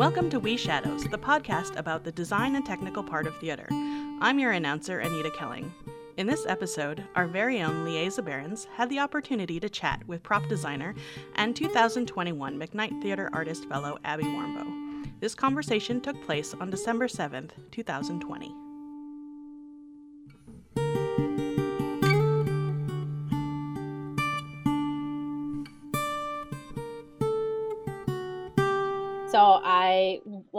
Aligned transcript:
Welcome 0.00 0.30
to 0.30 0.40
We 0.40 0.56
Shadows, 0.56 1.04
the 1.04 1.18
podcast 1.18 1.76
about 1.76 2.04
the 2.04 2.10
design 2.10 2.56
and 2.56 2.64
technical 2.64 3.02
part 3.02 3.26
of 3.26 3.36
theater. 3.36 3.66
I'm 3.70 4.38
your 4.38 4.52
announcer, 4.52 5.00
Anita 5.00 5.28
Kelling. 5.28 5.70
In 6.16 6.26
this 6.26 6.46
episode, 6.46 7.04
our 7.16 7.26
very 7.26 7.60
own 7.60 7.84
Liesa 7.84 8.24
Behrens 8.24 8.66
had 8.74 8.88
the 8.88 8.98
opportunity 8.98 9.60
to 9.60 9.68
chat 9.68 10.02
with 10.06 10.22
prop 10.22 10.48
designer 10.48 10.94
and 11.34 11.54
2021 11.54 12.58
McKnight 12.58 13.02
Theater 13.02 13.28
Artist 13.34 13.68
Fellow 13.68 13.98
Abby 14.02 14.24
Warmboe. 14.24 15.20
This 15.20 15.34
conversation 15.34 16.00
took 16.00 16.18
place 16.24 16.54
on 16.58 16.70
December 16.70 17.06
7th, 17.06 17.50
2020. 17.70 18.69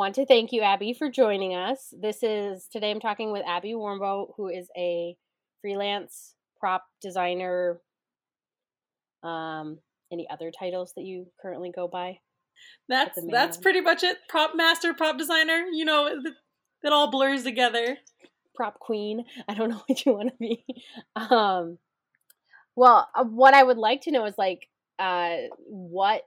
Want 0.01 0.15
to 0.15 0.25
thank 0.25 0.51
you, 0.51 0.63
Abby, 0.63 0.93
for 0.93 1.11
joining 1.11 1.53
us. 1.53 1.93
This 1.95 2.23
is 2.23 2.65
today 2.71 2.89
I'm 2.89 2.99
talking 2.99 3.31
with 3.31 3.43
Abby 3.45 3.73
Warmboe, 3.73 4.31
who 4.35 4.47
is 4.47 4.67
a 4.75 5.15
freelance 5.61 6.33
prop 6.59 6.83
designer. 7.03 7.79
Um, 9.21 9.77
any 10.11 10.27
other 10.27 10.49
titles 10.49 10.93
that 10.95 11.03
you 11.03 11.27
currently 11.39 11.71
go 11.71 11.87
by? 11.87 12.17
That's 12.89 13.19
that's 13.29 13.57
pretty 13.57 13.79
much 13.81 14.01
it. 14.01 14.17
Prop 14.27 14.53
master, 14.55 14.95
prop 14.95 15.19
designer. 15.19 15.65
You 15.71 15.85
know, 15.85 16.07
it, 16.07 16.33
it 16.81 16.91
all 16.91 17.11
blurs 17.11 17.43
together. 17.43 17.99
Prop 18.55 18.79
queen. 18.79 19.25
I 19.47 19.53
don't 19.53 19.69
know 19.69 19.83
what 19.85 20.03
you 20.03 20.13
want 20.13 20.29
to 20.29 20.35
be. 20.39 20.65
Um, 21.15 21.77
well, 22.75 23.07
uh, 23.13 23.23
what 23.23 23.53
I 23.53 23.61
would 23.61 23.77
like 23.77 24.01
to 24.01 24.11
know 24.11 24.25
is 24.25 24.33
like, 24.35 24.67
uh, 24.97 25.35
what 25.67 26.23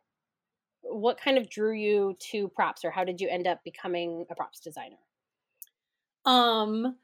what 0.84 1.20
kind 1.20 1.38
of 1.38 1.48
drew 1.48 1.72
you 1.72 2.16
to 2.30 2.48
props 2.48 2.84
or 2.84 2.90
how 2.90 3.04
did 3.04 3.20
you 3.20 3.28
end 3.28 3.46
up 3.46 3.62
becoming 3.64 4.24
a 4.30 4.34
props 4.34 4.60
designer? 4.60 4.98
Um 6.24 6.96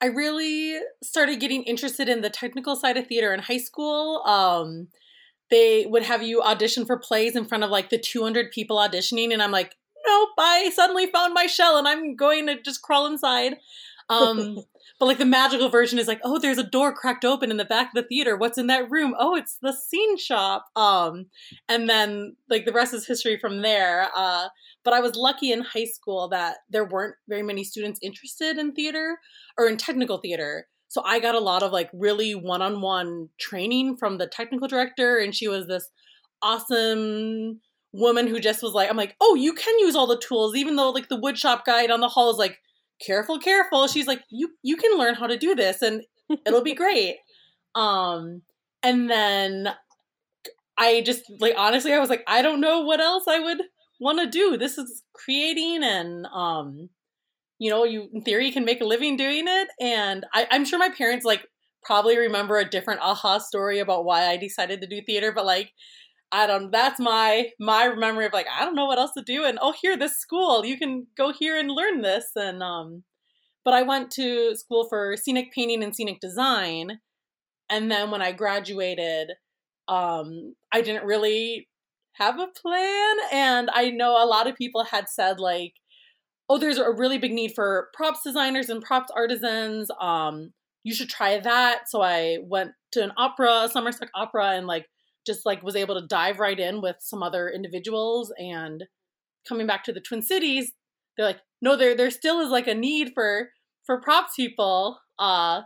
I 0.00 0.06
really 0.06 0.78
started 1.02 1.40
getting 1.40 1.64
interested 1.64 2.08
in 2.08 2.20
the 2.20 2.30
technical 2.30 2.76
side 2.76 2.96
of 2.96 3.06
theater 3.06 3.32
in 3.34 3.40
high 3.40 3.58
school. 3.58 4.22
Um 4.24 4.88
they 5.50 5.86
would 5.86 6.02
have 6.02 6.22
you 6.22 6.42
audition 6.42 6.84
for 6.84 6.98
plays 6.98 7.34
in 7.34 7.46
front 7.46 7.64
of 7.64 7.70
like 7.70 7.90
the 7.90 7.98
200 7.98 8.50
people 8.52 8.76
auditioning 8.76 9.32
and 9.32 9.42
I'm 9.42 9.50
like, 9.52 9.76
"Nope, 10.06 10.30
I 10.38 10.70
suddenly 10.74 11.06
found 11.06 11.32
my 11.34 11.46
shell 11.46 11.78
and 11.78 11.88
I'm 11.88 12.16
going 12.16 12.46
to 12.46 12.60
just 12.60 12.82
crawl 12.82 13.06
inside." 13.06 13.56
Um 14.10 14.58
But 14.98 15.06
like 15.06 15.18
the 15.18 15.24
magical 15.24 15.68
version 15.68 15.98
is 15.98 16.08
like, 16.08 16.20
oh, 16.24 16.38
there's 16.38 16.58
a 16.58 16.64
door 16.64 16.92
cracked 16.92 17.24
open 17.24 17.50
in 17.50 17.56
the 17.56 17.64
back 17.64 17.88
of 17.88 17.94
the 17.94 18.08
theater. 18.08 18.36
What's 18.36 18.58
in 18.58 18.66
that 18.66 18.90
room? 18.90 19.14
Oh, 19.18 19.36
it's 19.36 19.58
the 19.62 19.72
scene 19.72 20.18
shop. 20.18 20.66
Um, 20.74 21.26
and 21.68 21.88
then 21.88 22.36
like 22.50 22.64
the 22.64 22.72
rest 22.72 22.94
is 22.94 23.06
history 23.06 23.38
from 23.38 23.62
there. 23.62 24.08
Uh, 24.16 24.48
but 24.84 24.94
I 24.94 25.00
was 25.00 25.14
lucky 25.14 25.52
in 25.52 25.62
high 25.62 25.84
school 25.84 26.28
that 26.30 26.56
there 26.68 26.84
weren't 26.84 27.14
very 27.28 27.42
many 27.42 27.62
students 27.62 28.00
interested 28.02 28.58
in 28.58 28.72
theater 28.72 29.18
or 29.56 29.68
in 29.68 29.76
technical 29.76 30.18
theater. 30.18 30.66
So 30.88 31.02
I 31.04 31.20
got 31.20 31.34
a 31.34 31.40
lot 31.40 31.62
of 31.62 31.70
like 31.70 31.90
really 31.92 32.34
one-on-one 32.34 33.28
training 33.38 33.98
from 33.98 34.18
the 34.18 34.26
technical 34.26 34.66
director, 34.66 35.18
and 35.18 35.34
she 35.34 35.46
was 35.46 35.66
this 35.66 35.90
awesome 36.40 37.60
woman 37.92 38.26
who 38.26 38.40
just 38.40 38.62
was 38.62 38.72
like, 38.72 38.88
I'm 38.88 38.96
like, 38.96 39.14
oh, 39.20 39.34
you 39.34 39.52
can 39.52 39.78
use 39.78 39.94
all 39.94 40.06
the 40.06 40.18
tools, 40.18 40.56
even 40.56 40.76
though 40.76 40.90
like 40.90 41.08
the 41.08 41.20
woodshop 41.20 41.64
guide 41.64 41.90
on 41.90 42.00
the 42.00 42.08
hall 42.08 42.30
is 42.30 42.38
like 42.38 42.58
careful, 43.04 43.38
careful. 43.38 43.86
She's 43.86 44.06
like, 44.06 44.22
you 44.30 44.50
you 44.62 44.76
can 44.76 44.98
learn 44.98 45.14
how 45.14 45.26
to 45.26 45.38
do 45.38 45.54
this 45.54 45.82
and 45.82 46.02
it'll 46.46 46.62
be 46.62 46.74
great. 46.74 47.16
Um 47.74 48.42
and 48.82 49.10
then 49.10 49.68
I 50.76 51.02
just 51.02 51.22
like 51.40 51.54
honestly 51.56 51.92
I 51.92 51.98
was 51.98 52.10
like, 52.10 52.24
I 52.26 52.42
don't 52.42 52.60
know 52.60 52.80
what 52.80 53.00
else 53.00 53.24
I 53.28 53.40
would 53.40 53.62
want 54.00 54.20
to 54.20 54.26
do. 54.26 54.56
This 54.56 54.78
is 54.78 55.02
creating 55.12 55.82
and 55.82 56.26
um 56.26 56.90
you 57.58 57.70
know, 57.70 57.84
you 57.84 58.08
in 58.12 58.22
theory 58.22 58.52
can 58.52 58.64
make 58.64 58.80
a 58.80 58.84
living 58.84 59.16
doing 59.16 59.46
it. 59.48 59.68
And 59.80 60.24
I, 60.32 60.46
I'm 60.50 60.64
sure 60.64 60.78
my 60.78 60.90
parents 60.90 61.24
like 61.24 61.46
probably 61.82 62.16
remember 62.16 62.58
a 62.58 62.68
different 62.68 63.00
aha 63.02 63.38
story 63.38 63.80
about 63.80 64.04
why 64.04 64.26
I 64.28 64.36
decided 64.36 64.80
to 64.80 64.86
do 64.86 65.02
theater, 65.02 65.32
but 65.32 65.46
like 65.46 65.72
I 66.30 66.46
don't 66.46 66.70
that's 66.70 67.00
my 67.00 67.50
my 67.58 67.94
memory 67.94 68.26
of 68.26 68.32
like 68.32 68.46
I 68.54 68.64
don't 68.64 68.74
know 68.74 68.84
what 68.86 68.98
else 68.98 69.12
to 69.16 69.22
do 69.22 69.44
and 69.44 69.58
oh 69.62 69.72
here 69.80 69.96
this 69.96 70.18
school 70.18 70.64
you 70.64 70.76
can 70.76 71.06
go 71.16 71.32
here 71.32 71.58
and 71.58 71.70
learn 71.70 72.02
this. 72.02 72.26
And 72.36 72.62
um 72.62 73.04
but 73.64 73.74
I 73.74 73.82
went 73.82 74.10
to 74.12 74.54
school 74.54 74.86
for 74.88 75.16
scenic 75.16 75.52
painting 75.52 75.82
and 75.82 75.94
scenic 75.94 76.20
design. 76.20 77.00
And 77.70 77.90
then 77.90 78.10
when 78.10 78.22
I 78.22 78.32
graduated 78.32 79.30
um 79.88 80.54
I 80.72 80.82
didn't 80.82 81.06
really 81.06 81.68
have 82.14 82.38
a 82.38 82.48
plan. 82.48 83.16
And 83.32 83.70
I 83.72 83.90
know 83.90 84.22
a 84.22 84.26
lot 84.26 84.46
of 84.48 84.56
people 84.56 84.84
had 84.84 85.08
said 85.08 85.40
like 85.40 85.74
oh 86.50 86.58
there's 86.58 86.78
a 86.78 86.92
really 86.92 87.18
big 87.18 87.32
need 87.32 87.52
for 87.54 87.88
props 87.94 88.20
designers 88.22 88.68
and 88.68 88.82
props 88.82 89.10
artisans. 89.16 89.90
Um 89.98 90.52
you 90.84 90.94
should 90.94 91.08
try 91.08 91.38
that. 91.40 91.88
So 91.88 92.02
I 92.02 92.38
went 92.42 92.72
to 92.92 93.02
an 93.02 93.12
opera 93.16 93.68
Somerset 93.72 94.10
opera 94.14 94.50
and 94.50 94.66
like 94.66 94.86
just 95.28 95.46
like 95.46 95.62
was 95.62 95.76
able 95.76 96.00
to 96.00 96.06
dive 96.06 96.40
right 96.40 96.58
in 96.58 96.80
with 96.80 96.96
some 96.98 97.22
other 97.22 97.48
individuals 97.48 98.32
and 98.38 98.84
coming 99.48 99.66
back 99.66 99.84
to 99.84 99.92
the 99.92 100.00
Twin 100.00 100.22
Cities, 100.22 100.72
they're 101.16 101.26
like, 101.26 101.40
no, 101.62 101.76
there 101.76 101.96
there 101.96 102.10
still 102.10 102.40
is 102.40 102.50
like 102.50 102.66
a 102.66 102.74
need 102.74 103.12
for 103.14 103.50
for 103.84 104.00
props 104.00 104.32
people. 104.34 104.98
Uh 105.18 105.62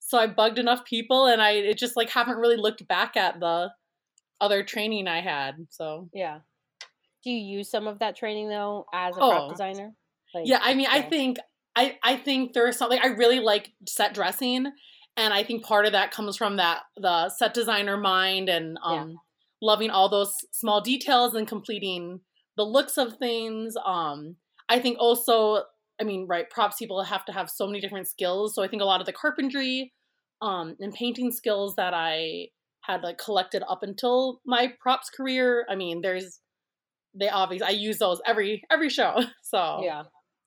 so 0.00 0.18
I 0.18 0.26
bugged 0.26 0.58
enough 0.58 0.84
people 0.84 1.26
and 1.26 1.42
I 1.42 1.52
it 1.52 1.78
just 1.78 1.96
like 1.96 2.10
haven't 2.10 2.38
really 2.38 2.56
looked 2.56 2.86
back 2.88 3.16
at 3.16 3.40
the 3.40 3.70
other 4.40 4.62
training 4.62 5.08
I 5.08 5.20
had. 5.20 5.66
So 5.70 6.08
Yeah. 6.14 6.38
Do 7.22 7.30
you 7.30 7.58
use 7.58 7.70
some 7.70 7.86
of 7.86 7.98
that 7.98 8.16
training 8.16 8.48
though 8.48 8.86
as 8.92 9.16
a 9.16 9.20
oh. 9.20 9.30
prop 9.30 9.50
designer? 9.50 9.92
Like, 10.34 10.46
yeah, 10.46 10.58
I 10.62 10.74
mean, 10.74 10.88
I 10.90 11.02
think 11.02 11.38
I 11.76 11.98
I 12.02 12.16
think 12.16 12.52
there's 12.52 12.76
something 12.76 12.98
I 13.02 13.08
really 13.08 13.40
like 13.40 13.72
set 13.86 14.14
dressing 14.14 14.66
and 15.16 15.32
I 15.32 15.44
think 15.44 15.64
part 15.64 15.86
of 15.86 15.92
that 15.92 16.10
comes 16.10 16.36
from 16.36 16.56
that 16.56 16.82
the 16.96 17.28
set 17.30 17.54
designer 17.54 17.96
mind 17.96 18.48
and 18.48 18.78
um, 18.82 19.10
yeah. 19.10 19.14
loving 19.62 19.90
all 19.90 20.08
those 20.08 20.34
small 20.52 20.80
details 20.80 21.34
and 21.34 21.46
completing 21.46 22.20
the 22.56 22.64
looks 22.64 22.98
of 22.98 23.16
things. 23.18 23.74
Um, 23.84 24.36
I 24.68 24.80
think 24.80 24.98
also, 24.98 25.62
I 26.00 26.04
mean, 26.04 26.26
right, 26.28 26.48
props 26.50 26.76
people 26.76 27.02
have 27.02 27.24
to 27.26 27.32
have 27.32 27.50
so 27.50 27.66
many 27.66 27.80
different 27.80 28.08
skills. 28.08 28.54
So 28.54 28.62
I 28.62 28.68
think 28.68 28.82
a 28.82 28.86
lot 28.86 29.00
of 29.00 29.06
the 29.06 29.12
carpentry 29.12 29.92
um, 30.42 30.76
and 30.80 30.92
painting 30.92 31.30
skills 31.30 31.76
that 31.76 31.94
I 31.94 32.48
had 32.82 33.02
like 33.02 33.18
collected 33.18 33.62
up 33.68 33.82
until 33.82 34.40
my 34.44 34.72
props 34.80 35.10
career. 35.10 35.64
I 35.68 35.74
mean, 35.74 36.00
there's 36.02 36.40
they 37.18 37.28
obviously 37.28 37.66
I 37.66 37.70
use 37.70 37.98
those 37.98 38.20
every 38.26 38.62
every 38.70 38.88
show. 38.88 39.20
So 39.42 39.82
yeah, 39.84 40.02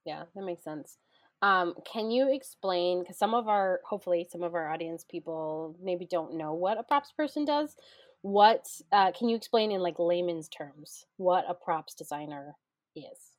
yeah, 0.05 0.23
that 0.35 0.43
makes 0.43 0.63
sense. 0.63 0.97
Um, 1.41 1.75
can 1.91 2.09
you 2.09 2.33
explain? 2.33 3.01
Because 3.01 3.17
some 3.17 3.33
of 3.33 3.47
our, 3.47 3.81
hopefully, 3.85 4.27
some 4.31 4.43
of 4.43 4.55
our 4.55 4.71
audience 4.71 5.05
people 5.09 5.75
maybe 5.81 6.05
don't 6.05 6.35
know 6.35 6.53
what 6.53 6.79
a 6.79 6.83
props 6.83 7.11
person 7.15 7.45
does. 7.45 7.75
What 8.21 8.65
uh, 8.91 9.11
can 9.11 9.29
you 9.29 9.35
explain 9.35 9.71
in 9.71 9.81
like 9.81 9.99
layman's 9.99 10.49
terms 10.49 11.05
what 11.17 11.45
a 11.47 11.53
props 11.53 11.93
designer 11.93 12.55
is? 12.95 13.37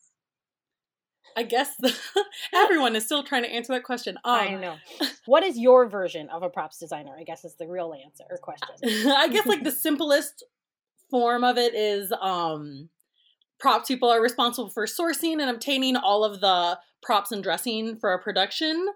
I 1.36 1.42
guess 1.42 1.76
the, 1.78 1.94
everyone 2.54 2.96
is 2.96 3.04
still 3.04 3.22
trying 3.22 3.42
to 3.42 3.50
answer 3.52 3.72
that 3.74 3.84
question. 3.84 4.16
Um, 4.24 4.34
I 4.34 4.54
know. 4.54 4.76
What 5.26 5.44
is 5.44 5.58
your 5.58 5.86
version 5.86 6.30
of 6.30 6.42
a 6.42 6.48
props 6.48 6.78
designer? 6.78 7.14
I 7.18 7.22
guess 7.22 7.44
is 7.44 7.54
the 7.56 7.68
real 7.68 7.92
answer 7.92 8.24
or 8.30 8.38
question. 8.38 9.10
I 9.10 9.28
guess 9.28 9.44
like 9.44 9.62
the 9.62 9.70
simplest 9.70 10.42
form 11.10 11.44
of 11.44 11.58
it 11.58 11.74
is 11.74 12.10
um 12.18 12.88
props 13.58 13.88
people 13.88 14.08
are 14.08 14.22
responsible 14.22 14.70
for 14.70 14.86
sourcing 14.86 15.40
and 15.40 15.50
obtaining 15.50 15.96
all 15.96 16.24
of 16.24 16.40
the 16.40 16.78
props 17.02 17.32
and 17.32 17.42
dressing 17.42 17.98
for 17.98 18.12
a 18.12 18.22
production. 18.22 18.86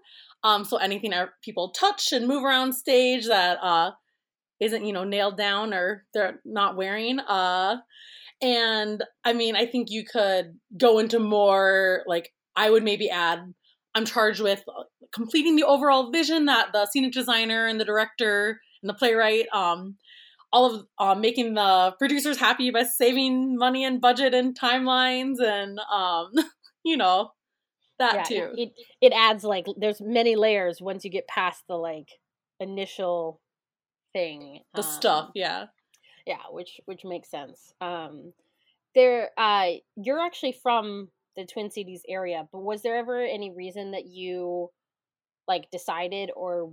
Um, 0.45 0.65
so 0.65 0.77
anything 0.77 1.11
that 1.11 1.31
people 1.43 1.71
touch 1.71 2.13
and 2.13 2.27
move 2.27 2.45
around 2.45 2.73
stage 2.73 3.27
that 3.27 3.59
uh, 3.63 3.93
isn't 4.61 4.85
you 4.85 4.93
know 4.93 5.05
nailed 5.05 5.37
down 5.37 5.73
or 5.73 6.05
they're 6.15 6.41
not 6.45 6.77
wearing. 6.77 7.21
Uh, 7.21 7.77
and 8.41 9.03
I 9.25 9.33
mean, 9.33 9.55
I 9.55 9.67
think 9.67 9.91
you 9.91 10.05
could 10.05 10.59
go 10.77 10.99
into 10.99 11.19
more 11.19 12.03
like 12.07 12.33
I 12.57 12.71
would 12.71 12.83
maybe 12.83 13.09
add. 13.09 13.41
I'm 13.95 14.05
charged 14.05 14.41
with 14.41 14.65
uh, 14.69 14.85
completing 15.13 15.57
the 15.57 15.65
overall 15.65 16.11
vision 16.11 16.47
that 16.47 16.73
the 16.73 16.87
scenic 16.87 17.13
designer 17.13 17.67
and 17.67 17.79
the 17.79 17.85
director 17.85 18.61
and 18.83 18.89
the 18.89 18.95
playwright 18.95 19.47
um, 19.53 19.97
all 20.53 20.75
of 20.75 20.87
uh, 20.99 21.15
making 21.15 21.55
the 21.55 21.95
producers 21.99 22.39
happy 22.39 22.71
by 22.71 22.85
saving 22.85 23.57
money 23.57 23.85
and 23.85 24.01
budget 24.01 24.35
and 24.35 24.59
timelines 24.59 25.41
and 25.41 25.79
um, 25.91 26.31
you 26.85 26.97
know 26.97 27.31
that 27.99 28.15
yeah, 28.15 28.23
too. 28.23 28.55
It, 28.57 28.73
it 29.01 29.13
adds 29.15 29.45
like 29.45 29.67
there's 29.77 30.01
many 30.01 30.37
layers 30.37 30.81
once 30.81 31.05
you 31.05 31.11
get 31.11 31.27
past 31.29 31.63
the 31.69 31.77
like 31.77 32.09
initial 32.61 33.41
thing. 34.13 34.61
The 34.75 34.83
um, 34.83 34.89
stuff, 34.89 35.31
yeah. 35.35 35.67
Yeah, 36.27 36.43
which 36.51 36.81
which 36.85 37.03
makes 37.05 37.31
sense. 37.31 37.73
Um 37.81 38.33
there 38.95 39.31
uh 39.39 39.71
you're 39.97 40.21
actually 40.21 40.57
from 40.63 41.09
the 41.37 41.47
Twin 41.47 41.71
Cities 41.71 42.03
area, 42.09 42.47
but 42.53 42.61
was 42.61 42.83
there 42.83 42.97
ever 42.97 43.23
any 43.23 43.51
reason 43.51 43.93
that 43.93 44.07
you 44.07 44.71
like 45.49 45.71
decided 45.71 46.31
or 46.37 46.73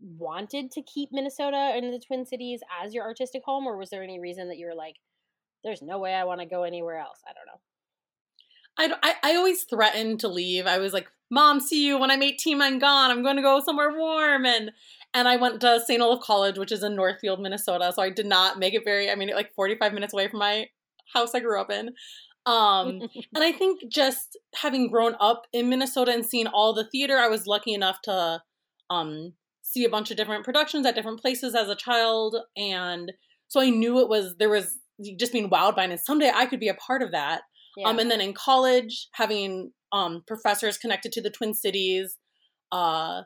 wanted 0.00 0.70
to 0.72 0.82
keep 0.82 1.10
Minnesota 1.12 1.72
and 1.74 1.92
the 1.92 1.98
Twin 2.04 2.24
Cities 2.24 2.60
as 2.82 2.94
your 2.94 3.04
artistic 3.04 3.42
home, 3.44 3.66
or 3.66 3.76
was 3.76 3.90
there 3.90 4.02
any 4.02 4.20
reason 4.20 4.48
that 4.48 4.58
you 4.58 4.66
were 4.66 4.74
like, 4.74 4.96
"There's 5.64 5.82
no 5.82 5.98
way 5.98 6.14
I 6.14 6.24
want 6.24 6.40
to 6.40 6.46
go 6.46 6.62
anywhere 6.62 6.98
else"? 6.98 7.20
I 7.26 7.32
don't 7.32 7.46
know. 7.46 7.60
I, 8.78 8.94
I, 9.02 9.32
I 9.32 9.36
always 9.36 9.64
threatened 9.64 10.20
to 10.20 10.28
leave. 10.28 10.66
I 10.66 10.78
was 10.78 10.92
like, 10.92 11.08
Mom, 11.30 11.60
see 11.60 11.84
you 11.84 11.98
when 11.98 12.10
I'm 12.10 12.22
18. 12.22 12.62
I'm 12.62 12.78
gone. 12.78 13.10
I'm 13.10 13.22
going 13.22 13.36
to 13.36 13.42
go 13.42 13.60
somewhere 13.60 13.96
warm. 13.96 14.46
And 14.46 14.70
and 15.14 15.26
I 15.26 15.36
went 15.36 15.60
to 15.62 15.80
St. 15.80 16.00
Olaf 16.00 16.22
College, 16.22 16.58
which 16.58 16.72
is 16.72 16.82
in 16.82 16.94
Northfield, 16.94 17.40
Minnesota. 17.40 17.92
So 17.94 18.02
I 18.02 18.10
did 18.10 18.26
not 18.26 18.58
make 18.58 18.74
it 18.74 18.84
very. 18.84 19.10
I 19.10 19.14
mean, 19.14 19.30
like 19.34 19.54
45 19.54 19.92
minutes 19.92 20.12
away 20.12 20.28
from 20.28 20.38
my 20.38 20.68
house 21.12 21.34
I 21.34 21.40
grew 21.40 21.60
up 21.60 21.70
in. 21.70 21.90
Um, 22.46 23.00
and 23.34 23.44
I 23.44 23.52
think 23.52 23.90
just 23.90 24.38
having 24.54 24.90
grown 24.90 25.16
up 25.20 25.46
in 25.52 25.68
Minnesota 25.68 26.12
and 26.12 26.24
seeing 26.24 26.46
all 26.46 26.72
the 26.72 26.84
theater, 26.84 27.18
I 27.18 27.28
was 27.28 27.46
lucky 27.46 27.74
enough 27.74 28.00
to 28.02 28.42
um, 28.90 29.32
see 29.68 29.84
a 29.84 29.90
bunch 29.90 30.10
of 30.10 30.16
different 30.16 30.44
productions 30.44 30.86
at 30.86 30.94
different 30.94 31.20
places 31.20 31.54
as 31.54 31.68
a 31.68 31.76
child. 31.76 32.36
And 32.56 33.12
so 33.48 33.60
I 33.60 33.68
knew 33.68 34.00
it 34.00 34.08
was, 34.08 34.34
there 34.38 34.48
was 34.48 34.78
just 35.18 35.32
being 35.32 35.50
wowed 35.50 35.76
by 35.76 35.84
it. 35.84 35.90
And 35.90 36.00
someday 36.00 36.32
I 36.34 36.46
could 36.46 36.58
be 36.58 36.68
a 36.68 36.74
part 36.74 37.02
of 37.02 37.12
that. 37.12 37.42
Yeah. 37.76 37.88
Um, 37.88 37.98
and 37.98 38.10
then 38.10 38.22
in 38.22 38.32
college, 38.32 39.08
having 39.12 39.72
um, 39.92 40.22
professors 40.26 40.78
connected 40.78 41.12
to 41.12 41.22
the 41.22 41.30
Twin 41.30 41.52
Cities. 41.52 42.16
Uh, 42.72 43.22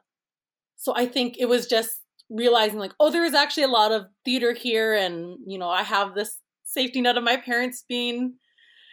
so 0.76 0.92
I 0.96 1.06
think 1.06 1.36
it 1.38 1.48
was 1.48 1.66
just 1.66 2.00
realizing 2.28 2.80
like, 2.80 2.92
oh, 2.98 3.10
there 3.10 3.24
is 3.24 3.34
actually 3.34 3.62
a 3.62 3.68
lot 3.68 3.92
of 3.92 4.06
theater 4.24 4.52
here. 4.52 4.94
And, 4.94 5.36
you 5.46 5.58
know, 5.58 5.70
I 5.70 5.84
have 5.84 6.14
this 6.14 6.38
safety 6.64 7.00
net 7.00 7.16
of 7.16 7.24
my 7.24 7.36
parents 7.36 7.84
being 7.88 8.34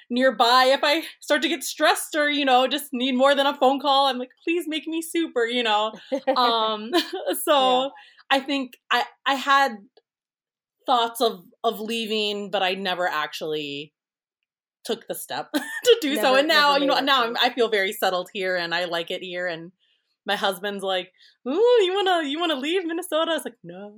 nearby 0.09 0.65
if 0.73 0.79
I 0.83 1.03
start 1.19 1.41
to 1.43 1.49
get 1.49 1.63
stressed 1.63 2.15
or, 2.15 2.29
you 2.29 2.45
know, 2.45 2.67
just 2.67 2.89
need 2.91 3.13
more 3.13 3.35
than 3.35 3.45
a 3.45 3.55
phone 3.55 3.79
call. 3.79 4.07
I'm 4.07 4.17
like, 4.17 4.31
please 4.43 4.65
make 4.67 4.87
me 4.87 5.01
super, 5.01 5.45
you 5.45 5.63
know. 5.63 5.93
um 6.35 6.91
so 7.43 7.83
yeah. 7.83 7.89
I 8.31 8.39
think 8.39 8.77
I 8.91 9.03
I 9.25 9.35
had 9.35 9.77
thoughts 10.85 11.21
of 11.21 11.43
of 11.63 11.79
leaving, 11.79 12.49
but 12.49 12.63
I 12.63 12.73
never 12.73 13.07
actually 13.07 13.93
took 14.83 15.07
the 15.07 15.15
step 15.15 15.51
to 15.53 15.97
do 16.01 16.15
never, 16.15 16.21
so. 16.21 16.35
And 16.35 16.47
now, 16.47 16.77
you 16.77 16.87
know, 16.87 16.99
now 16.99 17.25
I'm, 17.25 17.37
I 17.37 17.49
feel 17.49 17.69
very 17.69 17.91
settled 17.91 18.29
here 18.33 18.55
and 18.55 18.73
I 18.73 18.85
like 18.85 19.11
it 19.11 19.21
here 19.21 19.47
and 19.47 19.71
my 20.25 20.35
husband's 20.35 20.83
like, 20.83 21.11
"Ooh, 21.47 21.79
you 21.81 21.93
wanna 21.93 22.27
you 22.27 22.39
wanna 22.39 22.55
leave 22.55 22.85
Minnesota?" 22.85 23.31
I 23.31 23.35
was 23.35 23.45
like, 23.45 23.57
"No, 23.63 23.95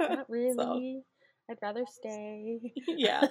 not 0.00 0.28
really. 0.28 0.54
so. 0.56 1.02
I'd 1.50 1.58
rather 1.60 1.84
stay." 1.88 2.60
yeah. 2.86 3.26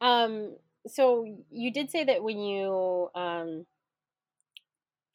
um 0.00 0.54
so 0.86 1.26
you 1.50 1.72
did 1.72 1.90
say 1.90 2.04
that 2.04 2.22
when 2.22 2.38
you 2.38 3.08
um 3.14 3.66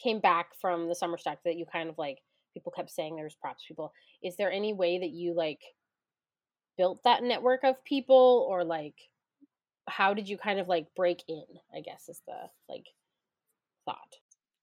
came 0.02 0.20
back 0.20 0.48
from 0.60 0.88
the 0.88 0.96
summer 0.96 1.18
stock 1.18 1.40
that 1.46 1.56
you 1.56 1.66
kind 1.66 1.90
of 1.90 1.98
like 1.98 2.20
people 2.56 2.72
kept 2.72 2.90
saying 2.90 3.16
there's 3.16 3.36
props 3.36 3.64
people. 3.68 3.92
Is 4.24 4.36
there 4.38 4.52
any 4.52 4.74
way 4.74 5.00
that 5.00 5.12
you 5.12 5.36
like 5.36 5.60
built 6.78 7.04
that 7.04 7.24
network 7.24 7.64
of 7.64 7.84
people 7.86 8.46
or 8.50 8.64
like 8.64 8.96
how 9.88 10.14
did 10.14 10.28
you 10.28 10.38
kind 10.38 10.60
of 10.60 10.68
like 10.68 10.88
break 10.96 11.22
in 11.28 11.44
i 11.76 11.80
guess 11.80 12.10
is 12.10 12.22
the 12.28 12.34
like 12.68 12.86
thought? 13.86 14.16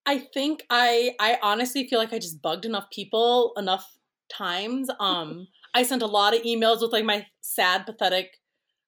I 0.04 0.18
think 0.34 0.64
i 0.68 1.14
i 1.20 1.38
honestly 1.42 1.86
feel 1.86 1.98
like 1.98 2.12
i 2.12 2.18
just 2.18 2.42
bugged 2.42 2.64
enough 2.64 2.90
people 2.90 3.52
enough 3.56 3.86
times 4.30 4.90
um 5.00 5.46
i 5.74 5.84
sent 5.84 6.02
a 6.02 6.06
lot 6.06 6.34
of 6.34 6.42
emails 6.42 6.82
with 6.82 6.92
like 6.92 7.04
my 7.04 7.26
sad 7.40 7.86
pathetic 7.86 8.38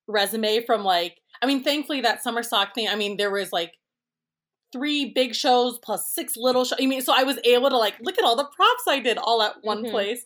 resume 0.06 0.64
from 0.66 0.84
like 0.84 1.18
I 1.42 1.46
mean, 1.46 1.62
thankfully 1.62 2.00
that 2.02 2.22
summer 2.22 2.42
stock 2.42 2.74
thing, 2.74 2.88
I 2.88 2.96
mean, 2.96 3.16
there 3.16 3.30
was 3.30 3.52
like 3.52 3.74
three 4.72 5.12
big 5.14 5.34
shows 5.34 5.78
plus 5.78 6.12
six 6.12 6.36
little 6.36 6.64
shows. 6.64 6.78
I 6.80 6.86
mean, 6.86 7.00
so 7.00 7.14
I 7.16 7.22
was 7.22 7.38
able 7.44 7.70
to 7.70 7.78
like 7.78 7.94
look 8.00 8.18
at 8.18 8.24
all 8.24 8.36
the 8.36 8.48
props 8.56 8.84
I 8.88 8.98
did 9.00 9.18
all 9.18 9.40
at 9.42 9.54
one 9.62 9.82
mm-hmm. 9.82 9.90
place 9.90 10.24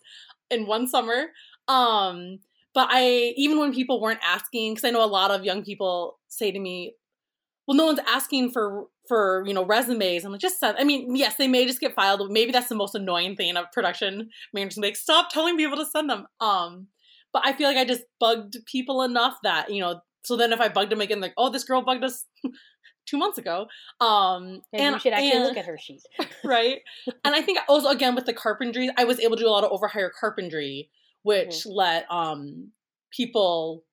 in 0.50 0.66
one 0.66 0.88
summer. 0.88 1.26
Um, 1.69 2.38
but 2.75 2.88
I 2.90 3.34
even 3.37 3.58
when 3.58 3.75
people 3.75 4.00
weren't 4.00 4.20
asking, 4.22 4.75
because 4.75 4.84
I 4.84 4.90
know 4.90 5.05
a 5.05 5.06
lot 5.06 5.31
of 5.31 5.44
young 5.44 5.62
people 5.62 6.19
say 6.28 6.50
to 6.50 6.58
me, 6.58 6.94
"Well, 7.66 7.76
no 7.76 7.87
one's 7.87 8.00
asking 8.08 8.50
for 8.52 8.87
for 9.06 9.43
you 9.46 9.52
know 9.52 9.64
resumes." 9.64 10.25
I'm 10.25 10.32
like, 10.32 10.40
just 10.40 10.61
send. 10.61 10.78
I 10.78 10.84
mean, 10.84 11.14
yes, 11.14 11.37
they 11.37 11.49
may 11.49 11.66
just 11.66 11.81
get 11.81 11.94
filed. 11.94 12.20
But 12.20 12.31
maybe 12.31 12.52
that's 12.52 12.69
the 12.69 12.75
most 12.75 12.94
annoying 12.94 13.37
thing 13.37 13.56
of 13.56 13.70
production 13.72 14.31
managers. 14.54 14.78
Like, 14.78 14.96
stop 14.96 15.31
telling 15.31 15.56
people 15.56 15.76
to 15.76 15.87
send 15.87 16.08
them. 16.08 16.26
Um, 16.40 16.87
but 17.32 17.43
I 17.44 17.52
feel 17.52 17.69
like 17.69 17.76
I 17.76 17.84
just 17.84 18.04
bugged 18.20 18.58
people 18.66 19.02
enough 19.02 19.37
that 19.43 19.70
you 19.70 19.81
know 19.81 20.00
so 20.28 20.36
then 20.36 20.52
if 20.52 20.60
I 20.60 20.69
bugged 20.69 20.92
him 20.92 21.00
again, 21.00 21.22
like, 21.22 21.32
oh, 21.38 21.48
this 21.48 21.64
girl 21.64 21.80
bugged 21.80 22.04
us 22.04 22.26
two 23.06 23.16
months 23.16 23.38
ago. 23.38 23.66
Um, 23.98 24.60
and, 24.75 24.82
and 24.82 24.94
you 24.94 25.00
should 25.00 25.14
actually 25.14 25.32
and, 25.32 25.44
look 25.44 25.56
at 25.56 25.64
her 25.64 25.78
sheet, 25.78 26.02
right? 26.44 26.80
and 27.25 27.34
I 27.34 27.40
think 27.40 27.60
also 27.66 27.88
again 27.88 28.14
with 28.14 28.26
the 28.26 28.34
carpentry, 28.34 28.90
I 28.98 29.04
was 29.04 29.20
able 29.20 29.36
to 29.38 29.42
do 29.42 29.48
a 29.48 29.50
lot 29.50 29.64
of 29.64 29.70
overhire 29.70 30.10
carpentry, 30.12 30.90
which 31.22 31.48
mm-hmm. 31.48 31.70
let 31.70 32.12
um 32.12 32.72
people 33.10 33.84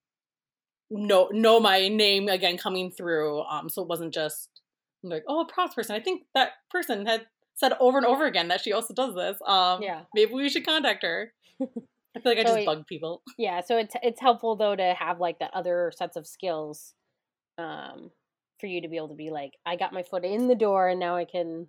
know 0.92 1.30
know 1.32 1.62
my 1.62 1.88
name 1.88 2.28
again 2.28 2.58
coming 2.58 2.92
through. 2.92 3.42
Um, 3.44 3.70
so 3.70 3.82
it 3.82 3.88
wasn't 3.88 4.14
just 4.14 4.50
like 5.04 5.24
oh 5.30 5.40
a 5.40 5.46
props 5.46 5.74
person. 5.74 5.96
I 5.96 6.02
think 6.02 6.24
that 6.34 6.50
person 6.70 7.06
had 7.06 7.28
said 7.54 7.72
over 7.80 7.98
and 7.98 8.06
over 8.06 8.26
again 8.26 8.50
that 8.50 8.60
she 8.60 8.74
also 8.74 8.94
does 8.94 9.16
this. 9.16 9.38
Um, 9.48 9.82
yeah, 9.82 10.02
maybe 10.14 10.34
we 10.34 10.50
should 10.50 10.66
contact 10.66 11.02
her. 11.04 11.32
I 12.16 12.20
feel 12.20 12.32
like 12.32 12.46
I 12.46 12.50
so 12.50 12.56
just 12.56 12.66
bug 12.66 12.88
people. 12.88 13.22
Yeah, 13.38 13.62
so 13.62 13.78
it's 13.78 13.96
it's 14.02 14.22
helpful 14.22 14.56
though 14.56 14.76
to 14.76 14.96
have 14.98 15.20
like 15.20 15.40
the 15.40 15.50
other 15.56 15.92
sets 15.96 16.16
of 16.16 16.26
skills, 16.26 16.94
um, 17.58 18.12
for 18.60 18.68
you 18.68 18.82
to 18.82 18.88
be 18.88 18.98
able 18.98 19.10
to 19.10 19.16
be 19.16 19.30
like, 19.30 19.52
I 19.66 19.76
got 19.76 19.94
my 19.94 20.04
foot 20.04 20.24
in 20.24 20.48
the 20.48 20.56
door 20.56 20.88
and 20.88 21.00
now 21.00 21.18
I 21.18 21.26
can 21.26 21.68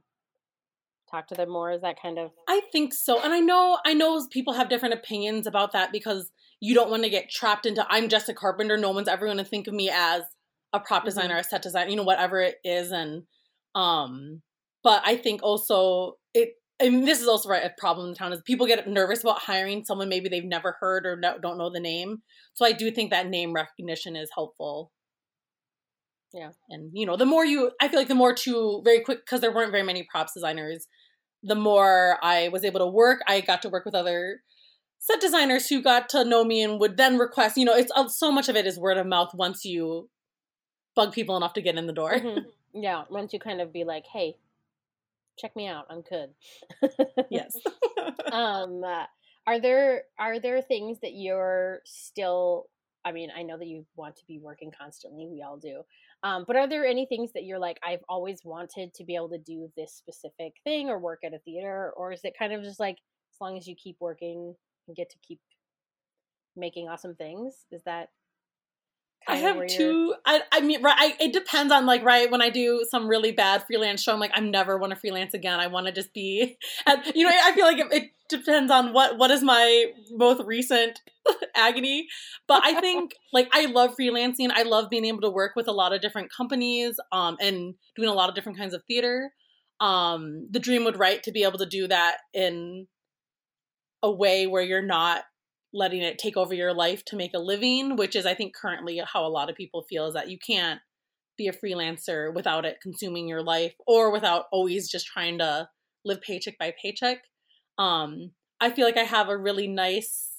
talk 1.10 1.28
to 1.28 1.34
them 1.34 1.50
more. 1.50 1.72
Is 1.72 1.82
that 1.82 2.00
kind 2.00 2.18
of? 2.18 2.30
I 2.48 2.60
think 2.72 2.94
so, 2.94 3.20
and 3.20 3.32
I 3.32 3.40
know 3.40 3.78
I 3.84 3.94
know 3.94 4.24
people 4.30 4.54
have 4.54 4.68
different 4.68 4.94
opinions 4.94 5.46
about 5.46 5.72
that 5.72 5.92
because 5.92 6.30
you 6.60 6.74
don't 6.74 6.90
want 6.90 7.02
to 7.04 7.10
get 7.10 7.30
trapped 7.30 7.66
into 7.66 7.86
I'm 7.88 8.08
just 8.08 8.28
a 8.28 8.34
carpenter. 8.34 8.76
No 8.76 8.90
one's 8.90 9.08
ever 9.08 9.26
going 9.26 9.38
to 9.38 9.44
think 9.44 9.66
of 9.66 9.74
me 9.74 9.90
as 9.92 10.22
a 10.72 10.80
prop 10.80 11.04
designer, 11.04 11.34
mm-hmm. 11.34 11.40
a 11.40 11.44
set 11.44 11.62
designer, 11.62 11.90
you 11.90 11.96
know, 11.96 12.02
whatever 12.04 12.40
it 12.40 12.56
is, 12.64 12.92
and 12.92 13.24
um. 13.74 14.42
But 14.84 15.02
I 15.04 15.16
think 15.16 15.42
also 15.42 16.14
it 16.32 16.50
and 16.78 17.06
this 17.06 17.20
is 17.20 17.28
also 17.28 17.48
right, 17.48 17.64
a 17.64 17.72
problem 17.78 18.08
in 18.08 18.14
town 18.14 18.32
is 18.32 18.42
people 18.42 18.66
get 18.66 18.86
nervous 18.88 19.22
about 19.22 19.40
hiring 19.40 19.84
someone 19.84 20.08
maybe 20.08 20.28
they've 20.28 20.44
never 20.44 20.76
heard 20.80 21.06
or 21.06 21.16
no, 21.16 21.38
don't 21.38 21.58
know 21.58 21.70
the 21.70 21.80
name. 21.80 22.22
So 22.54 22.66
I 22.66 22.72
do 22.72 22.90
think 22.90 23.10
that 23.10 23.28
name 23.28 23.52
recognition 23.52 24.16
is 24.16 24.30
helpful. 24.34 24.92
Yeah. 26.34 26.50
And 26.68 26.90
you 26.92 27.06
know, 27.06 27.16
the 27.16 27.24
more 27.26 27.46
you 27.46 27.70
I 27.80 27.88
feel 27.88 27.98
like 27.98 28.08
the 28.08 28.14
more 28.14 28.34
to 28.34 28.82
very 28.84 29.00
quick 29.00 29.20
because 29.24 29.40
there 29.40 29.54
weren't 29.54 29.70
very 29.70 29.84
many 29.84 30.06
props 30.10 30.34
designers, 30.34 30.86
the 31.42 31.54
more 31.54 32.18
I 32.22 32.48
was 32.48 32.64
able 32.64 32.80
to 32.80 32.86
work, 32.86 33.20
I 33.26 33.40
got 33.40 33.62
to 33.62 33.68
work 33.68 33.84
with 33.86 33.94
other 33.94 34.40
set 34.98 35.20
designers 35.20 35.68
who 35.68 35.82
got 35.82 36.08
to 36.10 36.24
know 36.24 36.44
me 36.44 36.62
and 36.62 36.80
would 36.80 36.96
then 36.96 37.16
request, 37.16 37.56
you 37.56 37.64
know, 37.64 37.76
it's 37.76 37.92
uh, 37.94 38.08
so 38.08 38.32
much 38.32 38.48
of 38.48 38.56
it 38.56 38.66
is 38.66 38.78
word 38.78 38.98
of 38.98 39.06
mouth 39.06 39.30
once 39.34 39.64
you 39.64 40.08
bug 40.94 41.12
people 41.12 41.36
enough 41.36 41.52
to 41.54 41.62
get 41.62 41.76
in 41.76 41.86
the 41.86 41.92
door. 41.92 42.12
Mm-hmm. 42.14 42.40
Yeah, 42.78 43.04
once 43.08 43.32
you 43.32 43.38
kind 43.38 43.62
of 43.62 43.72
be 43.72 43.84
like, 43.84 44.04
"Hey, 44.12 44.36
check 45.38 45.54
me 45.56 45.66
out. 45.66 45.86
I'm 45.90 46.02
good. 46.02 46.30
yes. 47.30 47.56
um, 48.32 48.82
uh, 48.84 49.04
are 49.46 49.60
there 49.60 50.02
are 50.18 50.40
there 50.40 50.60
things 50.62 50.98
that 51.02 51.14
you're 51.14 51.80
still? 51.84 52.66
I 53.04 53.12
mean, 53.12 53.30
I 53.36 53.42
know 53.42 53.56
that 53.56 53.68
you 53.68 53.86
want 53.94 54.16
to 54.16 54.26
be 54.26 54.40
working 54.40 54.72
constantly. 54.76 55.28
We 55.30 55.40
all 55.40 55.56
do. 55.56 55.82
Um, 56.24 56.44
but 56.44 56.56
are 56.56 56.68
there 56.68 56.84
any 56.84 57.06
things 57.06 57.30
that 57.34 57.44
you're 57.44 57.58
like, 57.58 57.78
I've 57.86 58.02
always 58.08 58.40
wanted 58.44 58.94
to 58.94 59.04
be 59.04 59.14
able 59.14 59.28
to 59.28 59.38
do 59.38 59.70
this 59.76 59.92
specific 59.94 60.54
thing 60.64 60.88
or 60.88 60.98
work 60.98 61.20
at 61.24 61.32
a 61.32 61.38
theater, 61.38 61.92
or 61.96 62.12
is 62.12 62.20
it 62.24 62.34
kind 62.36 62.52
of 62.52 62.62
just 62.62 62.80
like 62.80 62.96
as 63.32 63.40
long 63.40 63.56
as 63.56 63.68
you 63.68 63.76
keep 63.76 63.96
working 64.00 64.56
and 64.88 64.96
get 64.96 65.08
to 65.10 65.18
keep 65.22 65.40
making 66.56 66.88
awesome 66.88 67.14
things? 67.14 67.66
Is 67.70 67.82
that 67.84 68.08
I 69.28 69.36
have 69.36 69.66
two. 69.66 70.14
I, 70.24 70.42
I 70.52 70.60
mean, 70.60 70.82
right. 70.82 70.94
I, 70.96 71.16
it 71.18 71.32
depends 71.32 71.72
on 71.72 71.84
like 71.84 72.04
right 72.04 72.30
when 72.30 72.40
I 72.40 72.48
do 72.48 72.86
some 72.88 73.08
really 73.08 73.32
bad 73.32 73.64
freelance 73.66 74.02
show. 74.02 74.12
I'm 74.12 74.20
like, 74.20 74.30
I'm 74.34 74.52
never 74.52 74.78
want 74.78 74.92
to 74.92 74.98
freelance 74.98 75.34
again. 75.34 75.58
I 75.58 75.66
want 75.66 75.86
to 75.86 75.92
just 75.92 76.14
be, 76.14 76.56
at, 76.86 77.14
you 77.16 77.24
know. 77.24 77.32
I 77.32 77.52
feel 77.52 77.64
like 77.64 77.78
it, 77.78 77.92
it, 77.92 78.10
depends 78.28 78.72
on 78.72 78.92
what 78.92 79.18
what 79.18 79.30
is 79.30 79.40
my 79.42 79.86
most 80.10 80.42
recent 80.44 81.00
agony. 81.56 82.06
But 82.48 82.62
I 82.64 82.80
think 82.80 83.14
like 83.32 83.48
I 83.52 83.66
love 83.66 83.96
freelancing. 83.98 84.50
I 84.52 84.62
love 84.62 84.90
being 84.90 85.04
able 85.04 85.22
to 85.22 85.30
work 85.30 85.52
with 85.56 85.68
a 85.68 85.72
lot 85.72 85.92
of 85.92 86.00
different 86.00 86.30
companies, 86.32 86.96
um, 87.10 87.36
and 87.40 87.74
doing 87.96 88.08
a 88.08 88.14
lot 88.14 88.28
of 88.28 88.34
different 88.34 88.58
kinds 88.58 88.74
of 88.74 88.82
theater. 88.86 89.32
Um, 89.80 90.46
the 90.50 90.60
dream 90.60 90.84
would 90.84 90.98
write 90.98 91.24
to 91.24 91.32
be 91.32 91.42
able 91.42 91.58
to 91.58 91.66
do 91.66 91.88
that 91.88 92.18
in 92.32 92.86
a 94.02 94.10
way 94.10 94.46
where 94.46 94.62
you're 94.62 94.82
not 94.82 95.24
letting 95.76 96.02
it 96.02 96.18
take 96.18 96.36
over 96.36 96.54
your 96.54 96.72
life 96.72 97.04
to 97.04 97.16
make 97.16 97.34
a 97.34 97.38
living, 97.38 97.96
which 97.96 98.16
is, 98.16 98.24
I 98.24 98.34
think, 98.34 98.54
currently 98.54 99.00
how 99.12 99.26
a 99.26 99.28
lot 99.28 99.50
of 99.50 99.56
people 99.56 99.82
feel 99.82 100.06
is 100.06 100.14
that 100.14 100.30
you 100.30 100.38
can't 100.38 100.80
be 101.36 101.48
a 101.48 101.52
freelancer 101.52 102.34
without 102.34 102.64
it 102.64 102.78
consuming 102.82 103.28
your 103.28 103.42
life 103.42 103.74
or 103.86 104.10
without 104.10 104.46
always 104.50 104.88
just 104.88 105.06
trying 105.06 105.38
to 105.38 105.68
live 106.04 106.22
paycheck 106.22 106.58
by 106.58 106.72
paycheck. 106.82 107.18
Um, 107.78 108.30
I 108.58 108.70
feel 108.70 108.86
like 108.86 108.96
I 108.96 109.02
have 109.04 109.28
a 109.28 109.36
really 109.36 109.68
nice 109.68 110.30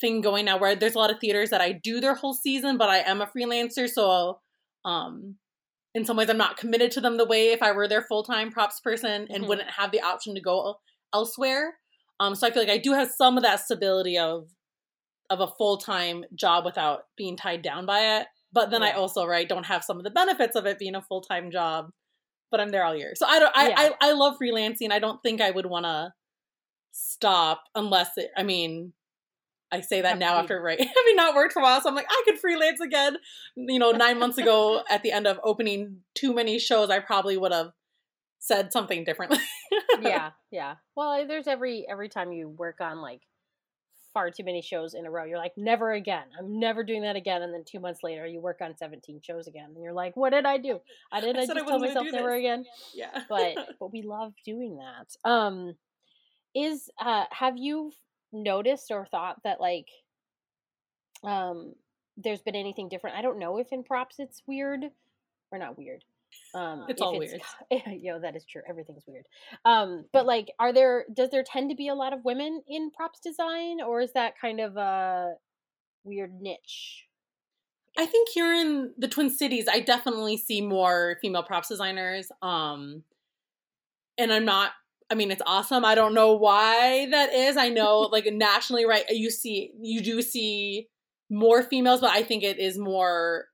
thing 0.00 0.22
going 0.22 0.46
now 0.46 0.58
where 0.58 0.74
there's 0.74 0.94
a 0.94 0.98
lot 0.98 1.10
of 1.10 1.20
theaters 1.20 1.50
that 1.50 1.60
I 1.60 1.72
do 1.72 2.00
their 2.00 2.14
whole 2.14 2.34
season, 2.34 2.78
but 2.78 2.88
I 2.88 2.98
am 2.98 3.20
a 3.20 3.26
freelancer. 3.26 3.88
So, 3.88 4.40
um, 4.84 5.36
in 5.94 6.04
some 6.04 6.16
ways, 6.16 6.30
I'm 6.30 6.38
not 6.38 6.56
committed 6.56 6.90
to 6.92 7.00
them 7.00 7.18
the 7.18 7.26
way 7.26 7.50
if 7.50 7.62
I 7.62 7.72
were 7.72 7.86
their 7.86 8.02
full 8.02 8.24
time 8.24 8.50
props 8.50 8.80
person 8.80 9.26
and 9.28 9.28
mm-hmm. 9.28 9.46
wouldn't 9.46 9.70
have 9.70 9.92
the 9.92 10.00
option 10.00 10.34
to 10.34 10.40
go 10.40 10.76
elsewhere. 11.12 11.74
Um, 12.20 12.34
so 12.34 12.46
I 12.46 12.50
feel 12.50 12.62
like 12.62 12.70
I 12.70 12.78
do 12.78 12.92
have 12.92 13.10
some 13.10 13.36
of 13.36 13.42
that 13.42 13.60
stability 13.60 14.18
of 14.18 14.48
of 15.30 15.40
a 15.40 15.48
full 15.48 15.78
time 15.78 16.24
job 16.34 16.64
without 16.64 17.04
being 17.16 17.36
tied 17.36 17.62
down 17.62 17.86
by 17.86 18.18
it. 18.18 18.26
but 18.52 18.70
then 18.70 18.82
I 18.82 18.92
also 18.92 19.26
right 19.26 19.48
don't 19.48 19.66
have 19.66 19.82
some 19.82 19.96
of 19.98 20.04
the 20.04 20.10
benefits 20.10 20.54
of 20.54 20.64
it 20.66 20.78
being 20.78 20.94
a 20.94 21.02
full 21.02 21.20
time 21.20 21.50
job. 21.50 21.90
But 22.50 22.60
I'm 22.60 22.70
there 22.70 22.84
all 22.84 22.94
year, 22.94 23.14
so 23.16 23.26
I 23.26 23.38
don't. 23.40 23.56
I 23.56 23.68
Yeah. 23.68 23.74
I, 24.00 24.10
I 24.10 24.12
love 24.12 24.36
freelancing. 24.40 24.92
I 24.92 25.00
don't 25.00 25.20
think 25.22 25.40
I 25.40 25.50
would 25.50 25.66
want 25.66 25.86
to 25.86 26.12
stop 26.92 27.64
unless 27.74 28.16
it. 28.16 28.30
I 28.36 28.44
mean, 28.44 28.92
I 29.72 29.80
say 29.80 30.02
that 30.02 30.18
now 30.18 30.38
after 30.38 30.62
right 30.62 30.78
having 30.96 31.16
not 31.16 31.34
worked 31.34 31.52
for 31.54 31.58
a 31.58 31.62
while, 31.62 31.80
so 31.80 31.88
I'm 31.88 31.96
like 31.96 32.06
I 32.08 32.22
could 32.26 32.38
freelance 32.38 32.80
again. 32.80 33.16
You 33.56 33.80
know, 33.80 33.90
nine 33.90 34.20
months 34.20 34.38
ago 34.38 34.82
at 34.88 35.02
the 35.02 35.10
end 35.10 35.26
of 35.26 35.40
opening 35.42 36.02
too 36.14 36.32
many 36.32 36.60
shows, 36.60 36.90
I 36.90 37.00
probably 37.00 37.36
would 37.36 37.52
have 37.52 37.72
said 38.44 38.72
something 38.72 39.04
differently. 39.04 39.38
yeah, 40.02 40.30
yeah. 40.50 40.74
Well, 40.94 41.26
there's 41.26 41.48
every 41.48 41.86
every 41.88 42.08
time 42.08 42.30
you 42.30 42.48
work 42.48 42.80
on 42.80 43.00
like 43.00 43.22
far 44.12 44.30
too 44.30 44.44
many 44.44 44.60
shows 44.60 44.94
in 44.94 45.06
a 45.06 45.10
row, 45.10 45.24
you're 45.24 45.38
like, 45.38 45.54
never 45.56 45.92
again. 45.92 46.24
I'm 46.38 46.60
never 46.60 46.84
doing 46.84 47.02
that 47.02 47.16
again. 47.16 47.42
And 47.42 47.52
then 47.52 47.64
two 47.66 47.80
months 47.80 48.00
later, 48.02 48.26
you 48.26 48.40
work 48.40 48.60
on 48.60 48.76
17 48.76 49.20
shows 49.22 49.48
again, 49.48 49.70
and 49.74 49.82
you're 49.82 49.94
like, 49.94 50.14
what 50.16 50.32
did 50.32 50.44
I 50.44 50.58
do? 50.58 50.80
I 51.10 51.20
didn't. 51.20 51.36
I 51.36 51.42
I, 51.42 51.46
just 51.46 51.66
tell 51.66 51.78
myself 51.78 52.06
never 52.12 52.30
this. 52.30 52.38
again. 52.38 52.64
yeah, 52.94 53.24
But 53.28 53.56
but 53.80 53.92
we 53.92 54.02
love 54.02 54.34
doing 54.44 54.78
that. 54.78 55.28
Um, 55.28 55.74
is 56.54 56.90
uh, 57.00 57.24
have 57.30 57.56
you 57.56 57.92
noticed 58.32 58.90
or 58.90 59.06
thought 59.06 59.42
that 59.42 59.60
like, 59.60 59.88
um, 61.24 61.74
there's 62.18 62.42
been 62.42 62.54
anything 62.54 62.90
different? 62.90 63.16
I 63.16 63.22
don't 63.22 63.38
know 63.38 63.56
if 63.56 63.72
in 63.72 63.82
props 63.82 64.16
it's 64.18 64.42
weird 64.46 64.84
or 65.50 65.58
not 65.58 65.78
weird. 65.78 66.04
Um, 66.54 66.84
It's 66.88 67.02
all 67.02 67.18
weird. 67.18 67.40
Yo, 67.86 68.20
that 68.20 68.36
is 68.36 68.44
true. 68.44 68.62
Everything's 68.68 69.04
weird. 69.06 69.24
Um, 69.64 70.04
but 70.12 70.24
like, 70.24 70.52
are 70.58 70.72
there? 70.72 71.04
Does 71.12 71.30
there 71.30 71.42
tend 71.42 71.70
to 71.70 71.76
be 71.76 71.88
a 71.88 71.94
lot 71.94 72.12
of 72.12 72.24
women 72.24 72.62
in 72.68 72.90
props 72.90 73.20
design, 73.20 73.80
or 73.80 74.00
is 74.00 74.12
that 74.12 74.38
kind 74.40 74.60
of 74.60 74.76
a 74.76 75.34
weird 76.04 76.32
niche? 76.40 77.06
I 77.96 78.06
think 78.06 78.28
here 78.30 78.52
in 78.52 78.92
the 78.98 79.08
Twin 79.08 79.30
Cities, 79.30 79.66
I 79.70 79.80
definitely 79.80 80.36
see 80.36 80.60
more 80.60 81.18
female 81.22 81.44
props 81.44 81.68
designers. 81.68 82.30
Um, 82.42 83.02
and 84.18 84.32
I'm 84.32 84.44
not. 84.44 84.72
I 85.10 85.14
mean, 85.16 85.30
it's 85.30 85.42
awesome. 85.46 85.84
I 85.84 85.94
don't 85.94 86.14
know 86.14 86.34
why 86.34 87.06
that 87.10 87.32
is. 87.32 87.56
I 87.56 87.68
know, 87.68 88.00
like 88.00 88.26
nationally, 88.32 88.84
right? 88.84 89.04
You 89.10 89.30
see, 89.30 89.72
you 89.80 90.00
do 90.00 90.22
see 90.22 90.88
more 91.30 91.62
females, 91.62 92.00
but 92.00 92.10
I 92.10 92.22
think 92.22 92.42
it 92.42 92.58
is 92.58 92.78
more. 92.78 93.46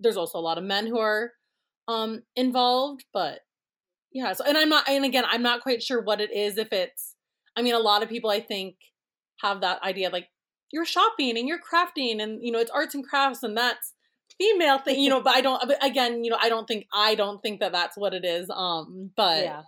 There's 0.00 0.16
also 0.16 0.38
a 0.38 0.40
lot 0.40 0.58
of 0.58 0.64
men 0.64 0.86
who 0.86 0.98
are 0.98 1.32
um 1.88 2.22
involved, 2.36 3.04
but 3.12 3.40
yeah. 4.12 4.32
So, 4.32 4.44
and 4.44 4.56
I'm 4.56 4.68
not. 4.68 4.88
And 4.88 5.04
again, 5.04 5.24
I'm 5.26 5.42
not 5.42 5.62
quite 5.62 5.82
sure 5.82 6.00
what 6.00 6.20
it 6.20 6.34
is. 6.34 6.58
If 6.58 6.72
it's, 6.72 7.14
I 7.56 7.62
mean, 7.62 7.74
a 7.74 7.78
lot 7.78 8.02
of 8.02 8.08
people 8.08 8.30
I 8.30 8.40
think 8.40 8.76
have 9.40 9.60
that 9.62 9.82
idea, 9.82 10.10
like 10.10 10.28
you're 10.72 10.86
shopping 10.86 11.36
and 11.36 11.48
you're 11.48 11.58
crafting 11.60 12.22
and 12.22 12.42
you 12.42 12.52
know 12.52 12.58
it's 12.58 12.70
arts 12.70 12.94
and 12.94 13.06
crafts 13.06 13.42
and 13.42 13.56
that's 13.56 13.94
female 14.38 14.78
thing 14.78 14.98
you 14.98 15.10
know 15.10 15.20
but 15.20 15.36
i 15.36 15.42
don't 15.42 15.62
but 15.68 15.84
again 15.84 16.24
you 16.24 16.30
know 16.30 16.38
i 16.40 16.48
don't 16.48 16.66
think 16.66 16.86
i 16.94 17.14
don't 17.14 17.42
think 17.42 17.60
that 17.60 17.70
that's 17.70 17.98
what 17.98 18.14
it 18.14 18.24
is 18.24 18.48
um 18.48 19.10
but 19.14 19.44
yeah, 19.44 19.62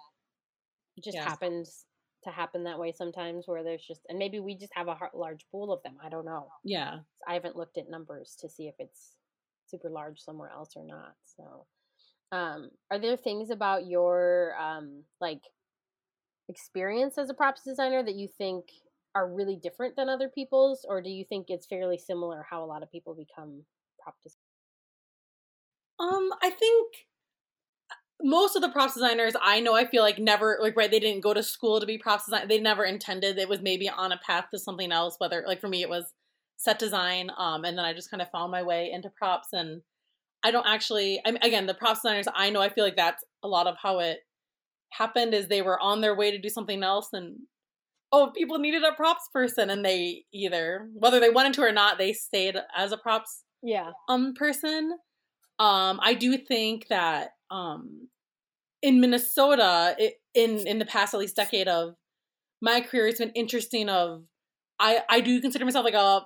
it 0.96 1.04
just 1.04 1.14
yeah. 1.14 1.28
happens 1.28 1.84
to 2.24 2.30
happen 2.30 2.64
that 2.64 2.78
way 2.78 2.92
sometimes, 2.92 3.44
where 3.46 3.62
there's 3.62 3.84
just, 3.86 4.00
and 4.08 4.18
maybe 4.18 4.40
we 4.40 4.56
just 4.56 4.72
have 4.74 4.88
a 4.88 4.96
large 5.14 5.44
pool 5.50 5.72
of 5.72 5.82
them. 5.82 5.96
I 6.02 6.08
don't 6.08 6.24
know. 6.24 6.48
yeah 6.64 6.98
I 7.26 7.34
haven't 7.34 7.56
looked 7.56 7.78
at 7.78 7.90
numbers 7.90 8.36
to 8.40 8.48
see 8.48 8.66
if 8.66 8.74
it's 8.78 9.12
super 9.66 9.90
large 9.90 10.20
somewhere 10.20 10.50
else 10.50 10.70
or 10.76 10.84
not. 10.84 11.14
So, 11.24 11.66
um, 12.34 12.70
are 12.90 12.98
there 12.98 13.16
things 13.16 13.50
about 13.50 13.86
your 13.86 14.54
um, 14.60 15.04
like 15.20 15.42
experience 16.48 17.16
as 17.16 17.30
a 17.30 17.34
props 17.34 17.62
designer 17.62 18.02
that 18.02 18.16
you 18.16 18.28
think 18.28 18.64
are 19.14 19.32
really 19.32 19.56
different 19.56 19.94
than 19.94 20.08
other 20.08 20.28
people's, 20.28 20.84
or 20.88 21.00
do 21.00 21.10
you 21.10 21.24
think 21.24 21.46
it's 21.48 21.66
fairly 21.66 21.98
similar 21.98 22.44
how 22.50 22.64
a 22.64 22.66
lot 22.66 22.82
of 22.82 22.90
people 22.90 23.14
become 23.14 23.62
prop 24.02 24.16
designers? 24.22 24.38
um 26.00 26.30
i 26.42 26.50
think 26.50 26.92
most 28.22 28.56
of 28.56 28.62
the 28.62 28.68
props 28.68 28.94
designers 28.94 29.34
i 29.42 29.60
know 29.60 29.74
i 29.74 29.84
feel 29.84 30.02
like 30.02 30.18
never 30.18 30.58
like 30.60 30.76
right 30.76 30.90
they 30.90 31.00
didn't 31.00 31.22
go 31.22 31.34
to 31.34 31.42
school 31.42 31.80
to 31.80 31.86
be 31.86 31.98
props 31.98 32.26
design 32.26 32.48
they 32.48 32.60
never 32.60 32.84
intended 32.84 33.38
it 33.38 33.48
was 33.48 33.60
maybe 33.60 33.88
on 33.88 34.12
a 34.12 34.20
path 34.26 34.46
to 34.50 34.58
something 34.58 34.90
else 34.90 35.16
whether 35.18 35.44
like 35.46 35.60
for 35.60 35.68
me 35.68 35.82
it 35.82 35.88
was 35.88 36.12
set 36.56 36.78
design 36.78 37.30
um 37.36 37.64
and 37.64 37.78
then 37.78 37.84
i 37.84 37.92
just 37.92 38.10
kind 38.10 38.22
of 38.22 38.30
found 38.30 38.50
my 38.50 38.62
way 38.62 38.90
into 38.92 39.10
props 39.10 39.48
and 39.52 39.82
i 40.44 40.50
don't 40.50 40.66
actually 40.66 41.20
i 41.26 41.30
mean 41.30 41.42
again 41.42 41.66
the 41.66 41.74
props 41.74 42.02
designers 42.02 42.28
i 42.34 42.50
know 42.50 42.60
i 42.60 42.68
feel 42.68 42.84
like 42.84 42.96
that's 42.96 43.24
a 43.42 43.48
lot 43.48 43.66
of 43.66 43.76
how 43.82 43.98
it 43.98 44.18
happened 44.90 45.34
is 45.34 45.48
they 45.48 45.62
were 45.62 45.80
on 45.80 46.00
their 46.00 46.14
way 46.14 46.30
to 46.30 46.38
do 46.38 46.48
something 46.48 46.82
else 46.82 47.08
and 47.12 47.36
oh 48.12 48.30
people 48.34 48.58
needed 48.58 48.84
a 48.84 48.92
props 48.92 49.28
person 49.32 49.70
and 49.70 49.84
they 49.84 50.24
either 50.32 50.88
whether 50.94 51.18
they 51.18 51.30
wanted 51.30 51.52
to 51.52 51.62
or 51.62 51.72
not 51.72 51.98
they 51.98 52.12
stayed 52.12 52.56
as 52.76 52.92
a 52.92 52.96
props 52.96 53.42
Yeah, 53.62 53.90
um 54.08 54.34
person. 54.34 54.92
Um 55.58 55.98
i 56.02 56.14
do 56.14 56.36
think 56.38 56.88
that 56.88 57.30
um 57.50 58.08
in 58.82 59.00
minnesota 59.00 59.94
it, 59.98 60.14
in 60.34 60.66
in 60.66 60.78
the 60.78 60.86
past 60.86 61.14
at 61.14 61.20
least 61.20 61.36
decade 61.36 61.68
of 61.68 61.94
my 62.60 62.80
career 62.80 63.08
it's 63.08 63.18
been 63.18 63.30
interesting 63.30 63.88
of 63.88 64.24
i 64.78 65.00
i 65.08 65.20
do 65.20 65.40
consider 65.40 65.64
myself 65.64 65.84
like 65.84 65.94
a 65.94 66.22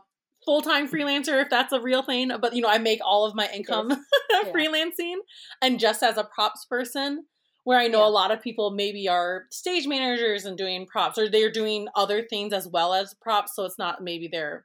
full-time 0.49 0.89
freelancer 0.89 1.43
if 1.43 1.51
that's 1.51 1.75
a 1.75 1.81
real 1.89 2.03
thing 2.03 2.31
but 2.41 2.55
you 2.57 2.63
know 2.63 2.69
i 2.77 2.79
make 2.79 3.01
all 3.05 3.27
of 3.27 3.35
my 3.35 3.47
income 3.55 3.89
freelancing. 4.55 5.17
And 5.61 5.79
just 5.79 6.03
as 6.03 6.17
a 6.17 6.25
props 6.25 6.65
person 6.65 7.25
where 7.65 7.79
i 7.79 7.87
know 7.87 8.01
Yeah. 8.05 8.09
a 8.09 8.19
lot 8.21 8.31
of 8.31 8.41
people 8.41 8.71
maybe 8.71 9.09
are 9.17 9.45
stage 9.51 9.87
managers 9.87 10.47
and 10.47 10.57
doing 10.57 10.87
props 10.87 11.19
or 11.19 11.29
they're 11.29 11.53
doing 11.53 11.89
other 11.95 12.23
things 12.23 12.53
as 12.55 12.67
well 12.67 12.95
as 12.95 13.15
props 13.21 13.53
so 13.55 13.65
it's 13.67 13.79
not 13.79 14.03
maybe 14.03 14.27
their 14.27 14.65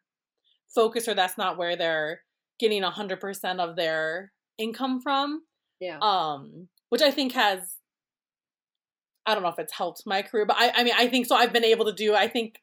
focus 0.74 1.08
or 1.10 1.14
that's 1.16 1.38
not 1.38 1.58
where 1.58 1.76
they're 1.76 2.22
getting 2.60 2.82
100% 2.84 3.60
of 3.60 3.76
their 3.76 4.32
income 4.58 5.02
from. 5.02 5.42
Yeah, 5.82 6.00
um 6.02 6.70
which 6.90 7.02
i 7.02 7.12
think 7.12 7.34
has 7.34 7.60
i 9.26 9.34
don't 9.34 9.44
know 9.44 9.50
if 9.50 9.60
it's 9.60 9.74
helped 9.74 10.04
my 10.06 10.22
career 10.22 10.46
but 10.46 10.56
i 10.58 10.72
i 10.78 10.84
mean 10.86 10.94
i 10.98 11.08
think 11.08 11.26
so. 11.26 11.36
I've 11.36 11.52
been 11.58 11.66
able 11.74 11.86
to 11.92 11.94
do 12.06 12.16
i 12.16 12.28
think 12.36 12.62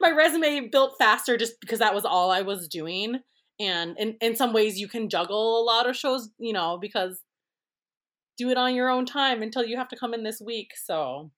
my 0.00 0.10
resume 0.10 0.68
built 0.68 0.94
faster 0.98 1.36
just 1.36 1.60
because 1.60 1.78
that 1.78 1.94
was 1.94 2.04
all 2.04 2.30
i 2.30 2.42
was 2.42 2.68
doing 2.68 3.20
and 3.58 3.96
in, 3.98 4.16
in 4.20 4.36
some 4.36 4.52
ways 4.52 4.78
you 4.78 4.88
can 4.88 5.08
juggle 5.08 5.60
a 5.60 5.64
lot 5.64 5.88
of 5.88 5.96
shows 5.96 6.30
you 6.38 6.52
know 6.52 6.78
because 6.80 7.22
do 8.36 8.50
it 8.50 8.56
on 8.56 8.74
your 8.74 8.88
own 8.88 9.04
time 9.04 9.42
until 9.42 9.64
you 9.64 9.76
have 9.76 9.88
to 9.88 9.96
come 9.96 10.14
in 10.14 10.22
this 10.22 10.40
week 10.40 10.72
so 10.76 11.30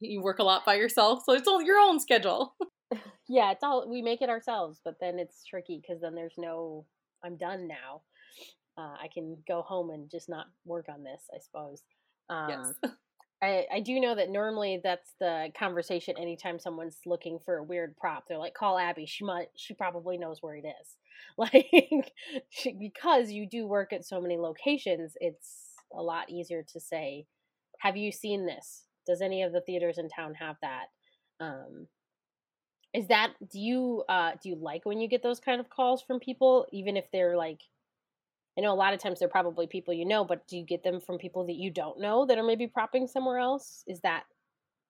you 0.00 0.22
work 0.22 0.38
a 0.38 0.44
lot 0.44 0.64
by 0.64 0.74
yourself 0.74 1.22
so 1.24 1.34
it's 1.34 1.48
all 1.48 1.62
your 1.62 1.78
own 1.78 2.00
schedule 2.00 2.54
yeah. 3.28 3.52
It's 3.52 3.62
all 3.62 3.88
we 3.88 4.02
make 4.02 4.22
it 4.22 4.28
ourselves, 4.28 4.80
but 4.84 4.96
then 5.00 5.18
it's 5.18 5.44
tricky 5.44 5.80
because 5.80 6.00
then 6.00 6.14
there's 6.14 6.34
no. 6.36 6.86
I'm 7.24 7.36
done 7.36 7.68
now. 7.68 8.02
Uh, 8.78 8.96
I 9.02 9.08
can 9.12 9.36
go 9.46 9.62
home 9.62 9.90
and 9.90 10.10
just 10.10 10.28
not 10.28 10.46
work 10.64 10.86
on 10.88 11.04
this. 11.04 11.22
I 11.34 11.38
suppose. 11.38 11.82
Um, 12.28 12.48
yes 12.48 12.92
I, 13.42 13.66
I 13.72 13.80
do 13.80 13.98
know 14.00 14.14
that 14.14 14.28
normally 14.28 14.80
that's 14.82 15.14
the 15.18 15.50
conversation 15.58 16.14
anytime 16.18 16.58
someone's 16.58 16.98
looking 17.06 17.38
for 17.38 17.56
a 17.56 17.62
weird 17.64 17.96
prop. 17.96 18.24
They're 18.28 18.36
like, 18.38 18.54
call 18.54 18.78
Abby. 18.78 19.06
She 19.06 19.24
might 19.24 19.48
she 19.56 19.72
probably 19.74 20.18
knows 20.18 20.38
where 20.42 20.56
it 20.56 20.64
is. 20.66 20.96
Like 21.38 22.12
she, 22.48 22.72
because 22.72 23.30
you 23.30 23.46
do 23.46 23.66
work 23.66 23.92
at 23.92 24.04
so 24.06 24.20
many 24.20 24.36
locations, 24.38 25.12
it's 25.20 25.74
a 25.96 26.02
lot 26.02 26.28
easier 26.30 26.64
to 26.72 26.80
say, 26.80 27.26
Have 27.80 27.96
you 27.96 28.10
seen 28.10 28.46
this? 28.46 28.84
Does 29.06 29.20
any 29.22 29.42
of 29.42 29.52
the 29.52 29.60
theaters 29.60 29.98
in 29.98 30.08
town 30.08 30.34
have 30.34 30.56
that? 30.62 30.86
Um 31.38 31.86
is 32.92 33.06
that 33.08 33.32
do 33.52 33.58
you 33.60 34.02
uh 34.08 34.32
do 34.42 34.48
you 34.48 34.56
like 34.56 34.84
when 34.84 35.00
you 35.00 35.08
get 35.08 35.22
those 35.22 35.40
kind 35.40 35.60
of 35.60 35.70
calls 35.70 36.02
from 36.02 36.18
people, 36.20 36.66
even 36.72 36.96
if 36.96 37.04
they're 37.12 37.36
like 37.36 37.60
I 38.60 38.62
know 38.62 38.72
a 38.72 38.74
lot 38.74 38.92
of 38.92 39.00
times 39.00 39.18
they're 39.18 39.28
probably 39.28 39.66
people 39.66 39.94
you 39.94 40.04
know, 40.04 40.22
but 40.22 40.46
do 40.46 40.58
you 40.58 40.64
get 40.66 40.82
them 40.82 41.00
from 41.00 41.16
people 41.16 41.46
that 41.46 41.56
you 41.56 41.70
don't 41.70 41.98
know 41.98 42.26
that 42.26 42.36
are 42.36 42.42
maybe 42.42 42.66
propping 42.66 43.06
somewhere 43.06 43.38
else? 43.38 43.82
Is 43.86 44.00
that 44.00 44.24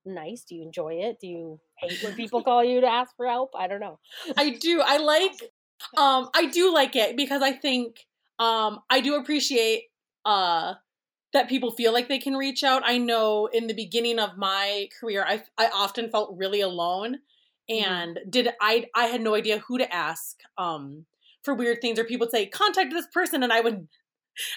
nice? 0.04 0.42
Do 0.42 0.56
you 0.56 0.62
enjoy 0.62 0.94
it? 0.94 1.20
Do 1.20 1.28
you 1.28 1.60
hate 1.76 2.02
when 2.02 2.14
people 2.14 2.42
call 2.44 2.64
you 2.64 2.80
to 2.80 2.88
ask 2.88 3.14
for 3.16 3.26
help? 3.28 3.52
I 3.56 3.68
don't 3.68 3.78
know. 3.78 4.00
I 4.36 4.50
do. 4.50 4.82
I 4.84 4.96
like 4.96 5.52
um 5.96 6.30
I 6.34 6.46
do 6.46 6.74
like 6.74 6.96
it 6.96 7.16
because 7.16 7.42
I 7.42 7.52
think 7.52 8.06
um 8.40 8.80
I 8.90 9.00
do 9.00 9.14
appreciate 9.14 9.84
uh 10.24 10.74
that 11.32 11.48
people 11.48 11.70
feel 11.70 11.92
like 11.92 12.08
they 12.08 12.18
can 12.18 12.34
reach 12.34 12.64
out. 12.64 12.82
I 12.84 12.98
know 12.98 13.46
in 13.46 13.68
the 13.68 13.74
beginning 13.74 14.18
of 14.18 14.36
my 14.36 14.88
career 14.98 15.24
I 15.24 15.44
I 15.56 15.68
often 15.72 16.10
felt 16.10 16.36
really 16.36 16.60
alone 16.60 17.18
and 17.68 18.18
did 18.28 18.48
I 18.60 18.88
I 18.96 19.06
had 19.06 19.20
no 19.20 19.36
idea 19.36 19.60
who 19.60 19.78
to 19.78 19.94
ask 19.94 20.40
um 20.58 21.06
for 21.44 21.54
weird 21.54 21.80
things 21.80 21.98
or 21.98 22.04
people 22.04 22.26
would 22.26 22.30
say 22.32 22.46
contact 22.46 22.92
this 22.92 23.06
person 23.12 23.42
and 23.42 23.52
I 23.52 23.60
would 23.60 23.88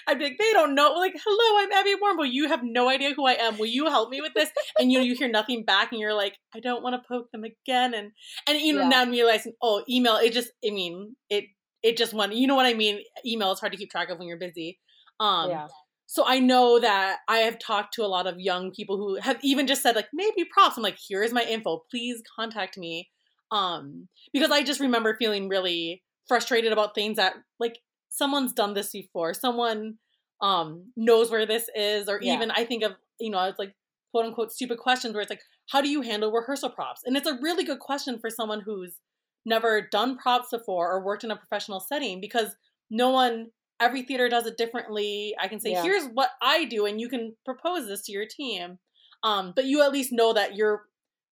I'd 0.06 0.18
be 0.18 0.24
like, 0.24 0.38
they 0.38 0.52
don't 0.52 0.74
know. 0.74 0.92
Like, 0.92 1.14
hello, 1.22 1.62
I'm 1.62 1.72
Abby 1.72 1.94
Warmboe. 2.00 2.32
You 2.32 2.48
have 2.48 2.62
no 2.62 2.88
idea 2.88 3.12
who 3.14 3.26
I 3.26 3.32
am. 3.32 3.58
Will 3.58 3.66
you 3.66 3.86
help 3.86 4.08
me 4.08 4.20
with 4.20 4.32
this? 4.34 4.48
And 4.78 4.90
you 4.90 4.98
know, 4.98 5.04
you 5.04 5.14
hear 5.14 5.28
nothing 5.28 5.64
back, 5.64 5.90
and 5.90 6.00
you're 6.00 6.14
like, 6.14 6.34
I 6.54 6.60
don't 6.60 6.82
want 6.82 6.94
to 6.94 7.06
poke 7.06 7.30
them 7.32 7.44
again. 7.44 7.92
And 7.92 8.12
and 8.48 8.58
you 8.60 8.72
know, 8.72 8.82
Yeah. 8.82 8.88
now 8.88 9.02
I'm 9.02 9.10
realizing, 9.10 9.52
oh, 9.60 9.84
email. 9.88 10.14
It 10.16 10.32
just, 10.32 10.50
I 10.66 10.70
mean, 10.70 11.16
it 11.28 11.46
it 11.82 11.96
just 11.96 12.14
went. 12.14 12.34
You 12.34 12.46
know 12.46 12.54
what 12.54 12.66
I 12.66 12.74
mean? 12.74 13.00
Email 13.26 13.52
is 13.52 13.60
hard 13.60 13.72
to 13.72 13.78
keep 13.78 13.90
track 13.90 14.08
of 14.10 14.18
when 14.18 14.28
you're 14.28 14.38
busy. 14.38 14.78
Um, 15.20 15.50
yeah. 15.50 15.66
so 16.06 16.24
I 16.26 16.38
know 16.38 16.78
that 16.78 17.18
I 17.28 17.38
have 17.38 17.58
talked 17.58 17.94
to 17.94 18.04
a 18.04 18.06
lot 18.06 18.26
of 18.28 18.38
young 18.38 18.70
people 18.70 18.96
who 18.96 19.16
have 19.20 19.38
even 19.42 19.66
just 19.66 19.82
said 19.82 19.96
like 19.96 20.08
maybe 20.14 20.44
props. 20.50 20.76
I'm 20.76 20.82
like, 20.84 20.98
here's 21.08 21.32
my 21.32 21.42
info. 21.42 21.82
Please 21.90 22.22
contact 22.36 22.78
me. 22.78 23.10
Um, 23.50 24.08
because 24.32 24.50
I 24.50 24.62
just 24.62 24.80
remember 24.80 25.16
feeling 25.18 25.48
really 25.48 26.03
frustrated 26.28 26.72
about 26.72 26.94
things 26.94 27.16
that 27.16 27.34
like 27.60 27.78
someone's 28.08 28.52
done 28.52 28.74
this 28.74 28.90
before. 28.90 29.34
Someone 29.34 29.98
um 30.40 30.90
knows 30.96 31.30
where 31.30 31.46
this 31.46 31.68
is 31.76 32.08
or 32.08 32.18
Yeah. 32.20 32.34
even 32.34 32.50
I 32.50 32.64
think 32.64 32.82
of, 32.82 32.92
you 33.20 33.30
know, 33.30 33.42
it's 33.44 33.58
like 33.58 33.74
quote 34.10 34.26
unquote 34.26 34.52
stupid 34.52 34.78
questions 34.78 35.14
where 35.14 35.22
it's 35.22 35.30
like 35.30 35.42
how 35.70 35.80
do 35.80 35.88
you 35.88 36.02
handle 36.02 36.32
rehearsal 36.32 36.70
props? 36.70 37.02
And 37.04 37.16
it's 37.16 37.26
a 37.28 37.38
really 37.40 37.64
good 37.64 37.78
question 37.78 38.18
for 38.18 38.30
someone 38.30 38.60
who's 38.60 38.98
never 39.46 39.80
done 39.80 40.16
props 40.16 40.48
before 40.50 40.90
or 40.90 41.04
worked 41.04 41.24
in 41.24 41.30
a 41.30 41.36
professional 41.36 41.80
setting 41.80 42.20
because 42.20 42.56
no 42.90 43.10
one 43.10 43.48
every 43.80 44.02
theater 44.02 44.28
does 44.28 44.46
it 44.46 44.56
differently. 44.56 45.34
I 45.40 45.48
can 45.48 45.60
say 45.60 45.70
Yeah. 45.72 45.82
here's 45.82 46.04
what 46.14 46.30
I 46.40 46.64
do 46.64 46.86
and 46.86 47.00
you 47.00 47.08
can 47.08 47.36
propose 47.44 47.86
this 47.88 48.02
to 48.06 48.12
your 48.12 48.26
team. 48.26 48.78
Um 49.22 49.52
but 49.54 49.64
you 49.66 49.82
at 49.82 49.92
least 49.92 50.12
know 50.12 50.32
that 50.32 50.56
you're 50.56 50.84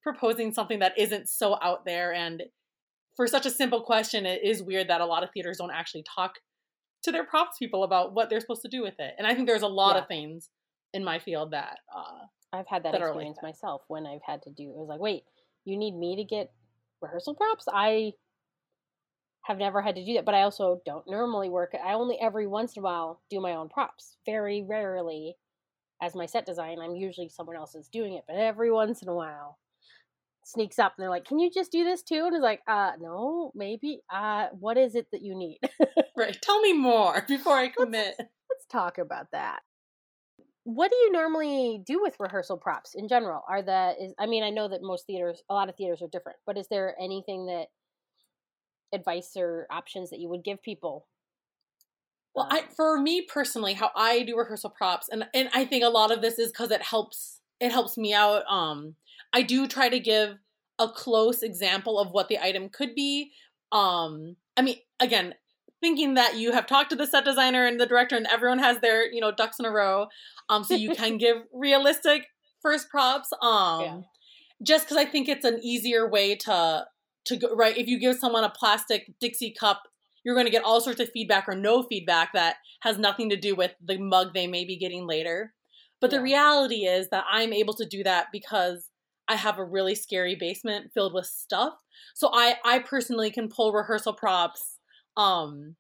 proposing 0.02 0.52
something 0.52 0.80
that 0.80 0.98
isn't 0.98 1.28
so 1.28 1.58
out 1.62 1.84
there 1.84 2.12
and 2.12 2.42
for 3.16 3.26
such 3.26 3.46
a 3.46 3.50
simple 3.50 3.82
question 3.82 4.26
it 4.26 4.42
is 4.42 4.62
weird 4.62 4.88
that 4.88 5.00
a 5.00 5.06
lot 5.06 5.22
of 5.22 5.30
theaters 5.32 5.58
don't 5.58 5.70
actually 5.70 6.04
talk 6.04 6.34
to 7.02 7.12
their 7.12 7.24
props 7.24 7.58
people 7.58 7.84
about 7.84 8.12
what 8.14 8.30
they're 8.30 8.40
supposed 8.40 8.62
to 8.62 8.68
do 8.68 8.82
with 8.82 8.94
it 8.98 9.14
and 9.18 9.26
i 9.26 9.34
think 9.34 9.46
there's 9.46 9.62
a 9.62 9.66
lot 9.68 9.96
Yeah. 9.96 10.02
of 10.02 10.08
things 10.08 10.50
in 10.94 11.02
my 11.04 11.18
field 11.18 11.50
that 11.52 11.78
uh 11.94 12.26
I've 12.54 12.66
had 12.68 12.82
that 12.84 12.92
that 12.92 13.00
are 13.00 13.06
like 13.06 13.14
experience 13.14 13.38
that. 13.40 13.46
myself 13.46 13.82
when 13.88 14.06
I've 14.06 14.20
had 14.26 14.42
to 14.42 14.50
do. 14.50 14.64
It 14.64 14.76
was 14.76 14.86
like, 14.86 15.00
wait, 15.00 15.22
you 15.64 15.74
need 15.78 15.94
me 15.96 16.16
to 16.16 16.24
get 16.24 16.52
rehearsal 17.00 17.34
props? 17.34 17.64
I 17.72 18.12
have 19.44 19.56
never 19.56 19.80
had 19.80 19.94
to 19.96 20.04
do 20.04 20.12
that, 20.14 20.26
but 20.26 20.34
I 20.34 20.42
also 20.42 20.82
don't 20.84 21.08
normally 21.08 21.48
work. 21.48 21.72
I 21.82 21.94
only 21.94 22.18
every 22.20 22.46
once 22.46 22.76
in 22.76 22.80
a 22.80 22.84
while 22.84 23.22
do 23.30 23.40
my 23.40 23.54
own 23.54 23.70
props. 23.70 24.18
Very 24.26 24.62
rarely, 24.68 25.34
as 26.02 26.14
my 26.14 26.26
set 26.26 26.44
design, 26.44 26.78
I'm 26.78 26.94
usually 26.94 27.30
someone 27.30 27.56
else 27.56 27.74
is 27.74 27.88
doing 27.88 28.14
it, 28.14 28.24
but 28.28 28.36
every 28.36 28.70
once 28.70 29.00
in 29.00 29.08
a 29.08 29.14
while 29.14 29.58
sneaks 30.44 30.78
up 30.78 30.94
and 30.96 31.02
they're 31.02 31.10
like, 31.10 31.24
"Can 31.24 31.38
you 31.38 31.50
just 31.50 31.72
do 31.72 31.84
this 31.84 32.02
too?" 32.02 32.24
And 32.26 32.34
it's 32.34 32.42
like, 32.42 32.62
"Uh, 32.66 32.92
no, 33.00 33.52
maybe. 33.54 34.02
Uh, 34.10 34.48
what 34.52 34.76
is 34.78 34.94
it 34.94 35.08
that 35.12 35.22
you 35.22 35.34
need?" 35.36 35.58
right 36.16 36.40
tell 36.40 36.60
me 36.60 36.72
more 36.72 37.22
before 37.28 37.56
i 37.56 37.68
commit 37.68 38.16
let's 38.50 38.66
talk 38.70 38.98
about 38.98 39.30
that. 39.32 39.62
What 40.64 40.90
do 40.92 40.96
you 40.96 41.10
normally 41.12 41.82
do 41.84 42.00
with 42.00 42.20
rehearsal 42.20 42.56
props 42.56 42.94
in 42.94 43.08
general? 43.08 43.42
Are 43.48 43.62
the 43.62 43.96
is 43.98 44.14
I 44.18 44.26
mean, 44.26 44.44
I 44.44 44.50
know 44.50 44.68
that 44.68 44.82
most 44.82 45.06
theaters, 45.06 45.42
a 45.48 45.54
lot 45.54 45.68
of 45.68 45.76
theaters 45.76 46.02
are 46.02 46.08
different, 46.08 46.38
but 46.46 46.56
is 46.56 46.68
there 46.68 46.96
anything 47.00 47.46
that 47.46 47.68
advice 48.92 49.36
or 49.36 49.66
options 49.70 50.08
that 50.10 50.18
you 50.20 50.28
would 50.28 50.44
give 50.44 50.62
people? 50.62 51.06
well 52.34 52.46
i 52.50 52.62
Um, 52.62 52.68
for 52.76 53.00
me 53.00 53.22
personally 53.22 53.74
how 53.74 53.90
i 53.94 54.22
do 54.22 54.36
rehearsal 54.36 54.70
props 54.70 55.08
and 55.08 55.24
and 55.34 55.48
i 55.54 55.64
think 55.64 55.84
a 55.84 55.88
lot 55.88 56.10
of 56.10 56.22
this 56.22 56.38
is 56.38 56.50
because 56.50 56.70
it 56.70 56.82
helps 56.82 57.40
it 57.60 57.70
helps 57.70 57.96
me 57.96 58.12
out 58.14 58.44
um 58.50 58.96
i 59.32 59.42
do 59.42 59.66
try 59.66 59.88
to 59.88 60.00
give 60.00 60.38
a 60.78 60.88
close 60.88 61.42
example 61.42 61.98
of 61.98 62.10
what 62.10 62.28
the 62.28 62.38
item 62.38 62.68
could 62.68 62.94
be 62.94 63.30
um 63.72 64.36
i 64.56 64.62
mean 64.62 64.76
again 65.00 65.34
thinking 65.80 66.14
that 66.14 66.36
you 66.36 66.52
have 66.52 66.66
talked 66.66 66.90
to 66.90 66.96
the 66.96 67.06
set 67.06 67.24
designer 67.24 67.66
and 67.66 67.80
the 67.80 67.86
director 67.86 68.16
and 68.16 68.26
everyone 68.26 68.58
has 68.58 68.78
their 68.80 69.10
you 69.12 69.20
know 69.20 69.32
ducks 69.32 69.58
in 69.58 69.64
a 69.66 69.70
row 69.70 70.06
um 70.48 70.64
so 70.64 70.74
you 70.74 70.94
can 70.94 71.18
give 71.18 71.38
realistic 71.52 72.26
first 72.60 72.88
props 72.88 73.28
um 73.42 73.80
Yeah. 73.82 74.00
just 74.62 74.84
because 74.86 74.96
i 74.96 75.04
think 75.04 75.28
it's 75.28 75.44
an 75.44 75.60
easier 75.62 76.08
way 76.08 76.34
to 76.36 76.84
to 77.24 77.36
go 77.36 77.54
right? 77.54 77.78
If 77.78 77.86
you 77.86 78.00
give 78.00 78.16
someone 78.18 78.42
a 78.42 78.50
plastic 78.50 79.12
dixie 79.20 79.54
cup 79.58 79.82
you're 80.24 80.34
going 80.34 80.46
to 80.46 80.52
get 80.52 80.64
all 80.64 80.80
sorts 80.80 81.00
of 81.00 81.10
feedback 81.10 81.48
or 81.48 81.54
no 81.54 81.82
feedback 81.84 82.32
that 82.32 82.56
has 82.80 82.98
nothing 82.98 83.28
to 83.30 83.36
do 83.36 83.54
with 83.54 83.72
the 83.84 83.96
mug 83.98 84.34
they 84.34 84.46
may 84.48 84.64
be 84.64 84.76
getting 84.76 85.06
later. 85.06 85.52
But 86.00 86.10
the 86.10 86.20
reality 86.20 86.84
is 86.86 87.08
that 87.10 87.24
i'm 87.30 87.52
able 87.52 87.74
to 87.74 87.86
do 87.86 88.02
that 88.02 88.26
because 88.32 88.88
i 89.28 89.36
have 89.36 89.58
a 89.58 89.64
really 89.64 89.94
scary 89.94 90.34
basement 90.34 90.92
filled 90.92 91.14
with 91.14 91.26
stuff 91.26 91.74
so 92.14 92.30
i 92.32 92.56
i 92.64 92.78
personally 92.78 93.30
can 93.30 93.48
pull 93.48 93.72
rehearsal 93.72 94.12
props 94.12 94.78
um 95.16 95.76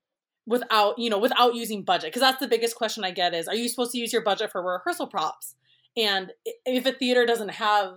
without 0.46 0.98
you 0.98 1.08
know 1.08 1.18
without 1.18 1.54
using 1.54 1.82
budget 1.82 2.08
because 2.08 2.22
that's 2.22 2.40
the 2.40 2.48
biggest 2.48 2.76
question 2.76 3.04
i 3.04 3.10
get 3.10 3.34
is 3.34 3.46
are 3.48 3.54
you 3.54 3.68
supposed 3.68 3.92
to 3.92 3.98
use 3.98 4.12
your 4.12 4.22
budget 4.22 4.50
for 4.50 4.62
rehearsal 4.62 5.06
props 5.06 5.54
and 5.96 6.32
if 6.66 6.86
a 6.86 6.92
theater 6.92 7.26
doesn't 7.26 7.50
have 7.50 7.94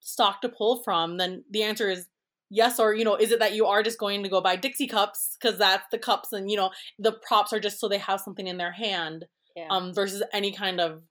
stock 0.00 0.40
to 0.40 0.48
pull 0.48 0.82
from 0.82 1.16
then 1.16 1.44
the 1.50 1.62
answer 1.62 1.88
is 1.88 2.08
yes 2.50 2.78
or 2.78 2.94
you 2.94 3.04
know 3.04 3.16
is 3.16 3.32
it 3.32 3.38
that 3.38 3.54
you 3.54 3.66
are 3.66 3.82
just 3.82 3.98
going 3.98 4.22
to 4.22 4.28
go 4.28 4.40
buy 4.40 4.54
dixie 4.54 4.86
cups 4.86 5.36
because 5.40 5.58
that's 5.58 5.86
the 5.90 5.98
cups 5.98 6.32
and 6.32 6.50
you 6.50 6.56
know 6.56 6.70
the 6.98 7.12
props 7.12 7.52
are 7.52 7.60
just 7.60 7.80
so 7.80 7.88
they 7.88 7.98
have 7.98 8.20
something 8.20 8.46
in 8.46 8.58
their 8.58 8.72
hand 8.72 9.24
yeah. 9.56 9.66
um 9.70 9.92
versus 9.94 10.22
any 10.32 10.52
kind 10.52 10.80
of 10.80 11.02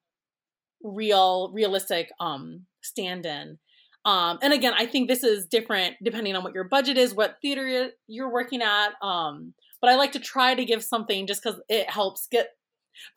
real 0.83 1.51
realistic 1.53 2.09
um 2.19 2.65
stand-in 2.85 3.57
um 4.05 4.37
and 4.41 4.53
again 4.53 4.73
i 4.77 4.85
think 4.85 5.07
this 5.07 5.23
is 5.23 5.45
different 5.45 5.95
depending 6.03 6.35
on 6.35 6.43
what 6.43 6.53
your 6.53 6.63
budget 6.63 6.97
is 6.97 7.13
what 7.13 7.37
theater 7.41 7.89
you're 8.07 8.31
working 8.31 8.61
at 8.61 8.89
um 9.01 9.53
but 9.81 9.89
i 9.89 9.95
like 9.95 10.11
to 10.11 10.19
try 10.19 10.53
to 10.55 10.63
give 10.65 10.83
something 10.83 11.27
just 11.27 11.43
because 11.43 11.59
it 11.69 11.89
helps 11.89 12.27
get 12.31 12.49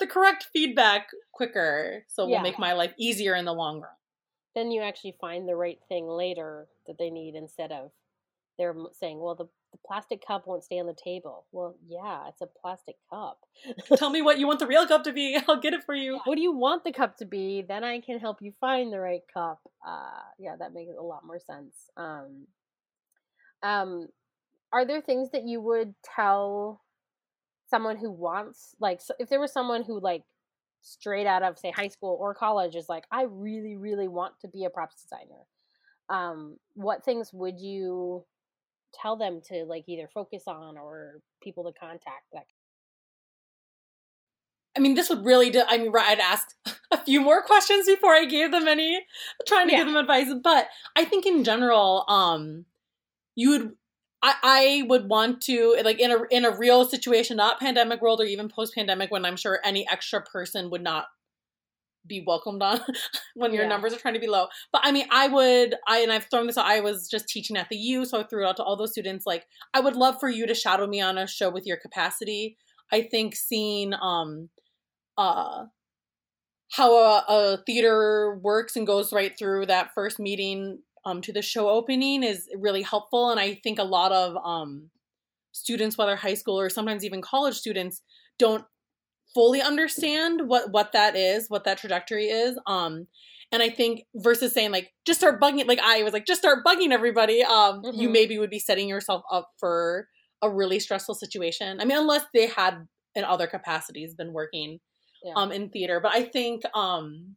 the 0.00 0.06
correct 0.06 0.48
feedback 0.52 1.08
quicker 1.32 2.04
so 2.08 2.24
it 2.24 2.30
Yeah. 2.30 2.36
will 2.38 2.42
make 2.42 2.58
my 2.58 2.72
life 2.72 2.92
easier 2.98 3.34
in 3.34 3.44
the 3.44 3.52
long 3.54 3.80
run 3.80 3.92
then 4.54 4.70
you 4.72 4.80
actually 4.82 5.14
find 5.20 5.48
the 5.48 5.54
right 5.54 5.78
thing 5.88 6.08
later 6.08 6.66
that 6.86 6.96
they 6.98 7.10
need 7.10 7.34
instead 7.36 7.70
of 7.70 7.90
they're 8.58 8.74
saying, 8.92 9.20
"Well, 9.20 9.34
the 9.34 9.46
the 9.72 9.78
plastic 9.86 10.26
cup 10.26 10.46
won't 10.46 10.64
stay 10.64 10.78
on 10.78 10.86
the 10.86 10.94
table." 10.94 11.46
Well, 11.52 11.76
yeah, 11.86 12.28
it's 12.28 12.40
a 12.40 12.46
plastic 12.46 12.96
cup. 13.10 13.38
tell 13.96 14.10
me 14.10 14.22
what 14.22 14.38
you 14.38 14.46
want 14.46 14.58
the 14.60 14.66
real 14.66 14.86
cup 14.86 15.04
to 15.04 15.12
be. 15.12 15.38
I'll 15.48 15.60
get 15.60 15.74
it 15.74 15.84
for 15.84 15.94
you. 16.04 16.20
What 16.24 16.36
do 16.36 16.42
you 16.42 16.52
want 16.52 16.84
the 16.84 16.92
cup 16.92 17.16
to 17.18 17.24
be? 17.24 17.64
Then 17.66 17.84
i 17.84 18.00
can 18.00 18.18
help 18.18 18.38
you 18.40 18.52
find 18.60 18.92
the 18.92 19.00
right 19.00 19.22
cup. 19.32 19.60
Uh 19.86 20.22
yeah 20.38 20.56
that 20.58 20.74
makes 20.74 20.92
a 20.98 21.02
lot 21.02 21.24
more 21.24 21.40
sense. 21.40 21.74
Um 21.96 22.46
um 23.62 24.08
are 24.72 24.86
there 24.86 25.00
things 25.00 25.30
that 25.32 25.44
you 25.46 25.60
would 25.60 25.94
tell 26.14 26.82
someone 27.68 27.96
who 27.96 28.10
wants 28.10 28.74
like 28.80 29.00
so 29.00 29.14
if 29.18 29.28
there 29.28 29.40
was 29.40 29.52
someone 29.52 29.82
who 29.82 30.00
like 30.00 30.22
straight 30.82 31.26
out 31.26 31.42
of 31.42 31.58
say 31.58 31.70
high 31.70 31.88
school 31.88 32.16
or 32.20 32.34
college 32.34 32.74
is 32.74 32.88
like 32.88 33.04
i 33.10 33.22
really 33.28 33.76
really 33.76 34.08
want 34.08 34.32
to 34.40 34.48
be 34.48 34.64
a 34.64 34.70
props 34.70 35.02
designer 35.02 35.44
um 36.08 36.56
what 36.74 37.04
things 37.04 37.30
would 37.32 37.58
you 37.58 38.24
tell 38.94 39.16
them 39.16 39.40
to 39.48 39.64
like 39.64 39.84
either 39.88 40.08
focus 40.12 40.44
on 40.46 40.76
or 40.78 41.20
people 41.42 41.64
to 41.64 41.78
contact 41.78 42.24
that 42.32 42.44
I 44.76 44.80
mean, 44.80 44.94
this 44.94 45.08
would 45.10 45.24
really. 45.24 45.50
Do, 45.50 45.64
I 45.66 45.78
mean, 45.78 45.92
I'd 45.98 46.20
ask 46.20 46.46
a 46.92 46.98
few 46.98 47.20
more 47.20 47.42
questions 47.42 47.86
before 47.86 48.12
I 48.14 48.24
gave 48.26 48.52
them 48.52 48.68
any, 48.68 49.04
trying 49.46 49.66
to 49.66 49.72
Yeah. 49.72 49.78
give 49.78 49.86
them 49.88 49.96
advice. 49.96 50.32
But 50.42 50.68
I 50.94 51.04
think 51.04 51.26
in 51.26 51.42
general, 51.44 52.04
um, 52.08 52.64
you 53.34 53.50
would. 53.50 53.72
I, 54.22 54.34
I 54.42 54.82
would 54.88 55.08
want 55.08 55.40
to 55.42 55.76
like 55.84 56.00
in 56.00 56.10
a 56.10 56.16
in 56.30 56.44
a 56.44 56.56
real 56.56 56.84
situation, 56.84 57.36
not 57.36 57.60
pandemic 57.60 58.02
world 58.02 58.20
or 58.20 58.24
even 58.24 58.48
post 58.48 58.74
pandemic, 58.74 59.10
when 59.10 59.24
I'm 59.24 59.36
sure 59.36 59.60
any 59.64 59.86
extra 59.90 60.22
person 60.22 60.70
would 60.70 60.82
not 60.82 61.06
be 62.08 62.24
welcomed 62.26 62.62
on 62.62 62.80
when 63.34 63.52
your 63.52 63.64
Yeah. 63.64 63.68
numbers 63.68 63.92
are 63.92 63.98
trying 63.98 64.14
to 64.14 64.20
be 64.20 64.26
low. 64.26 64.46
But 64.72 64.82
I 64.84 64.92
mean, 64.92 65.06
I 65.10 65.28
would. 65.28 65.74
I 65.86 66.00
and 66.00 66.12
I've 66.12 66.26
thrown 66.30 66.46
this 66.46 66.58
out. 66.58 66.66
I 66.66 66.80
was 66.80 67.08
just 67.08 67.28
teaching 67.28 67.56
at 67.56 67.68
the 67.68 67.76
U, 67.76 68.04
so 68.04 68.20
I 68.20 68.24
threw 68.24 68.44
it 68.44 68.48
out 68.48 68.56
to 68.56 68.64
all 68.64 68.76
those 68.76 68.92
students. 68.92 69.26
Like, 69.26 69.46
I 69.74 69.80
would 69.80 69.96
love 69.96 70.16
for 70.20 70.28
you 70.28 70.46
to 70.46 70.54
shadow 70.54 70.86
me 70.86 71.00
on 71.00 71.18
a 71.18 71.26
show 71.26 71.50
with 71.50 71.66
your 71.66 71.76
capacity. 71.76 72.56
I 72.92 73.02
think 73.02 73.36
seeing 73.36 73.94
um 73.94 74.48
uh 75.16 75.66
how 76.72 76.94
a, 76.96 77.24
a 77.28 77.58
theater 77.64 78.38
works 78.42 78.76
and 78.76 78.86
goes 78.86 79.12
right 79.12 79.36
through 79.38 79.66
that 79.66 79.92
first 79.94 80.18
meeting 80.18 80.80
um 81.04 81.20
to 81.22 81.32
the 81.32 81.42
show 81.42 81.68
opening 81.68 82.22
is 82.22 82.48
really 82.56 82.82
helpful 82.82 83.30
and 83.30 83.40
i 83.40 83.54
think 83.54 83.78
a 83.78 83.84
lot 83.84 84.12
of 84.12 84.36
um 84.44 84.90
students 85.52 85.96
whether 85.96 86.16
high 86.16 86.34
school 86.34 86.60
or 86.60 86.68
sometimes 86.68 87.04
even 87.04 87.22
college 87.22 87.54
students 87.56 88.02
don't 88.38 88.64
fully 89.34 89.60
understand 89.60 90.48
what 90.48 90.70
what 90.72 90.92
that 90.92 91.14
is 91.16 91.48
what 91.48 91.64
that 91.64 91.78
trajectory 91.78 92.26
is 92.26 92.58
um 92.66 93.06
and 93.52 93.62
i 93.62 93.68
think 93.68 94.02
versus 94.16 94.52
saying 94.52 94.70
like 94.72 94.90
just 95.06 95.20
start 95.20 95.40
bugging 95.40 95.66
like 95.66 95.80
i 95.82 96.02
was 96.02 96.12
like 96.12 96.26
just 96.26 96.40
start 96.40 96.64
bugging 96.66 96.92
everybody 96.92 97.42
um 97.42 97.82
you 97.94 98.08
Mhm. 98.08 98.12
maybe 98.12 98.38
would 98.38 98.50
be 98.50 98.58
setting 98.58 98.88
yourself 98.88 99.22
up 99.30 99.50
for 99.58 100.08
a 100.42 100.50
really 100.50 100.80
stressful 100.80 101.14
situation 101.14 101.80
i 101.80 101.84
mean 101.84 101.98
unless 101.98 102.24
they 102.32 102.46
had 102.46 102.86
in 103.14 103.24
other 103.24 103.46
capacities 103.46 104.14
been 104.14 104.32
working 104.32 104.80
Yeah. 105.24 105.34
um 105.36 105.52
in 105.52 105.68
theater 105.70 106.00
but 106.00 106.14
i 106.14 106.22
think 106.24 106.62
um 106.74 107.36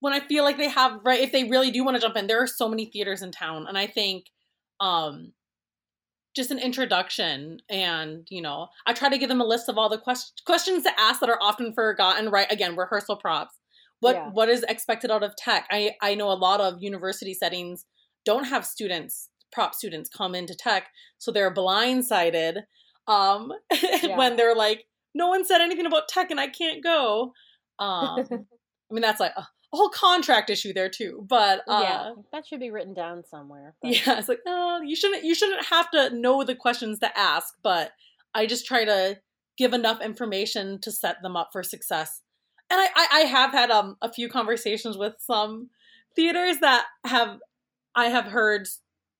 when 0.00 0.12
i 0.12 0.20
feel 0.20 0.44
like 0.44 0.56
they 0.58 0.68
have 0.68 1.00
right 1.04 1.20
if 1.20 1.32
they 1.32 1.44
really 1.44 1.70
do 1.70 1.84
want 1.84 1.96
to 1.96 2.00
jump 2.00 2.16
in 2.16 2.26
there 2.26 2.42
are 2.42 2.46
so 2.46 2.68
many 2.68 2.86
theaters 2.86 3.22
in 3.22 3.32
town 3.32 3.66
and 3.68 3.76
i 3.78 3.86
think 3.86 4.26
um 4.80 5.32
just 6.34 6.50
an 6.50 6.58
introduction 6.58 7.60
and 7.70 8.26
you 8.30 8.42
know 8.42 8.68
i 8.86 8.92
try 8.92 9.08
to 9.08 9.18
give 9.18 9.28
them 9.28 9.40
a 9.40 9.44
list 9.46 9.68
of 9.68 9.78
all 9.78 9.88
the 9.88 9.98
quest- 9.98 10.42
questions 10.46 10.82
to 10.82 10.90
ask 11.00 11.20
that 11.20 11.28
are 11.30 11.38
often 11.40 11.72
forgotten 11.72 12.28
right? 12.30 12.50
Again 12.50 12.76
rehearsal 12.76 13.16
props. 13.16 13.54
What 14.00 14.16
Yeah. 14.16 14.30
what 14.30 14.48
is 14.48 14.64
expected 14.68 15.10
out 15.10 15.22
of 15.22 15.34
tech? 15.36 15.66
I 15.70 15.92
i 16.02 16.14
know 16.14 16.30
a 16.30 16.34
lot 16.48 16.60
of 16.60 16.82
university 16.82 17.34
settings 17.34 17.86
don't 18.24 18.44
have 18.44 18.66
students 18.66 19.28
prop 19.52 19.74
students 19.74 20.10
come 20.10 20.34
into 20.34 20.54
tech 20.54 20.88
so 21.18 21.30
they're 21.30 21.54
blindsided 21.54 22.62
um 23.06 23.52
Yeah. 24.02 24.16
when 24.18 24.36
they're 24.36 24.56
like 24.56 24.86
no 25.14 25.28
one 25.28 25.44
said 25.44 25.60
anything 25.60 25.86
about 25.86 26.08
tech 26.08 26.30
and 26.32 26.40
i 26.40 26.48
can't 26.48 26.82
go. 26.82 27.32
Um 27.78 28.26
i 28.90 28.90
mean 28.94 29.02
that's 29.02 29.20
like 29.20 29.32
a 29.36 29.46
whole 29.74 29.88
contract 29.90 30.50
issue 30.50 30.72
there 30.72 30.88
too 30.88 31.24
but 31.28 31.60
uh 31.68 31.80
yeah, 31.82 32.10
that 32.32 32.46
should 32.46 32.60
be 32.60 32.70
written 32.70 32.94
down 32.94 33.24
somewhere. 33.28 33.74
but- 33.80 33.90
yeah, 34.06 34.18
it's 34.18 34.28
like, 34.28 34.40
oh, 34.46 34.80
you 34.82 34.94
shouldn't 34.96 35.24
you 35.24 35.34
shouldn't 35.34 35.64
have 35.66 35.90
to 35.90 36.10
know 36.10 36.44
the 36.44 36.54
questions 36.54 36.98
to 37.00 37.18
ask, 37.18 37.54
but 37.62 37.92
I 38.34 38.46
just 38.46 38.66
try 38.66 38.84
to 38.84 39.18
give 39.56 39.72
enough 39.72 40.00
information 40.00 40.80
to 40.80 40.90
set 40.90 41.22
them 41.22 41.36
up 41.36 41.50
for 41.52 41.62
success. 41.62 42.20
And 42.70 42.80
I, 42.80 42.86
I, 42.96 43.06
I 43.12 43.20
have 43.20 43.52
had 43.52 43.70
um, 43.70 43.96
a 44.02 44.12
few 44.12 44.28
conversations 44.28 44.96
with 44.96 45.14
some 45.20 45.70
theaters 46.16 46.58
that 46.60 46.86
have 47.04 47.38
I 47.94 48.06
have 48.06 48.24
heard 48.26 48.66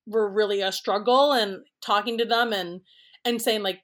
were 0.06 0.28
really 0.28 0.60
a 0.60 0.72
struggle 0.72 1.32
and 1.32 1.58
talking 1.80 2.18
to 2.18 2.24
them 2.24 2.52
and 2.52 2.80
and 3.24 3.40
saying 3.40 3.62
like 3.62 3.82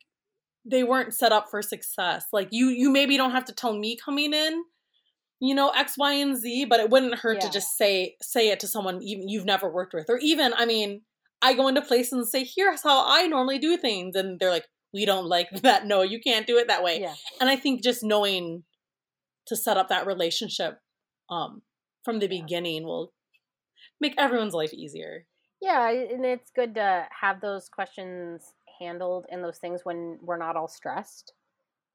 they 0.64 0.83
weren't 0.85 1.14
set 1.14 1.33
up 1.33 1.48
for 1.50 1.62
success. 1.62 2.26
Like 2.33 2.48
you 2.50 2.66
you 2.68 2.90
maybe 2.90 3.16
don't 3.16 3.30
have 3.30 3.44
to 3.46 3.52
tell 3.54 3.76
me 3.76 3.96
coming 3.96 4.33
in, 4.35 4.64
you 5.40 5.55
know, 5.55 5.70
X, 5.70 5.96
Y, 5.98 6.12
and 6.14 6.37
Z, 6.37 6.66
but 6.66 6.81
it 6.81 6.90
wouldn't 6.90 7.14
hurt 7.16 7.38
Yeah. 7.40 7.46
to 7.48 7.50
just 7.50 7.76
say 7.76 8.16
say 8.22 8.50
it 8.50 8.61
to 8.61 8.66
someone 8.68 9.03
even 9.03 9.29
you've 9.29 9.44
never 9.46 9.70
worked 9.70 9.94
with. 9.94 10.11
Or 10.11 10.18
even, 10.18 10.53
I 10.55 10.66
mean, 10.66 11.03
I 11.42 11.55
go 11.55 11.68
into 11.68 11.81
places 11.83 12.12
and 12.12 12.29
say, 12.29 12.44
here's 12.44 12.83
how 12.83 13.05
I 13.09 13.26
normally 13.26 13.59
do 13.59 13.76
things. 13.79 14.14
And 14.14 14.38
they're 14.38 14.50
like, 14.50 14.68
we 14.92 15.05
don't 15.07 15.26
like 15.26 15.48
that. 15.62 15.87
No, 15.87 16.03
you 16.03 16.20
can't 16.20 16.46
do 16.46 16.59
it 16.59 16.68
that 16.68 16.83
way. 16.83 17.00
Yeah. 17.00 17.14
And 17.40 17.48
I 17.48 17.57
think 17.57 17.83
just 17.83 18.03
knowing 18.03 18.64
to 19.46 19.57
set 19.57 19.76
up 19.79 19.88
that 19.88 20.07
relationship 20.07 20.81
um 21.31 21.62
from 22.05 22.18
the 22.18 22.26
Yeah. 22.26 22.42
beginning 22.42 22.85
will 22.85 23.12
make 24.00 24.14
everyone's 24.18 24.55
life 24.55 24.72
easier. 24.74 25.26
Yeah, 25.62 25.90
and 25.90 26.24
it's 26.24 26.50
good 26.50 26.74
to 26.76 27.07
have 27.20 27.40
those 27.42 27.68
questions 27.68 28.55
handled 28.79 29.26
and 29.31 29.44
those 29.44 29.59
things 29.59 29.81
when 29.85 30.18
we're 30.22 30.38
not 30.38 30.57
all 30.57 30.68
stressed. 30.68 31.35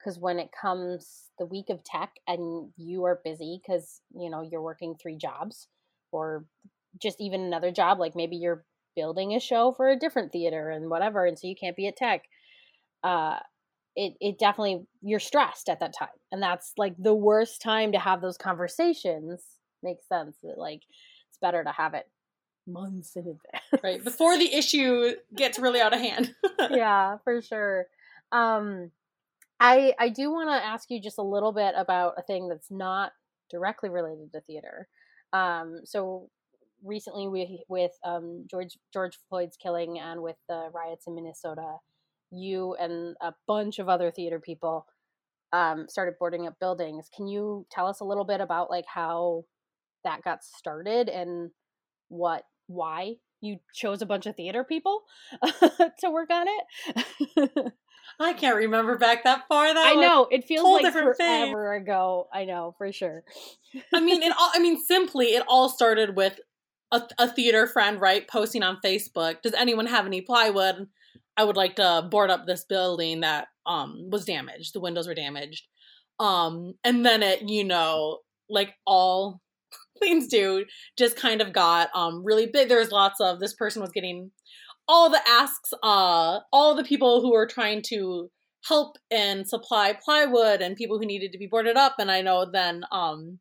Because 0.06 0.20
when 0.20 0.38
it 0.38 0.52
comes 0.52 1.32
the 1.40 1.48
week 1.48 1.70
of 1.70 1.84
tech 1.84 2.12
and 2.28 2.70
you 2.78 3.06
are 3.06 3.22
busy 3.24 3.60
because 3.62 4.02
you 4.14 4.30
know 4.30 4.42
you're 4.42 4.62
working 4.62 4.96
three 4.96 5.18
jobs 5.18 5.68
or 6.12 6.46
just 7.02 7.20
even 7.20 7.42
another 7.42 7.72
job, 7.72 8.00
like 8.00 8.16
maybe 8.16 8.36
you're 8.36 8.64
building 8.96 9.34
a 9.34 9.40
show 9.40 9.74
for 9.74 9.90
a 9.90 9.98
different 9.98 10.32
theater 10.32 10.70
and 10.70 10.90
whatever, 10.90 11.26
and 11.26 11.40
so 11.40 11.48
you 11.48 11.56
can't 11.56 11.76
be 11.76 11.88
at 11.88 11.98
tech. 11.98 12.24
Uh, 13.04 13.38
it 13.96 14.14
it 14.22 14.38
definitely 14.38 14.86
you're 15.02 15.20
stressed 15.20 15.70
at 15.70 15.80
that 15.80 15.96
time, 15.98 16.10
and 16.32 16.42
that's 16.42 16.74
like 16.78 16.96
the 17.00 17.16
worst 17.16 17.62
time 17.62 17.92
to 17.94 18.00
have 18.00 18.22
those 18.22 18.38
conversations. 18.38 19.44
Makes 19.82 20.08
sense. 20.08 20.38
That 20.44 20.58
like 20.58 20.82
it's 21.30 21.40
better 21.42 21.64
to 21.64 21.72
have 21.72 21.96
it 21.96 22.06
months 22.68 23.16
in 23.16 23.22
advance. 23.22 23.84
Right. 23.84 24.04
Before 24.04 24.38
the 24.38 24.54
issue 24.54 25.16
gets 25.36 25.60
really 25.60 25.82
out 25.82 25.94
of 25.94 26.00
hand. 26.00 26.34
yeah, 26.72 27.18
for 27.24 27.42
sure. 27.42 27.88
Um, 28.32 28.92
I 29.60 29.94
I 30.00 30.10
do 30.10 30.32
want 30.32 30.50
to 30.50 30.66
ask 30.66 30.90
you 30.90 31.02
just 31.02 31.18
a 31.18 31.24
little 31.24 31.52
bit 31.52 31.74
about 31.78 32.16
a 32.18 32.22
thing 32.24 32.48
that's 32.50 32.72
not 32.72 33.12
directly 33.50 33.90
related 33.90 34.32
to 34.34 34.42
theater. 34.42 34.88
Um, 35.34 35.82
so 35.86 36.30
recently, 36.84 37.28
we 37.28 37.64
with 37.70 37.92
um, 38.04 38.46
George 38.50 38.78
George 38.94 39.18
Floyd's 39.30 39.58
killing 39.58 40.00
and 40.00 40.22
with 40.22 40.38
the 40.50 40.70
riots 40.74 41.08
in 41.08 41.16
Minnesota, 41.16 41.78
you 42.32 42.76
and 42.76 43.16
a 43.22 43.34
bunch 43.48 43.80
of 43.80 43.90
other 43.90 44.12
theater 44.12 44.40
people 44.40 44.86
um, 45.54 45.88
started 45.90 46.16
boarding 46.20 46.48
up 46.48 46.60
buildings. 46.60 47.10
Can 47.16 47.28
you 47.28 47.66
tell 47.72 47.88
us 47.88 48.02
a 48.02 48.06
little 48.06 48.26
bit 48.26 48.42
about 48.42 48.70
like 48.70 48.86
how 48.88 49.46
that 50.04 50.24
got 50.24 50.44
started 50.44 51.10
and 51.10 51.52
what 52.10 52.44
why 52.68 53.16
you 53.42 53.58
chose 53.74 54.02
a 54.02 54.06
bunch 54.06 54.26
of 54.26 54.36
theater 54.36 54.64
people 54.64 55.04
to 56.00 56.10
work 56.12 56.30
on 56.32 56.48
it? 56.50 57.74
I 58.20 58.34
can't 58.34 58.56
remember 58.56 58.98
back 58.98 59.24
that 59.24 59.48
far. 59.48 59.74
That 59.74 59.86
I 59.86 59.96
know 59.96 60.28
it 60.32 60.46
feels 60.46 60.64
like 60.64 60.84
different 60.84 61.18
thing. 61.18 61.52
forever 61.52 61.74
ago. 61.74 62.28
I 62.34 62.46
know 62.46 62.76
for 62.78 62.92
sure. 62.92 63.24
I 63.94 64.00
mean, 64.00 64.24
it 64.24 64.34
all. 64.40 64.52
I 64.54 64.60
mean, 64.60 64.82
simply, 64.84 65.28
it 65.28 65.44
all 65.48 65.70
started 65.70 66.16
with 66.16 66.40
a, 66.92 67.02
a 67.18 67.28
theater 67.28 67.68
friend, 67.68 68.00
right, 68.00 68.28
posting 68.28 68.64
on 68.64 68.80
Facebook. 68.84 69.42
Does 69.42 69.54
anyone 69.54 69.88
have 69.88 70.06
any 70.06 70.22
plywood? 70.22 70.88
I 71.38 71.44
would 71.44 71.58
like 71.58 71.76
to 71.78 72.08
board 72.10 72.30
up 72.30 72.46
this 72.46 72.64
building 72.64 73.22
that 73.22 73.48
um 73.66 74.10
was 74.10 74.26
damaged. 74.26 74.74
The 74.74 74.80
windows 74.80 75.08
were 75.08 75.16
damaged. 75.16 75.68
Um, 76.20 76.76
and 76.84 77.06
then 77.06 77.22
it, 77.24 77.42
you 77.50 77.64
know, 77.66 78.20
like 78.50 78.74
all 78.86 79.42
things 80.00 80.28
do, 80.28 80.66
just 80.98 81.18
kind 81.18 81.42
of 81.42 81.52
got 81.52 81.90
um 81.94 82.24
really 82.24 82.48
big. 82.48 82.70
There 82.70 82.80
was 82.80 82.92
lots 82.92 83.20
of 83.20 83.40
this 83.40 83.54
person 83.54 83.82
was 83.82 83.92
getting 83.92 84.32
all 84.88 85.10
the 85.10 85.22
asks, 85.28 85.74
uh, 85.84 86.40
all 86.54 86.76
the 86.76 86.84
people 86.84 87.22
who 87.22 87.32
were 87.32 87.48
trying 87.48 87.82
to 87.88 88.30
help 88.68 88.98
and 89.12 89.48
supply 89.48 89.94
plywood 89.94 90.62
and 90.62 90.76
people 90.76 90.98
who 91.00 91.06
needed 91.06 91.32
to 91.32 91.38
be 91.38 91.48
boarded 91.48 91.78
up. 91.78 91.96
And 92.00 92.10
I 92.12 92.22
know 92.22 92.46
then 92.52 92.84
um 92.92 93.40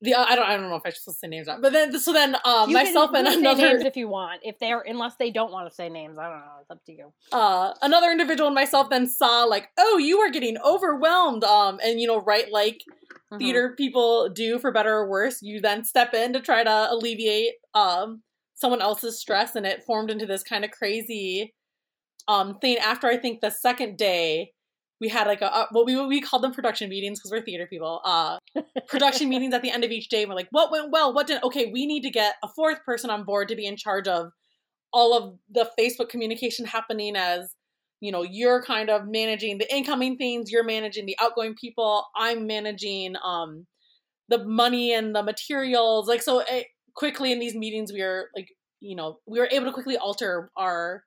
the 0.00 0.14
I 0.14 0.36
don't 0.36 0.46
I 0.48 0.56
don't 0.56 0.68
know 0.70 0.76
if 0.76 0.82
I 0.86 0.90
should 0.90 1.12
say 1.14 1.26
names 1.26 1.48
or 1.48 1.58
but 1.60 1.72
then 1.72 1.98
so 1.98 2.12
then 2.12 2.36
um 2.44 2.72
myself 2.72 3.10
and 3.14 3.26
another 3.26 3.72
names 3.74 3.84
if 3.84 3.96
you 3.96 4.08
want. 4.08 4.40
If 4.44 4.58
they're 4.60 4.80
unless 4.80 5.14
they 5.18 5.30
don't 5.30 5.50
want 5.50 5.68
to 5.68 5.74
say 5.74 5.88
names, 5.88 6.18
I 6.18 6.28
don't 6.30 6.38
know. 6.38 6.52
It's 6.60 6.70
up 6.70 6.84
to 6.86 6.92
you. 6.92 7.12
uh 7.32 7.72
another 7.82 8.10
individual 8.12 8.46
and 8.48 8.54
myself 8.54 8.88
then 8.90 9.08
saw 9.08 9.42
like 9.44 9.68
oh 9.78 9.98
you 9.98 10.18
are 10.20 10.30
getting 10.30 10.56
overwhelmed 10.64 11.42
um 11.44 11.80
and 11.82 12.00
you 12.00 12.06
know 12.06 12.20
right 12.20 12.50
like 12.52 12.80
Mhm. 13.30 13.40
theater 13.40 13.74
people 13.76 14.30
do 14.30 14.58
for 14.58 14.72
better 14.72 14.94
or 14.94 15.06
worse 15.06 15.42
you 15.42 15.60
then 15.60 15.84
step 15.84 16.14
in 16.14 16.32
to 16.32 16.40
try 16.40 16.64
to 16.64 16.86
alleviate 16.90 17.54
um 17.74 18.22
someone 18.58 18.82
else's 18.82 19.18
stress 19.18 19.54
and 19.54 19.66
it 19.66 19.84
formed 19.84 20.10
into 20.10 20.26
this 20.26 20.42
kind 20.42 20.64
of 20.64 20.70
crazy 20.70 21.54
um 22.26 22.58
thing. 22.58 22.76
After 22.78 23.06
i 23.06 23.16
think 23.16 23.40
the 23.40 23.50
second 23.50 23.96
day 23.96 24.52
we 25.00 25.08
had 25.08 25.26
like 25.26 25.40
a 25.40 25.54
uh, 25.54 25.66
well 25.72 25.84
we 25.84 26.00
we 26.06 26.20
called 26.20 26.42
them 26.42 26.52
production 26.52 26.88
meetings 26.88 27.18
because 27.18 27.30
we're 27.30 27.44
theater 27.44 27.66
people 27.68 28.00
uh 28.04 28.38
production 28.88 29.28
meetings 29.32 29.54
at 29.54 29.62
the 29.62 29.70
end 29.70 29.84
of 29.84 29.90
each 29.90 30.08
day. 30.08 30.26
We're 30.26 30.34
like 30.34 30.48
what 30.50 30.70
went 30.70 30.90
well? 30.90 31.14
What 31.14 31.26
didn't? 31.26 31.44
Okay 31.44 31.70
we 31.72 31.86
need 31.86 32.02
to 32.02 32.10
get 32.10 32.34
a 32.42 32.48
fourth 32.48 32.84
person 32.84 33.10
on 33.10 33.24
board 33.24 33.48
to 33.48 33.56
be 33.56 33.66
in 33.66 33.76
charge 33.76 34.08
of 34.08 34.32
all 34.92 35.16
of 35.16 35.38
the 35.50 35.70
facebook 35.78 36.08
communication 36.08 36.64
happening 36.64 37.14
as 37.14 37.54
you 38.00 38.10
know 38.10 38.22
you're 38.22 38.62
kind 38.62 38.88
of 38.88 39.06
managing 39.06 39.58
the 39.58 39.74
incoming 39.74 40.16
things 40.16 40.50
you're 40.50 40.64
managing 40.64 41.04
the 41.04 41.16
outgoing 41.20 41.54
people 41.60 42.06
i'm 42.16 42.46
managing 42.46 43.14
um 43.22 43.66
the 44.28 44.44
money 44.44 44.92
and 44.92 45.14
the 45.14 45.22
materials. 45.22 46.06
Like 46.06 46.22
so 46.22 46.40
it, 46.40 46.66
quickly 46.98 47.30
in 47.30 47.38
these 47.38 47.54
meetings 47.54 47.92
we 47.92 48.02
are 48.02 48.28
like 48.34 48.48
you 48.80 48.96
know 48.96 49.18
we 49.24 49.38
were 49.38 49.48
able 49.52 49.66
to 49.66 49.72
quickly 49.72 49.96
alter 49.96 50.50
our 50.56 51.04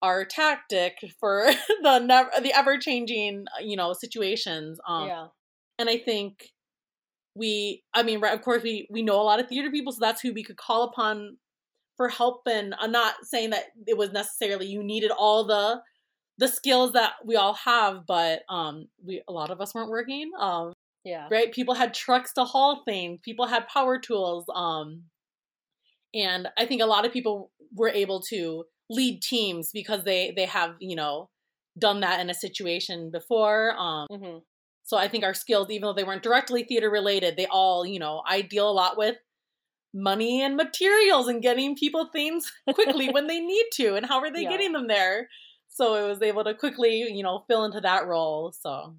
our 0.00 0.24
tactic 0.24 0.94
for 1.18 1.50
the 1.82 1.98
never 1.98 2.30
the 2.40 2.56
ever 2.56 2.78
changing 2.78 3.44
you 3.60 3.76
know 3.76 3.92
situations 3.92 4.78
um 4.86 5.08
yeah. 5.08 5.26
and 5.76 5.90
i 5.90 5.98
think 5.98 6.50
we 7.34 7.82
i 7.94 8.04
mean 8.04 8.20
right 8.20 8.32
of 8.32 8.42
course 8.42 8.62
we 8.62 8.86
we 8.90 9.02
know 9.02 9.20
a 9.20 9.22
lot 9.22 9.40
of 9.40 9.48
theater 9.48 9.72
people 9.72 9.92
so 9.92 9.98
that's 10.00 10.20
who 10.20 10.32
we 10.32 10.44
could 10.44 10.56
call 10.56 10.84
upon 10.84 11.36
for 11.96 12.08
help 12.08 12.42
and 12.46 12.72
i'm 12.78 12.92
not 12.92 13.14
saying 13.24 13.50
that 13.50 13.64
it 13.88 13.98
was 13.98 14.12
necessarily 14.12 14.66
you 14.66 14.84
needed 14.84 15.10
all 15.10 15.44
the 15.44 15.80
the 16.38 16.46
skills 16.46 16.92
that 16.92 17.14
we 17.24 17.34
all 17.34 17.54
have 17.54 18.06
but 18.06 18.42
um 18.48 18.86
we 19.04 19.20
a 19.28 19.32
lot 19.32 19.50
of 19.50 19.60
us 19.60 19.74
weren't 19.74 19.90
working 19.90 20.30
um 20.38 20.72
Yeah. 21.04 21.28
right 21.30 21.52
people 21.52 21.74
had 21.74 21.94
trucks 21.94 22.32
to 22.34 22.44
haul 22.44 22.82
things 22.84 23.20
people 23.22 23.46
had 23.46 23.66
power 23.68 23.98
tools 23.98 24.44
um 24.54 25.04
and 26.14 26.48
i 26.56 26.64
think 26.66 26.82
a 26.82 26.86
lot 26.86 27.04
of 27.04 27.12
people 27.12 27.50
were 27.74 27.88
able 27.88 28.20
to 28.20 28.64
lead 28.90 29.20
teams 29.22 29.70
because 29.72 30.04
they 30.04 30.32
they 30.34 30.46
have 30.46 30.74
you 30.80 30.96
know 30.96 31.28
done 31.78 32.00
that 32.00 32.20
in 32.20 32.30
a 32.30 32.34
situation 32.34 33.10
before 33.10 33.74
um 33.78 34.06
hmm 34.10 34.38
so 34.84 34.96
I 34.96 35.08
think 35.08 35.22
our 35.24 35.34
skills, 35.34 35.70
even 35.70 35.82
though 35.86 35.92
they 35.92 36.04
weren't 36.04 36.22
directly 36.22 36.64
theater 36.64 36.90
related, 36.90 37.36
they 37.36 37.46
all, 37.46 37.84
you 37.86 37.98
know, 37.98 38.22
I 38.26 38.40
deal 38.40 38.70
a 38.70 38.72
lot 38.72 38.96
with 38.96 39.16
money 39.94 40.42
and 40.42 40.56
materials 40.56 41.28
and 41.28 41.42
getting 41.42 41.76
people 41.76 42.06
things 42.12 42.52
quickly 42.74 43.08
when 43.10 43.26
they 43.26 43.40
need 43.40 43.66
to 43.74 43.96
and 43.96 44.06
how 44.06 44.20
are 44.20 44.32
they 44.32 44.42
Yeah. 44.44 44.50
getting 44.50 44.72
them 44.72 44.88
there. 44.88 45.28
So 45.68 45.94
I 45.94 46.08
was 46.08 46.22
able 46.22 46.44
to 46.44 46.54
quickly, 46.54 47.00
you 47.02 47.22
know, 47.22 47.44
fill 47.48 47.64
into 47.64 47.80
that 47.82 48.06
role. 48.06 48.52
So 48.52 48.96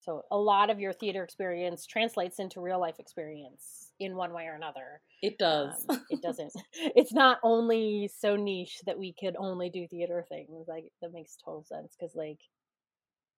So 0.00 0.24
a 0.30 0.36
lot 0.36 0.70
of 0.70 0.80
your 0.80 0.92
theater 0.92 1.22
experience 1.22 1.86
translates 1.86 2.38
into 2.38 2.60
real 2.60 2.80
life 2.80 2.98
experience 2.98 3.92
in 4.00 4.16
one 4.16 4.32
way 4.32 4.46
or 4.46 4.54
another. 4.54 5.02
it 5.22 5.38
does. 5.38 5.84
Um, 5.88 6.02
it 6.08 6.22
doesn't. 6.22 6.52
It's 6.96 7.12
not 7.12 7.38
only 7.42 8.10
so 8.18 8.36
niche 8.36 8.80
that 8.86 8.98
we 8.98 9.14
could 9.18 9.36
only 9.38 9.68
do 9.68 9.86
theater 9.88 10.24
things. 10.28 10.66
Like 10.66 10.84
that 11.02 11.12
makes 11.12 11.36
total 11.44 11.64
sense 11.64 11.94
because, 11.98 12.14
like, 12.14 12.38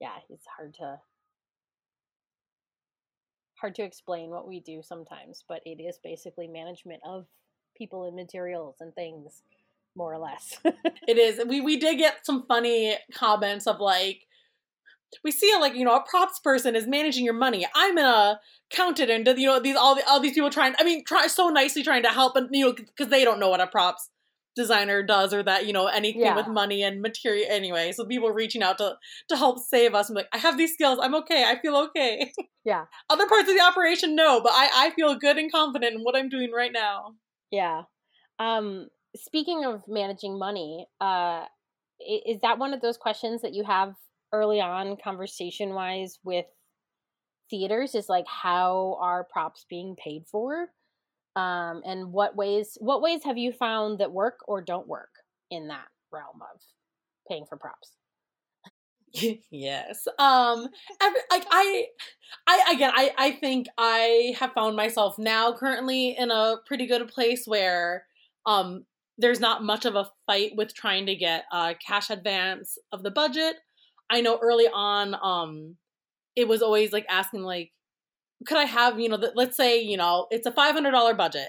yeah, 0.01 0.17
it's 0.31 0.47
hard 0.57 0.75
to 0.75 0.99
hard 3.57 3.75
to 3.77 3.83
explain 3.83 4.31
what 4.31 4.49
we 4.49 4.61
do 4.61 4.83
sometimes, 4.83 5.45
but 5.49 5.61
it 5.65 5.81
is 5.81 5.99
basically 6.03 6.49
management 6.49 7.01
of 7.05 7.27
people 7.77 8.05
and 8.05 8.17
materials 8.17 8.77
and 8.81 8.93
things, 8.95 9.43
more 9.97 10.13
or 10.13 10.19
less. 10.19 10.59
it 10.65 11.19
is. 11.19 11.41
We 11.47 11.61
we 11.61 11.77
did 11.77 11.99
get 11.99 12.25
some 12.25 12.45
funny 12.47 12.97
comments 13.13 13.67
of 13.67 13.81
like 13.81 14.27
we 15.25 15.31
see 15.31 15.53
like 15.61 15.75
you 15.75 15.85
know 15.85 15.95
a 15.97 16.03
props 16.09 16.39
person 16.41 16.75
is 16.77 16.87
managing 16.87 17.25
your 17.25 17.35
money. 17.35 17.67
I'm 17.75 17.99
an 17.99 18.37
accountant 18.73 19.11
and 19.11 19.27
you 19.39 19.47
know 19.49 19.61
these 19.61 19.77
all 19.77 19.95
the, 19.95 20.03
all 20.09 20.21
these 20.21 20.35
people 20.35 20.51
trying. 20.51 20.75
I 20.79 20.85
mean, 20.85 21.05
try 21.05 21.27
so 21.27 21.49
nicely 21.49 21.83
trying 21.83 22.03
to 22.05 22.09
help, 22.11 22.37
and 22.37 22.49
you 22.53 22.67
know 22.67 22.73
because 22.73 23.09
they 23.09 23.25
don't 23.25 23.41
know 23.41 23.49
what 23.51 23.61
a 23.61 23.67
props 23.67 24.09
designer 24.55 25.03
does 25.03 25.33
or 25.33 25.43
that 25.43 25.67
you 25.67 25.73
know 25.73 25.87
anything 25.87 26.21
Yeah. 26.21 26.37
with 26.37 26.47
money 26.47 26.83
and 26.83 27.01
material 27.01 27.47
anyway. 27.49 27.91
So 27.93 28.05
people 28.05 28.31
reaching 28.31 28.63
out 28.63 28.79
to 28.79 28.97
to 29.29 29.37
help 29.37 29.59
save 29.59 29.95
us. 29.95 30.11
I'm 30.11 30.15
like, 30.17 30.29
I 30.33 30.39
have 30.39 30.59
these 30.59 30.75
skills. 30.75 30.99
I'm 31.03 31.15
okay. 31.17 31.45
I 31.45 31.59
feel 31.61 31.77
okay. 31.77 32.33
yeah, 32.65 32.85
Other 33.11 33.27
parts 33.27 33.49
of 33.49 33.55
the 33.57 33.63
operation, 33.63 34.15
no, 34.15 34.41
but 34.43 34.53
I 34.55 34.69
I 34.75 34.91
feel 34.91 35.15
good 35.15 35.39
and 35.39 35.51
confident 35.51 35.95
in 35.95 36.01
what 36.03 36.17
I'm 36.17 36.29
doing 36.29 36.53
right 36.53 36.73
now. 36.73 37.15
yeah. 37.51 37.83
Um, 38.39 38.89
speaking 39.15 39.65
of 39.65 39.83
managing 39.87 40.39
money, 40.39 40.87
uh, 41.01 41.45
is 42.27 42.41
that 42.43 42.59
one 42.59 42.75
of 42.75 42.81
those 42.81 42.97
questions 42.97 43.43
that 43.43 43.55
you 43.55 43.63
have 43.65 43.95
early 44.33 44.61
on 44.61 44.97
conversation 45.03 45.75
wise 45.75 46.19
with 46.25 46.47
theaters 47.51 47.95
is 47.95 48.09
like 48.09 48.27
how 48.27 48.99
are 49.01 49.25
props 49.25 49.67
being 49.69 49.97
paid 50.03 50.25
for? 50.31 50.69
Um, 51.37 51.83
and 51.85 52.13
what 52.13 52.37
ways 52.37 52.77
what 52.81 53.03
ways 53.03 53.25
have 53.25 53.39
you 53.39 53.53
found 53.53 53.99
that 54.01 54.13
work 54.13 54.41
or 54.47 54.61
don't 54.63 54.89
work 54.89 55.11
in 55.51 55.69
that 55.69 55.87
realm 56.13 56.41
of 56.43 56.61
paying 57.29 57.47
for 57.47 57.57
props? 57.57 57.93
Yes 59.51 60.07
um 60.19 60.69
every, 61.03 61.21
like 61.31 61.45
i 61.51 61.85
i 62.47 62.73
again 62.73 62.93
i 62.95 63.13
i 63.19 63.31
think 63.33 63.67
i 63.77 64.35
have 64.39 64.53
found 64.53 64.75
myself 64.75 65.19
now 65.19 65.53
currently 65.53 66.17
in 66.17 66.31
a 66.31 66.57
pretty 66.67 66.87
good 66.87 67.07
place 67.09 67.45
where 67.47 68.07
um 68.47 68.87
there's 69.19 69.41
not 69.41 69.63
much 69.63 69.85
of 69.85 69.95
a 69.97 70.09
fight 70.27 70.53
with 70.57 70.75
trying 70.75 71.05
to 71.07 71.15
get 71.15 71.45
a 71.53 71.75
cash 71.87 72.09
advance 72.09 72.79
of 72.91 73.03
the 73.03 73.11
budget 73.11 73.57
i 74.13 74.21
know 74.21 74.39
early 74.41 74.69
on 74.73 75.17
um 75.23 75.77
it 76.37 76.47
was 76.47 76.63
always 76.63 76.93
like 76.93 77.07
asking 77.09 77.43
like 77.43 77.71
could 78.47 78.59
i 78.59 78.65
have 78.65 79.01
you 79.01 79.09
know 79.09 79.17
the, 79.17 79.33
let's 79.35 79.57
say 79.57 79.81
you 79.81 79.97
know 79.97 80.27
it's 80.31 80.47
a 80.47 80.53
$500 80.53 81.17
budget 81.17 81.49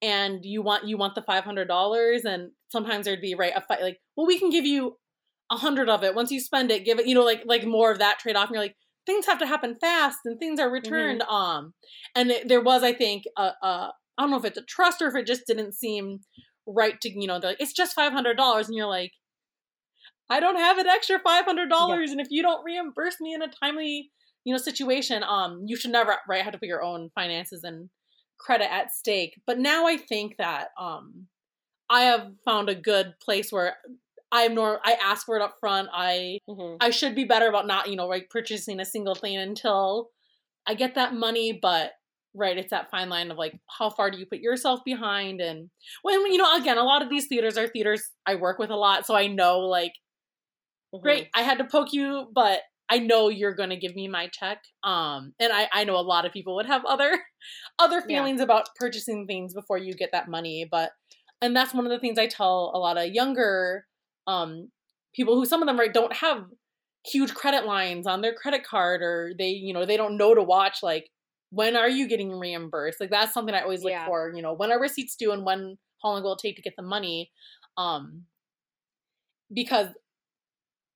and 0.00 0.44
you 0.44 0.62
want 0.62 0.86
you 0.86 0.96
want 0.98 1.14
the 1.14 1.22
$500 1.22 2.24
and 2.24 2.50
sometimes 2.68 3.06
there'd 3.06 3.20
be 3.20 3.34
right 3.34 3.52
a 3.54 3.60
fight 3.60 3.82
like 3.82 3.98
well 4.16 4.26
we 4.26 4.38
can 4.38 4.50
give 4.50 4.64
you 4.64 4.96
a 5.50 5.56
hundred 5.56 5.88
of 5.88 6.02
it 6.02 6.14
once 6.14 6.30
you 6.30 6.40
spend 6.40 6.70
it 6.70 6.84
give 6.84 6.98
it 6.98 7.06
you 7.06 7.14
know 7.14 7.24
like 7.24 7.42
like 7.46 7.64
more 7.64 7.90
of 7.90 7.98
that 7.98 8.18
trade-off 8.18 8.48
and 8.48 8.54
you're 8.54 8.62
like 8.62 8.76
things 9.06 9.26
have 9.26 9.38
to 9.38 9.46
happen 9.46 9.76
fast 9.80 10.18
and 10.24 10.38
things 10.38 10.58
are 10.58 10.70
returned 10.70 11.20
mm-hmm. 11.20 11.34
um 11.34 11.74
and 12.14 12.30
it, 12.30 12.48
there 12.48 12.62
was 12.62 12.82
i 12.82 12.92
think 12.92 13.24
a, 13.36 13.50
a 13.62 13.92
i 14.18 14.22
don't 14.22 14.30
know 14.30 14.38
if 14.38 14.44
it's 14.44 14.58
a 14.58 14.62
trust 14.62 15.02
or 15.02 15.08
if 15.08 15.14
it 15.14 15.26
just 15.26 15.46
didn't 15.46 15.74
seem 15.74 16.20
right 16.66 17.00
to 17.00 17.10
you 17.10 17.26
know 17.26 17.38
they're 17.38 17.50
like 17.50 17.60
it's 17.60 17.72
just 17.72 17.96
$500 17.96 18.66
and 18.66 18.76
you're 18.76 18.86
like 18.86 19.12
i 20.32 20.40
don't 20.40 20.56
have 20.56 20.78
an 20.78 20.86
extra 20.86 21.18
$500 21.20 21.46
yeah. 21.70 22.10
and 22.10 22.20
if 22.20 22.28
you 22.30 22.42
don't 22.42 22.64
reimburse 22.64 23.20
me 23.20 23.34
in 23.34 23.42
a 23.42 23.48
timely 23.48 24.10
you 24.44 24.52
know 24.52 24.58
situation 24.58 25.22
um 25.22 25.62
you 25.66 25.76
should 25.76 25.92
never 25.92 26.16
right 26.28 26.42
have 26.42 26.52
to 26.52 26.58
put 26.58 26.68
your 26.68 26.82
own 26.82 27.10
finances 27.14 27.62
and 27.64 27.88
credit 28.42 28.72
at 28.72 28.92
stake. 28.92 29.40
But 29.46 29.58
now 29.58 29.86
i 29.86 29.96
think 29.96 30.36
that 30.38 30.68
um 30.78 31.26
i 31.88 32.02
have 32.02 32.28
found 32.44 32.68
a 32.68 32.74
good 32.74 33.14
place 33.22 33.52
where 33.52 33.76
i'm 34.30 34.54
nor 34.54 34.80
i 34.84 34.96
ask 35.02 35.24
for 35.26 35.36
it 35.36 35.42
up 35.42 35.56
front. 35.60 35.88
I 35.92 36.38
mm-hmm. 36.48 36.76
i 36.80 36.90
should 36.90 37.14
be 37.14 37.24
better 37.24 37.48
about 37.48 37.66
not 37.66 37.88
you 37.88 37.96
know 37.96 38.06
like 38.06 38.30
purchasing 38.30 38.80
a 38.80 38.84
single 38.84 39.14
thing 39.14 39.36
until 39.36 40.10
i 40.66 40.74
get 40.74 40.96
that 40.96 41.14
money. 41.14 41.58
But 41.60 41.92
right 42.34 42.56
it's 42.56 42.70
that 42.70 42.90
fine 42.90 43.10
line 43.10 43.30
of 43.30 43.36
like 43.36 43.60
how 43.78 43.90
far 43.90 44.10
do 44.10 44.18
you 44.18 44.26
put 44.26 44.40
yourself 44.40 44.80
behind? 44.84 45.40
And 45.40 45.70
when 46.02 46.20
you 46.32 46.38
know 46.38 46.56
again 46.56 46.78
a 46.78 46.84
lot 46.84 47.02
of 47.02 47.10
these 47.10 47.28
theaters 47.28 47.56
are 47.56 47.68
theaters 47.68 48.02
i 48.26 48.34
work 48.34 48.58
with 48.58 48.70
a 48.70 48.76
lot. 48.76 49.06
So 49.06 49.14
i 49.14 49.28
know 49.28 49.60
like 49.60 49.92
mm-hmm. 50.92 51.02
great 51.02 51.28
i 51.34 51.42
had 51.42 51.58
to 51.58 51.64
poke 51.64 51.92
you 51.92 52.28
but 52.34 52.60
I 52.92 52.98
know 52.98 53.30
you're 53.30 53.54
going 53.54 53.70
to 53.70 53.76
give 53.76 53.94
me 53.94 54.06
my 54.06 54.28
check. 54.28 54.58
Um, 54.84 55.32
and 55.40 55.50
I, 55.50 55.66
I 55.72 55.84
know 55.84 55.96
a 55.96 56.02
lot 56.02 56.26
of 56.26 56.32
people 56.32 56.56
would 56.56 56.66
have 56.66 56.84
other, 56.84 57.18
other 57.78 58.02
feelings 58.02 58.38
yeah. 58.38 58.44
about 58.44 58.68
purchasing 58.78 59.26
things 59.26 59.54
before 59.54 59.78
you 59.78 59.94
get 59.94 60.10
that 60.12 60.28
money. 60.28 60.68
But, 60.70 60.90
and 61.40 61.56
that's 61.56 61.72
one 61.72 61.86
of 61.86 61.90
the 61.90 61.98
things 61.98 62.18
I 62.18 62.26
tell 62.26 62.70
a 62.74 62.78
lot 62.78 62.98
of 62.98 63.06
younger, 63.06 63.86
um, 64.26 64.70
people 65.14 65.36
who 65.36 65.46
some 65.46 65.62
of 65.62 65.66
them 65.66 65.78
right 65.78 65.92
don't 65.92 66.14
have 66.16 66.44
huge 67.06 67.32
credit 67.32 67.64
lines 67.64 68.06
on 68.06 68.20
their 68.20 68.34
credit 68.34 68.62
card 68.62 69.00
or 69.00 69.32
they, 69.38 69.48
you 69.48 69.72
know, 69.72 69.86
they 69.86 69.96
don't 69.96 70.18
know 70.18 70.34
to 70.34 70.42
watch 70.42 70.82
like 70.82 71.08
when 71.48 71.76
are 71.76 71.88
you 71.88 72.06
getting 72.06 72.30
reimbursed? 72.38 73.00
Like 73.00 73.10
that's 73.10 73.32
something 73.32 73.54
I 73.54 73.62
always 73.62 73.82
look 73.82 73.92
yeah. 73.92 74.06
for, 74.06 74.32
you 74.34 74.42
know, 74.42 74.52
when 74.52 74.70
are 74.70 74.78
receipts 74.78 75.16
due 75.16 75.32
and 75.32 75.46
when 75.46 75.78
how 76.02 76.10
long 76.10 76.22
will 76.22 76.34
it 76.34 76.40
take 76.42 76.56
to 76.56 76.62
get 76.62 76.74
the 76.76 76.82
money? 76.82 77.30
Um, 77.78 78.24
because 79.50 79.88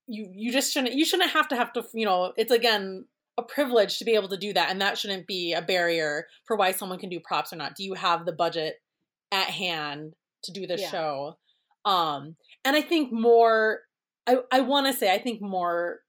you 0.07 0.29
you 0.33 0.53
just 0.53 0.73
shouldn't 0.73 0.95
you 0.95 1.05
shouldn't 1.05 1.31
have 1.31 1.49
to 1.49 1.57
have 1.57 1.73
to 1.73 1.85
you 1.93 2.05
know 2.05 2.33
it's 2.37 2.53
again 2.53 3.05
a 3.39 3.43
privilege 3.43 3.99
to 3.99 4.05
be 4.05 4.15
able 4.15 4.29
to 4.29 4.37
do 4.37 4.53
that 4.53 4.71
and 4.71 4.81
that 4.81 4.97
shouldn't 4.97 5.27
be 5.27 5.53
a 5.53 5.61
barrier 5.61 6.27
for 6.47 6.57
why 6.57 6.73
someone 6.73 6.99
can 6.99 7.11
do 7.11 7.21
props 7.21 7.53
or 7.53 7.57
not 7.57 7.75
do 7.75 7.85
you 7.85 7.95
have 7.95 8.25
the 8.25 8.33
budget 8.33 8.77
at 9.33 9.49
hand 9.49 10.15
to 10.43 10.53
do 10.53 10.67
the 10.67 10.79
yeah. 10.79 10.91
show 10.91 11.37
um 11.85 12.37
and 12.65 12.77
i 12.77 12.81
think 12.81 13.13
more 13.13 13.81
i 14.27 14.39
i 14.53 14.61
want 14.61 14.87
to 14.87 14.93
say 14.93 15.13
i 15.13 15.19
think 15.19 15.43
more 15.43 16.01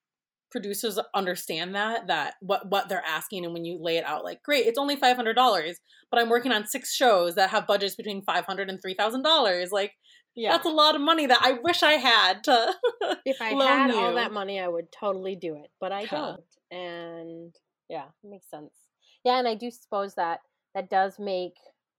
producers 0.51 0.97
understand 1.13 1.75
that 1.75 2.07
that 2.07 2.35
what 2.41 2.69
what 2.69 2.87
they're 2.87 3.03
asking 3.05 3.43
and 3.43 3.53
when 3.53 3.65
you 3.65 3.77
lay 3.81 3.97
it 3.97 4.05
out 4.05 4.23
like 4.23 4.41
great 4.43 4.65
it's 4.65 4.79
only 4.79 4.95
$500 4.95 5.73
but 6.09 6.19
i'm 6.19 6.29
working 6.29 6.53
on 6.53 6.65
six 6.65 6.93
shows 6.93 7.35
that 7.35 7.49
have 7.49 7.67
budgets 7.67 7.95
between 7.95 8.23
$500 8.23 8.69
and 8.69 8.81
$3000 8.81 9.71
like 9.71 9.93
yeah. 10.37 10.51
That's 10.51 10.67
a 10.67 10.69
lot 10.69 10.95
of 10.95 11.01
money 11.01 11.25
that 11.25 11.39
I 11.41 11.53
wish 11.63 11.81
I 11.81 11.93
had 11.93 12.43
to. 12.43 12.73
if 13.25 13.41
I 13.41 13.49
had 13.49 13.89
you. 13.89 13.97
all 13.97 14.13
that 14.13 14.31
money, 14.31 14.59
I 14.59 14.67
would 14.67 14.91
totally 14.91 15.35
do 15.35 15.55
it, 15.55 15.71
but 15.81 15.91
I 15.91 16.05
don't. 16.05 16.43
And 16.71 17.55
yeah, 17.89 18.05
it 18.23 18.29
makes 18.29 18.49
sense. 18.49 18.71
Yeah, 19.25 19.39
and 19.39 19.47
I 19.47 19.55
do 19.55 19.71
suppose 19.71 20.13
that 20.15 20.41
that 20.75 20.89
does 20.89 21.17
make 21.17 21.53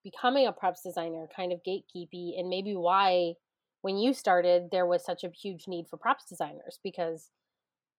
becoming 0.05 0.47
a 0.47 0.53
props 0.53 0.83
designer 0.83 1.27
kind 1.35 1.53
of 1.53 1.61
gatekeepy, 1.67 2.39
and 2.39 2.49
maybe 2.49 2.75
why 2.75 3.35
when 3.83 3.97
you 3.99 4.13
started 4.15 4.69
there 4.71 4.87
was 4.87 5.05
such 5.05 5.25
a 5.25 5.31
huge 5.31 5.67
need 5.67 5.87
for 5.89 5.97
props 5.97 6.25
designers 6.29 6.79
because 6.83 7.31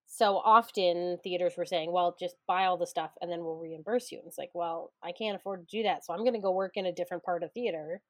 so 0.07 0.37
often 0.37 1.17
theaters 1.23 1.53
were 1.57 1.65
saying, 1.65 1.91
well, 1.91 2.15
just 2.19 2.35
buy 2.47 2.65
all 2.65 2.77
the 2.77 2.87
stuff 2.87 3.11
and 3.21 3.31
then 3.31 3.43
we'll 3.43 3.59
reimburse 3.59 4.11
you. 4.11 4.17
And 4.17 4.27
it's 4.27 4.39
like, 4.39 4.49
well, 4.55 4.91
I 5.03 5.11
can't 5.11 5.35
afford 5.35 5.67
to 5.67 5.77
do 5.77 5.83
that. 5.83 6.03
So 6.03 6.13
I'm 6.13 6.21
going 6.21 6.33
to 6.33 6.39
go 6.39 6.51
work 6.51 6.77
in 6.77 6.87
a 6.87 6.91
different 6.91 7.23
part 7.23 7.43
of 7.43 7.51
theater 7.53 8.01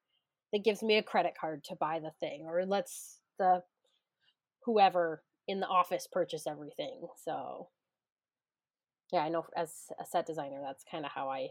that 0.53 0.63
gives 0.63 0.81
me 0.81 0.97
a 0.97 1.03
credit 1.03 1.33
card 1.39 1.63
to 1.65 1.75
buy 1.75 1.99
the 1.99 2.11
thing 2.19 2.45
or 2.47 2.65
lets 2.65 3.19
the 3.37 3.61
whoever 4.65 5.23
in 5.47 5.59
the 5.59 5.67
office 5.67 6.07
purchase 6.11 6.45
everything. 6.47 7.07
So 7.23 7.69
yeah, 9.11 9.19
I 9.19 9.29
know 9.29 9.45
as 9.55 9.71
a 9.99 10.05
set 10.05 10.25
designer 10.25 10.61
that's 10.63 10.83
kind 10.89 11.05
of 11.05 11.11
how 11.11 11.29
I 11.29 11.49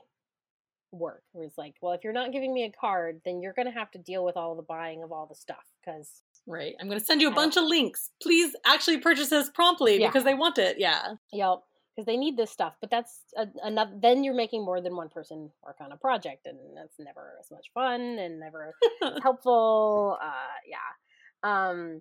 work. 0.93 1.23
Where 1.33 1.45
it's 1.45 1.59
like, 1.59 1.75
well, 1.83 1.93
if 1.93 2.05
you're 2.05 2.13
not 2.13 2.33
giving 2.33 2.55
me 2.55 2.65
a 2.65 2.73
card, 2.81 3.21
then 3.25 3.41
you're 3.41 3.53
going 3.53 3.67
to 3.67 3.79
have 3.79 3.91
to 3.93 3.99
deal 3.99 4.25
with 4.25 4.37
all 4.37 4.55
the 4.55 4.63
buying 4.63 5.03
of 5.03 5.13
all 5.13 5.27
the 5.27 5.35
stuff 5.35 5.65
cuz 5.85 6.23
Right. 6.47 6.75
I'm 6.81 6.89
going 6.89 6.99
to 6.99 7.05
send 7.05 7.21
you 7.21 7.29
a 7.29 7.35
bunch 7.35 7.59
of 7.59 7.65
links. 7.65 8.11
Please 8.23 8.57
actually 8.65 8.99
purchase 8.99 9.29
this 9.29 9.51
promptly 9.51 10.01
yeah. 10.01 10.07
because 10.07 10.25
they 10.25 10.33
want 10.33 10.57
it. 10.57 10.77
Yeah. 10.79 11.15
Yep 11.33 11.59
because 11.99 12.07
they 12.07 12.17
need 12.17 12.37
this 12.37 12.53
stuff. 12.53 12.75
But 12.81 12.91
that's 12.91 13.25
another. 13.65 13.91
Then 14.01 14.23
you're 14.23 14.33
making 14.35 14.65
more 14.65 14.81
than 14.81 14.95
one 14.95 15.09
person 15.09 15.51
work 15.65 15.79
on 15.81 15.91
a 15.91 15.97
project, 15.97 16.47
and 16.47 16.57
that's 16.77 16.97
never 17.01 17.33
as 17.41 17.51
much 17.51 17.67
fun 17.75 18.01
and 18.01 18.39
never 18.39 18.73
helpful. 19.23 20.17
Uh, 20.23 20.55
yeah, 20.69 21.69
um, 21.69 22.01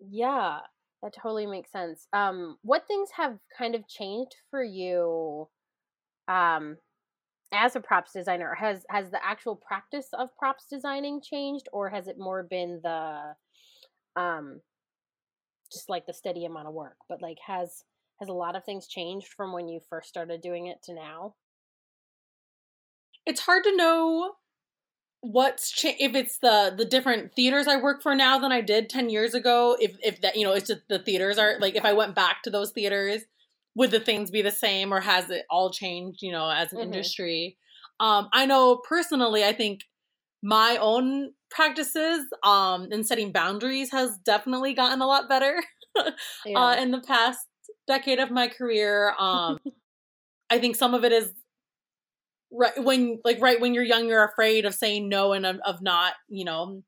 yeah, 0.00 0.58
that 1.02 1.14
totally 1.14 1.46
makes 1.46 1.72
sense. 1.72 2.08
Um, 2.12 2.58
what 2.60 2.86
things 2.86 3.08
have 3.16 3.38
kind 3.56 3.74
of 3.74 3.88
changed 3.88 4.34
for 4.50 4.62
you, 4.62 5.48
um, 6.28 6.76
as 7.54 7.76
a 7.76 7.80
props 7.80 8.12
designer? 8.12 8.54
Has 8.54 8.84
has 8.90 9.10
the 9.10 9.24
actual 9.24 9.56
practice 9.56 10.08
of 10.12 10.28
props 10.36 10.66
designing 10.70 11.22
changed, 11.22 11.70
or 11.72 11.88
has 11.88 12.06
it 12.06 12.18
more 12.18 12.42
been 12.42 12.80
the, 12.84 13.34
um, 14.14 14.60
just 15.72 15.88
like 15.88 16.04
the 16.04 16.12
steady 16.12 16.44
amount 16.44 16.68
of 16.68 16.74
work? 16.74 16.98
But 17.08 17.22
like, 17.22 17.38
has 17.46 17.82
has 18.20 18.28
a 18.28 18.34
lot 18.34 18.54
of 18.54 18.64
things 18.64 18.86
changed 18.86 19.28
from 19.28 19.52
when 19.52 19.68
you 19.68 19.80
first 19.88 20.08
started 20.08 20.40
doing 20.40 20.66
it 20.66 20.82
to 20.84 20.94
now? 20.94 21.34
It's 23.26 23.40
hard 23.40 23.64
to 23.64 23.76
know 23.76 24.32
what's 25.22 25.70
cha- 25.70 25.96
if 25.98 26.14
it's 26.14 26.38
the 26.38 26.72
the 26.76 26.84
different 26.84 27.34
theaters 27.34 27.66
I 27.66 27.76
work 27.76 28.02
for 28.02 28.14
now 28.14 28.38
than 28.38 28.52
I 28.52 28.62
did 28.62 28.88
10 28.88 29.10
years 29.10 29.34
ago 29.34 29.76
if 29.78 29.96
if 30.02 30.20
that 30.22 30.36
you 30.36 30.44
know 30.44 30.52
it's 30.52 30.68
just 30.68 30.80
the 30.88 30.98
theaters 30.98 31.38
are 31.38 31.58
like 31.60 31.76
if 31.76 31.84
I 31.84 31.92
went 31.92 32.14
back 32.14 32.42
to 32.44 32.50
those 32.50 32.70
theaters 32.70 33.22
would 33.74 33.90
the 33.90 34.00
things 34.00 34.30
be 34.30 34.40
the 34.40 34.50
same 34.50 34.94
or 34.94 35.00
has 35.00 35.28
it 35.28 35.44
all 35.50 35.70
changed 35.70 36.22
you 36.22 36.32
know 36.32 36.50
as 36.50 36.72
an 36.72 36.78
mm-hmm. 36.78 36.86
industry 36.86 37.58
um 38.00 38.28
I 38.32 38.46
know 38.46 38.80
personally 38.88 39.44
I 39.44 39.52
think 39.52 39.82
my 40.42 40.78
own 40.80 41.32
practices 41.50 42.24
um 42.42 42.88
and 42.90 43.06
setting 43.06 43.30
boundaries 43.30 43.92
has 43.92 44.16
definitely 44.24 44.72
gotten 44.72 45.02
a 45.02 45.06
lot 45.06 45.28
better 45.28 45.62
uh, 45.98 46.12
yeah. 46.46 46.58
uh, 46.58 46.76
in 46.76 46.92
the 46.92 47.00
past 47.00 47.46
decade 47.90 48.20
of 48.20 48.30
my 48.30 48.48
career. 48.48 49.14
Um, 49.18 49.58
I 50.50 50.58
think 50.58 50.76
some 50.76 50.94
of 50.94 51.04
it 51.04 51.12
is 51.12 51.32
right 52.52 52.72
when 52.82 53.20
like 53.24 53.40
right 53.40 53.60
when 53.60 53.74
you're 53.74 53.84
young, 53.84 54.08
you're 54.08 54.24
afraid 54.24 54.64
of 54.64 54.74
saying 54.74 55.08
no 55.08 55.32
and 55.32 55.46
of, 55.46 55.58
of 55.64 55.82
not, 55.82 56.14
you 56.28 56.44
know, 56.44 56.82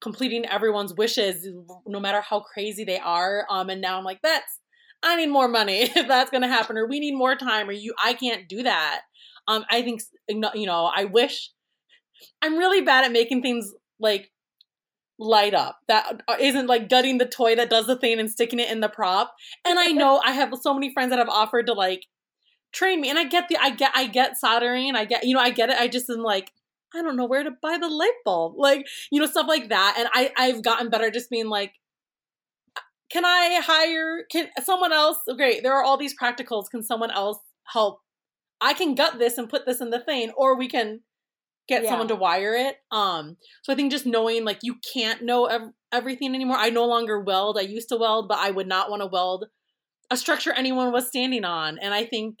completing 0.00 0.46
everyone's 0.46 0.94
wishes, 0.94 1.48
no 1.86 2.00
matter 2.00 2.20
how 2.20 2.40
crazy 2.40 2.84
they 2.84 2.98
are. 2.98 3.46
Um, 3.50 3.70
and 3.70 3.80
now 3.80 3.98
I'm 3.98 4.04
like, 4.04 4.20
that's 4.22 4.60
I 5.02 5.16
need 5.16 5.28
more 5.28 5.48
money 5.48 5.82
if 5.96 6.08
that's 6.08 6.30
gonna 6.30 6.48
happen, 6.48 6.76
or 6.76 6.88
we 6.88 7.00
need 7.00 7.14
more 7.14 7.36
time, 7.36 7.68
or 7.68 7.72
you 7.72 7.94
I 8.02 8.14
can't 8.14 8.48
do 8.48 8.62
that. 8.62 9.02
Um, 9.48 9.64
I 9.70 9.82
think 9.82 10.02
you 10.28 10.66
know, 10.66 10.90
I 10.94 11.04
wish 11.04 11.50
I'm 12.42 12.56
really 12.56 12.80
bad 12.80 13.04
at 13.04 13.12
making 13.12 13.42
things 13.42 13.72
like 14.00 14.30
light 15.18 15.54
up. 15.54 15.80
That 15.88 16.22
uh, 16.28 16.36
isn't 16.38 16.66
like 16.66 16.88
gutting 16.88 17.18
the 17.18 17.26
toy 17.26 17.56
that 17.56 17.70
does 17.70 17.86
the 17.86 17.96
thing 17.96 18.18
and 18.18 18.30
sticking 18.30 18.58
it 18.58 18.70
in 18.70 18.80
the 18.80 18.88
prop. 18.88 19.34
And 19.64 19.78
i 19.78 19.86
know 19.86 20.20
i 20.24 20.32
have 20.32 20.52
so 20.60 20.74
many 20.74 20.92
friends 20.92 21.10
that 21.10 21.18
have 21.18 21.28
offered 21.28 21.66
to 21.66 21.72
like 21.72 22.06
train 22.72 23.00
me. 23.00 23.10
And 23.10 23.18
i 23.18 23.24
get 23.24 23.48
the 23.48 23.56
i 23.58 23.70
get 23.70 23.92
i 23.94 24.06
get 24.06 24.36
soldering. 24.36 24.94
I 24.94 25.04
get 25.04 25.24
you 25.24 25.34
know 25.34 25.40
i 25.40 25.50
get 25.50 25.70
it. 25.70 25.78
I 25.78 25.88
just 25.88 26.10
am 26.10 26.22
like 26.22 26.52
i 26.94 27.02
don't 27.02 27.16
know 27.16 27.26
where 27.26 27.44
to 27.44 27.50
buy 27.62 27.78
the 27.78 27.88
light 27.88 28.18
bulb. 28.24 28.54
Like 28.56 28.86
you 29.10 29.20
know 29.20 29.26
stuff 29.26 29.48
like 29.48 29.68
that. 29.70 29.96
And 29.98 30.08
i 30.12 30.32
i've 30.36 30.62
gotten 30.62 30.90
better 30.90 31.10
just 31.10 31.30
being 31.30 31.48
like 31.48 31.72
can 33.08 33.24
I 33.24 33.60
hire 33.62 34.24
can 34.30 34.48
someone 34.64 34.92
else? 34.92 35.18
Great, 35.36 35.62
there 35.62 35.74
are 35.74 35.84
all 35.84 35.96
these 35.96 36.18
practicals. 36.18 36.68
Can 36.70 36.82
someone 36.82 37.10
else 37.10 37.38
help? 37.64 38.00
I 38.60 38.74
can 38.74 38.94
gut 38.94 39.18
this 39.18 39.38
and 39.38 39.48
put 39.48 39.66
this 39.66 39.80
in 39.80 39.90
the 39.90 40.00
thing, 40.00 40.32
or 40.36 40.56
we 40.56 40.68
can 40.68 41.00
get 41.68 41.82
Yeah. 41.82 41.90
someone 41.90 42.08
to 42.08 42.14
wire 42.16 42.54
it. 42.54 42.76
Um, 42.90 43.36
so 43.62 43.72
I 43.72 43.76
think 43.76 43.90
just 43.90 44.06
knowing 44.06 44.44
like 44.44 44.58
you 44.62 44.76
can't 44.94 45.22
know 45.22 45.46
ev- 45.46 45.72
everything 45.92 46.34
anymore. 46.34 46.56
I 46.58 46.70
no 46.70 46.84
longer 46.86 47.20
weld. 47.20 47.58
I 47.58 47.62
used 47.62 47.88
to 47.88 47.96
weld, 47.96 48.28
but 48.28 48.38
I 48.38 48.50
would 48.50 48.66
not 48.68 48.90
want 48.90 49.02
to 49.02 49.06
weld 49.06 49.46
a 50.10 50.16
structure 50.16 50.52
anyone 50.52 50.92
was 50.92 51.08
standing 51.08 51.44
on. 51.44 51.78
And 51.78 51.92
I 51.92 52.04
think 52.04 52.38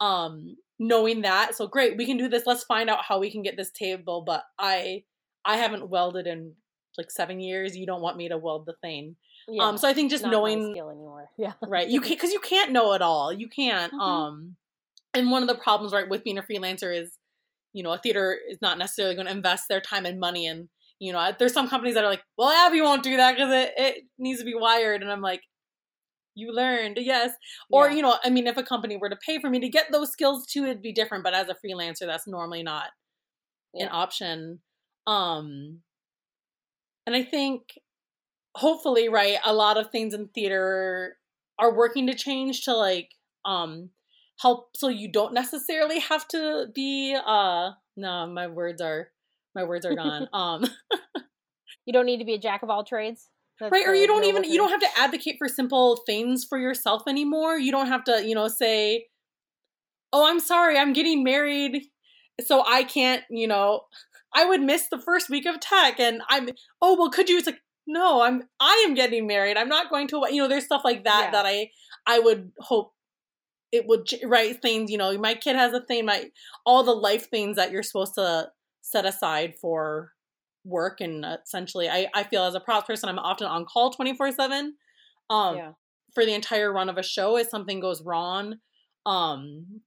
um 0.00 0.56
knowing 0.78 1.22
that, 1.22 1.54
so 1.56 1.66
great, 1.66 1.96
we 1.96 2.06
can 2.06 2.16
do 2.16 2.28
this. 2.28 2.44
Let's 2.46 2.64
find 2.64 2.88
out 2.88 3.04
how 3.04 3.18
we 3.18 3.30
can 3.30 3.42
get 3.42 3.56
this 3.56 3.70
table. 3.70 4.22
But 4.22 4.44
I 4.58 5.04
I 5.44 5.56
haven't 5.56 5.88
welded 5.88 6.26
in 6.26 6.54
like 6.98 7.10
seven 7.10 7.40
years. 7.40 7.76
You 7.76 7.86
don't 7.86 8.02
want 8.02 8.16
me 8.16 8.28
to 8.28 8.38
weld 8.38 8.66
the 8.66 8.74
thing. 8.80 9.16
Yeah, 9.48 9.64
Um, 9.64 9.78
so 9.78 9.88
I 9.88 9.94
think 9.94 10.10
just 10.10 10.24
knowing 10.24 10.72
skill 10.72 10.90
anymore. 10.90 11.30
Yeah, 11.38 11.54
right 11.66 11.88
you 11.88 12.00
can't 12.00 12.12
because 12.12 12.32
you 12.32 12.40
can't 12.40 12.72
know 12.72 12.92
it 12.92 13.02
all 13.02 13.32
you 13.32 13.48
can't 13.48 13.92
Mhm. 13.92 13.98
um 14.00 14.56
and 15.14 15.30
one 15.30 15.42
of 15.42 15.48
the 15.48 15.54
problems 15.56 15.92
right 15.92 16.08
with 16.08 16.22
being 16.22 16.38
a 16.38 16.42
freelancer 16.42 16.94
is 16.96 17.16
you 17.72 17.82
know 17.82 17.92
a 17.92 17.98
theater 17.98 18.36
is 18.48 18.58
not 18.60 18.78
necessarily 18.78 19.14
going 19.14 19.26
to 19.26 19.32
invest 19.32 19.64
their 19.68 19.80
time 19.80 20.06
and 20.06 20.18
money 20.20 20.46
and 20.46 20.68
you 20.98 21.12
know 21.12 21.32
there's 21.38 21.52
some 21.52 21.68
companies 21.68 21.94
that 21.94 22.04
are 22.04 22.10
like 22.10 22.22
well 22.36 22.50
abby 22.50 22.80
won't 22.80 23.02
do 23.02 23.16
that 23.16 23.34
because 23.36 23.52
it, 23.52 23.72
it 23.76 24.04
needs 24.18 24.38
to 24.40 24.44
be 24.44 24.54
wired 24.54 25.02
and 25.02 25.10
i'm 25.10 25.22
like 25.22 25.42
you 26.34 26.52
learned 26.52 26.98
yes 27.00 27.32
or 27.70 27.88
Yeah. 27.88 27.96
you 27.96 28.02
know 28.02 28.16
i 28.24 28.30
mean 28.30 28.46
if 28.46 28.56
a 28.56 28.62
company 28.62 28.96
were 28.96 29.08
to 29.10 29.16
pay 29.24 29.40
for 29.40 29.50
me 29.50 29.60
to 29.60 29.68
get 29.68 29.90
those 29.92 30.12
skills 30.12 30.46
too 30.46 30.64
it'd 30.64 30.82
be 30.82 30.92
different 30.92 31.24
but 31.24 31.34
as 31.34 31.48
a 31.48 31.54
freelancer 31.54 32.06
that's 32.06 32.26
normally 32.26 32.62
not 32.62 32.86
an 33.74 33.88
option 33.90 34.60
um 35.06 35.80
and 37.06 37.14
i 37.16 37.22
think 37.22 37.62
hopefully 38.56 39.08
right 39.08 39.38
a 39.44 39.52
lot 39.52 39.76
of 39.76 39.90
things 39.90 40.14
in 40.14 40.28
theater 40.28 41.16
are 41.58 41.74
working 41.74 42.06
to 42.06 42.14
change 42.14 42.62
to 42.62 42.74
like 42.74 43.10
um 43.44 43.90
help 44.40 44.76
so 44.76 44.88
you 44.88 45.10
don't 45.10 45.34
necessarily 45.34 45.98
have 45.98 46.26
to 46.28 46.66
be 46.74 47.16
uh 47.26 47.70
no 47.96 48.26
my 48.26 48.46
words 48.46 48.80
are 48.80 49.08
my 49.54 49.64
words 49.64 49.84
are 49.84 49.94
gone 49.94 50.28
um 50.32 50.64
you 51.86 51.92
don't 51.92 52.06
need 52.06 52.18
to 52.18 52.24
be 52.24 52.34
a 52.34 52.38
jack 52.38 52.62
of 52.62 52.70
all 52.70 52.84
trades. 52.84 53.28
That's 53.58 53.72
right 53.72 53.86
or 53.86 53.94
you 53.94 54.06
don't 54.06 54.24
even 54.24 54.44
you 54.44 54.56
don't 54.56 54.70
have 54.70 54.80
to 54.80 54.88
advocate 54.98 55.36
for 55.38 55.46
simple 55.46 55.96
things 56.06 56.44
for 56.44 56.58
yourself 56.58 57.02
anymore 57.06 57.58
you 57.58 57.70
don't 57.70 57.88
have 57.88 58.04
to 58.04 58.26
you 58.26 58.34
know 58.34 58.48
say 58.48 59.06
oh 60.14 60.26
i'm 60.26 60.40
sorry 60.40 60.78
i'm 60.78 60.94
getting 60.94 61.22
married 61.22 61.82
so 62.42 62.64
i 62.66 62.84
can't 62.84 63.22
you 63.28 63.46
know 63.46 63.82
i 64.34 64.46
would 64.46 64.62
miss 64.62 64.88
the 64.90 64.98
first 64.98 65.28
week 65.28 65.44
of 65.44 65.60
tech 65.60 66.00
and 66.00 66.22
i'm 66.30 66.48
oh 66.80 66.96
well 66.98 67.10
could 67.10 67.28
you 67.28 67.36
it's 67.36 67.46
like 67.46 67.60
no 67.86 68.22
i'm 68.22 68.44
i 68.60 68.82
am 68.88 68.94
getting 68.94 69.26
married 69.26 69.58
i'm 69.58 69.68
not 69.68 69.90
going 69.90 70.08
to 70.08 70.22
you 70.30 70.40
know 70.40 70.48
there's 70.48 70.64
stuff 70.64 70.80
like 70.82 71.04
that 71.04 71.24
Yeah. 71.26 71.30
that 71.32 71.44
i 71.46 71.68
i 72.06 72.18
would 72.18 72.52
hope 72.60 72.94
it 73.72 73.86
would 73.86 74.08
write 74.24 74.60
things 74.60 74.90
you 74.90 74.98
know 74.98 75.16
my 75.18 75.34
kid 75.34 75.56
has 75.56 75.72
a 75.72 75.80
thing 75.80 76.06
my 76.06 76.30
all 76.64 76.82
the 76.82 76.92
life 76.92 77.28
things 77.30 77.56
that 77.56 77.70
you're 77.70 77.82
supposed 77.82 78.14
to 78.14 78.48
set 78.82 79.06
aside 79.06 79.54
for 79.60 80.12
work 80.64 81.00
and 81.00 81.24
essentially 81.24 81.88
i 81.88 82.06
i 82.14 82.22
feel 82.22 82.44
as 82.44 82.54
a 82.54 82.60
props 82.60 82.86
person 82.86 83.08
i'm 83.08 83.18
often 83.18 83.46
on 83.46 83.64
call 83.64 83.90
24 83.90 84.32
7 84.32 84.74
um 85.30 85.56
yeah, 85.56 85.72
for 86.14 86.24
the 86.24 86.34
entire 86.34 86.72
run 86.72 86.88
of 86.88 86.98
a 86.98 87.02
show 87.02 87.36
if 87.36 87.48
something 87.48 87.80
goes 87.80 88.02
wrong 88.02 88.56
um 89.06 89.80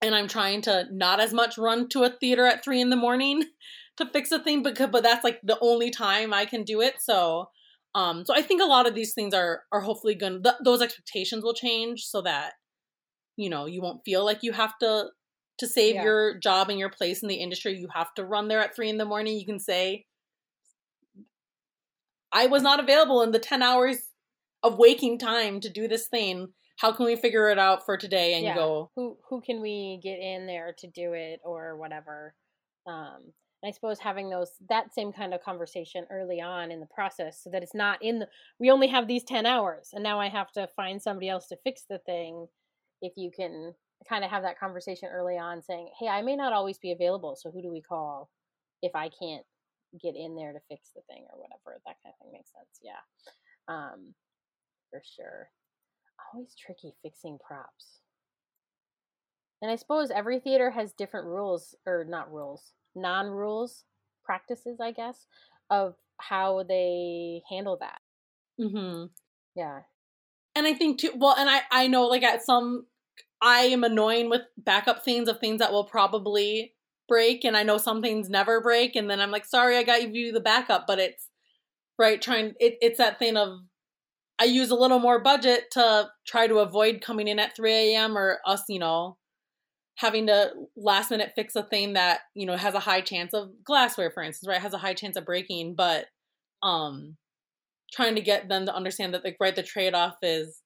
and 0.00 0.14
i'm 0.14 0.28
trying 0.28 0.62
to 0.62 0.86
not 0.90 1.20
as 1.20 1.34
much 1.34 1.58
run 1.58 1.88
to 1.88 2.04
a 2.04 2.10
theater 2.10 2.46
at 2.46 2.64
three 2.64 2.80
in 2.80 2.90
the 2.90 2.96
morning 2.96 3.44
to 3.96 4.06
fix 4.06 4.30
a 4.32 4.42
thing 4.42 4.62
because 4.62 4.88
but 4.90 5.02
that's 5.02 5.24
like 5.24 5.40
the 5.42 5.58
only 5.60 5.90
time 5.90 6.32
i 6.32 6.44
can 6.44 6.62
do 6.62 6.80
it 6.80 6.94
so 6.98 7.48
um 7.94 8.24
so 8.24 8.34
i 8.34 8.40
think 8.40 8.62
a 8.62 8.66
lot 8.66 8.86
of 8.86 8.94
these 8.94 9.12
things 9.12 9.34
are 9.34 9.64
are 9.72 9.80
hopefully 9.80 10.14
gonna 10.14 10.40
th- 10.40 10.54
those 10.64 10.80
expectations 10.80 11.42
will 11.42 11.54
change 11.54 12.04
so 12.04 12.22
that 12.22 12.54
you 13.36 13.50
know 13.50 13.66
you 13.66 13.80
won't 13.80 14.04
feel 14.04 14.24
like 14.24 14.42
you 14.42 14.52
have 14.52 14.76
to 14.78 15.06
to 15.58 15.66
save 15.66 15.94
Yeah. 15.94 16.04
your 16.04 16.38
job 16.38 16.68
and 16.68 16.78
your 16.78 16.90
place 16.90 17.22
in 17.22 17.28
the 17.28 17.36
industry 17.36 17.78
you 17.78 17.88
have 17.94 18.12
to 18.14 18.24
run 18.24 18.48
there 18.48 18.60
at 18.60 18.74
three 18.74 18.90
in 18.90 18.98
the 18.98 19.04
morning 19.04 19.38
you 19.38 19.46
can 19.46 19.60
say 19.60 20.06
i 22.32 22.46
was 22.46 22.62
not 22.62 22.80
available 22.80 23.22
in 23.22 23.30
the 23.30 23.38
10 23.38 23.62
hours 23.62 23.98
of 24.62 24.78
waking 24.78 25.18
time 25.18 25.60
to 25.60 25.68
do 25.68 25.88
this 25.88 26.08
thing 26.08 26.48
how 26.78 26.92
can 26.92 27.06
we 27.06 27.16
figure 27.16 27.48
it 27.48 27.58
out 27.58 27.84
for 27.84 27.96
today 27.96 28.34
and 28.34 28.44
yeah. 28.44 28.54
go 28.54 28.90
who 28.94 29.16
who 29.28 29.40
can 29.40 29.60
we 29.60 29.98
get 30.02 30.18
in 30.18 30.46
there 30.46 30.74
to 30.78 30.86
do 30.86 31.12
it 31.14 31.40
or 31.44 31.76
whatever. 31.76 32.34
Um, 32.86 33.32
and 33.62 33.70
I 33.70 33.72
suppose 33.72 33.98
having 33.98 34.28
those 34.28 34.52
that 34.68 34.94
same 34.94 35.12
kind 35.12 35.32
of 35.32 35.42
conversation 35.42 36.04
early 36.10 36.40
on 36.40 36.70
in 36.70 36.80
the 36.80 36.86
process, 36.86 37.42
so 37.42 37.50
that 37.50 37.62
it's 37.62 37.74
not 37.74 38.02
in 38.02 38.18
the 38.20 38.28
we 38.60 38.70
only 38.70 38.88
have 38.88 39.08
these 39.08 39.24
ten 39.24 39.46
hours, 39.46 39.90
and 39.92 40.02
now 40.02 40.20
I 40.20 40.28
have 40.28 40.52
to 40.52 40.68
find 40.76 41.00
somebody 41.00 41.28
else 41.28 41.48
to 41.48 41.56
fix 41.64 41.84
the 41.88 41.98
thing. 41.98 42.46
If 43.02 43.12
you 43.16 43.30
can 43.30 43.74
kind 44.08 44.24
of 44.24 44.30
have 44.30 44.42
that 44.42 44.58
conversation 44.58 45.08
early 45.10 45.38
on, 45.38 45.62
saying, 45.62 45.90
"Hey, 45.98 46.08
I 46.08 46.22
may 46.22 46.36
not 46.36 46.52
always 46.52 46.78
be 46.78 46.92
available, 46.92 47.36
so 47.36 47.50
who 47.50 47.62
do 47.62 47.70
we 47.70 47.82
call 47.82 48.30
if 48.82 48.94
I 48.94 49.08
can't 49.10 49.46
get 50.00 50.14
in 50.16 50.36
there 50.36 50.52
to 50.52 50.60
fix 50.68 50.90
the 50.94 51.02
thing 51.02 51.26
or 51.32 51.38
whatever?" 51.40 51.80
That 51.86 51.96
kind 52.02 52.14
of 52.14 52.18
thing 52.18 52.32
makes 52.32 52.52
sense. 52.52 52.80
Yeah, 52.82 53.00
um, 53.68 54.14
for 54.90 55.02
sure. 55.04 55.50
Always 56.32 56.54
tricky 56.56 56.94
fixing 57.02 57.38
props. 57.38 58.00
And 59.60 59.70
I 59.70 59.76
suppose 59.76 60.10
every 60.10 60.40
theater 60.40 60.70
has 60.70 60.92
different 60.94 61.26
rules, 61.26 61.74
or 61.86 62.04
not 62.04 62.32
rules, 62.32 62.72
non 62.94 63.26
rules, 63.30 63.84
practices, 64.24 64.80
I 64.80 64.92
guess, 64.92 65.26
of 65.70 65.96
how 66.18 66.62
they 66.62 67.42
handle 67.50 67.76
that. 67.78 68.00
mm-hmm. 68.60 69.06
Yeah. 69.54 69.82
And 70.56 70.66
i 70.66 70.74
think 70.74 70.98
too 70.98 71.12
well 71.14 71.36
and 71.38 71.48
i 71.48 71.60
i 71.70 71.86
know 71.86 72.06
like 72.06 72.24
at 72.24 72.44
some 72.44 72.86
i 73.40 73.60
am 73.60 73.84
annoying 73.84 74.28
with 74.28 74.42
backup 74.58 75.04
things 75.04 75.28
of 75.28 75.38
things 75.38 75.60
that 75.60 75.70
will 75.70 75.84
probably 75.84 76.72
break 77.08 77.44
and 77.44 77.56
i 77.56 77.62
know 77.62 77.78
some 77.78 78.02
things 78.02 78.28
never 78.28 78.60
break 78.60 78.96
and 78.96 79.08
then 79.08 79.20
i'm 79.20 79.30
like 79.30 79.44
sorry 79.44 79.76
i 79.76 79.84
got 79.84 80.12
you 80.12 80.32
the 80.32 80.40
backup 80.40 80.86
but 80.86 80.98
it's 80.98 81.28
right 81.98 82.20
trying 82.20 82.54
it, 82.58 82.76
it's 82.80 82.98
that 82.98 83.18
thing 83.18 83.36
of 83.36 83.60
i 84.40 84.44
use 84.44 84.70
a 84.70 84.74
little 84.74 84.98
more 84.98 85.20
budget 85.20 85.64
to 85.70 86.08
try 86.26 86.46
to 86.46 86.58
avoid 86.58 87.00
coming 87.00 87.28
in 87.28 87.38
at 87.38 87.54
3 87.54 87.72
a.m 87.72 88.18
or 88.18 88.40
us 88.44 88.64
you 88.68 88.80
know 88.80 89.16
having 89.96 90.26
to 90.26 90.52
last 90.76 91.10
minute 91.10 91.32
fix 91.34 91.56
a 91.56 91.62
thing 91.62 91.94
that 91.94 92.20
you 92.34 92.46
know 92.46 92.56
has 92.56 92.74
a 92.74 92.80
high 92.80 93.00
chance 93.00 93.32
of 93.32 93.50
glassware 93.64 94.10
for 94.10 94.22
instance 94.22 94.48
right 94.48 94.60
has 94.60 94.74
a 94.74 94.78
high 94.78 94.94
chance 94.94 95.16
of 95.16 95.24
breaking 95.24 95.74
but 95.74 96.06
um 96.62 97.16
trying 97.96 98.14
to 98.14 98.20
get 98.20 98.48
them 98.48 98.66
to 98.66 98.74
understand 98.74 99.14
that 99.14 99.24
like 99.24 99.38
right 99.40 99.56
the 99.56 99.62
trade-off 99.62 100.16
is 100.22 100.60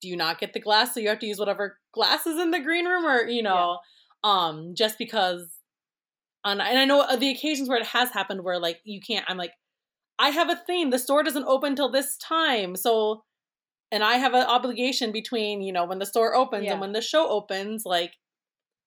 do 0.00 0.08
you 0.08 0.16
not 0.16 0.38
get 0.38 0.52
the 0.52 0.60
glass? 0.60 0.94
So 0.94 1.00
you 1.00 1.08
have 1.08 1.18
to 1.20 1.26
use 1.26 1.38
whatever 1.40 1.78
glass 1.92 2.26
is 2.26 2.38
in 2.38 2.50
the 2.52 2.60
green 2.60 2.84
room 2.86 3.04
or 3.04 3.26
you 3.28 3.42
know 3.42 3.78
um 4.22 4.74
just 4.76 4.98
because 4.98 5.48
on 6.44 6.60
and 6.60 6.78
i 6.78 6.84
know 6.84 7.04
the 7.16 7.30
occasions 7.30 7.68
where 7.68 7.78
it 7.78 7.86
has 7.86 8.10
happened 8.10 8.44
where 8.44 8.58
like 8.60 8.80
you 8.84 9.00
can't 9.00 9.24
i'm 9.28 9.36
like 9.38 9.52
i 10.18 10.30
have 10.30 10.50
a 10.50 10.56
thing. 10.56 10.90
The 10.90 10.98
store 10.98 11.22
doesn't 11.22 11.44
open 11.46 11.74
till 11.76 11.90
this 11.90 12.16
time. 12.18 12.76
So 12.76 13.22
and 13.90 14.04
i 14.04 14.14
have 14.14 14.34
an 14.34 14.46
obligation 14.46 15.12
between 15.12 15.62
you 15.62 15.72
know 15.72 15.84
when 15.84 15.98
the 15.98 16.06
store 16.06 16.34
opens 16.34 16.64
Yeah. 16.64 16.72
and 16.72 16.80
when 16.80 16.92
the 16.92 17.00
show 17.00 17.28
opens 17.28 17.82
like 17.84 18.12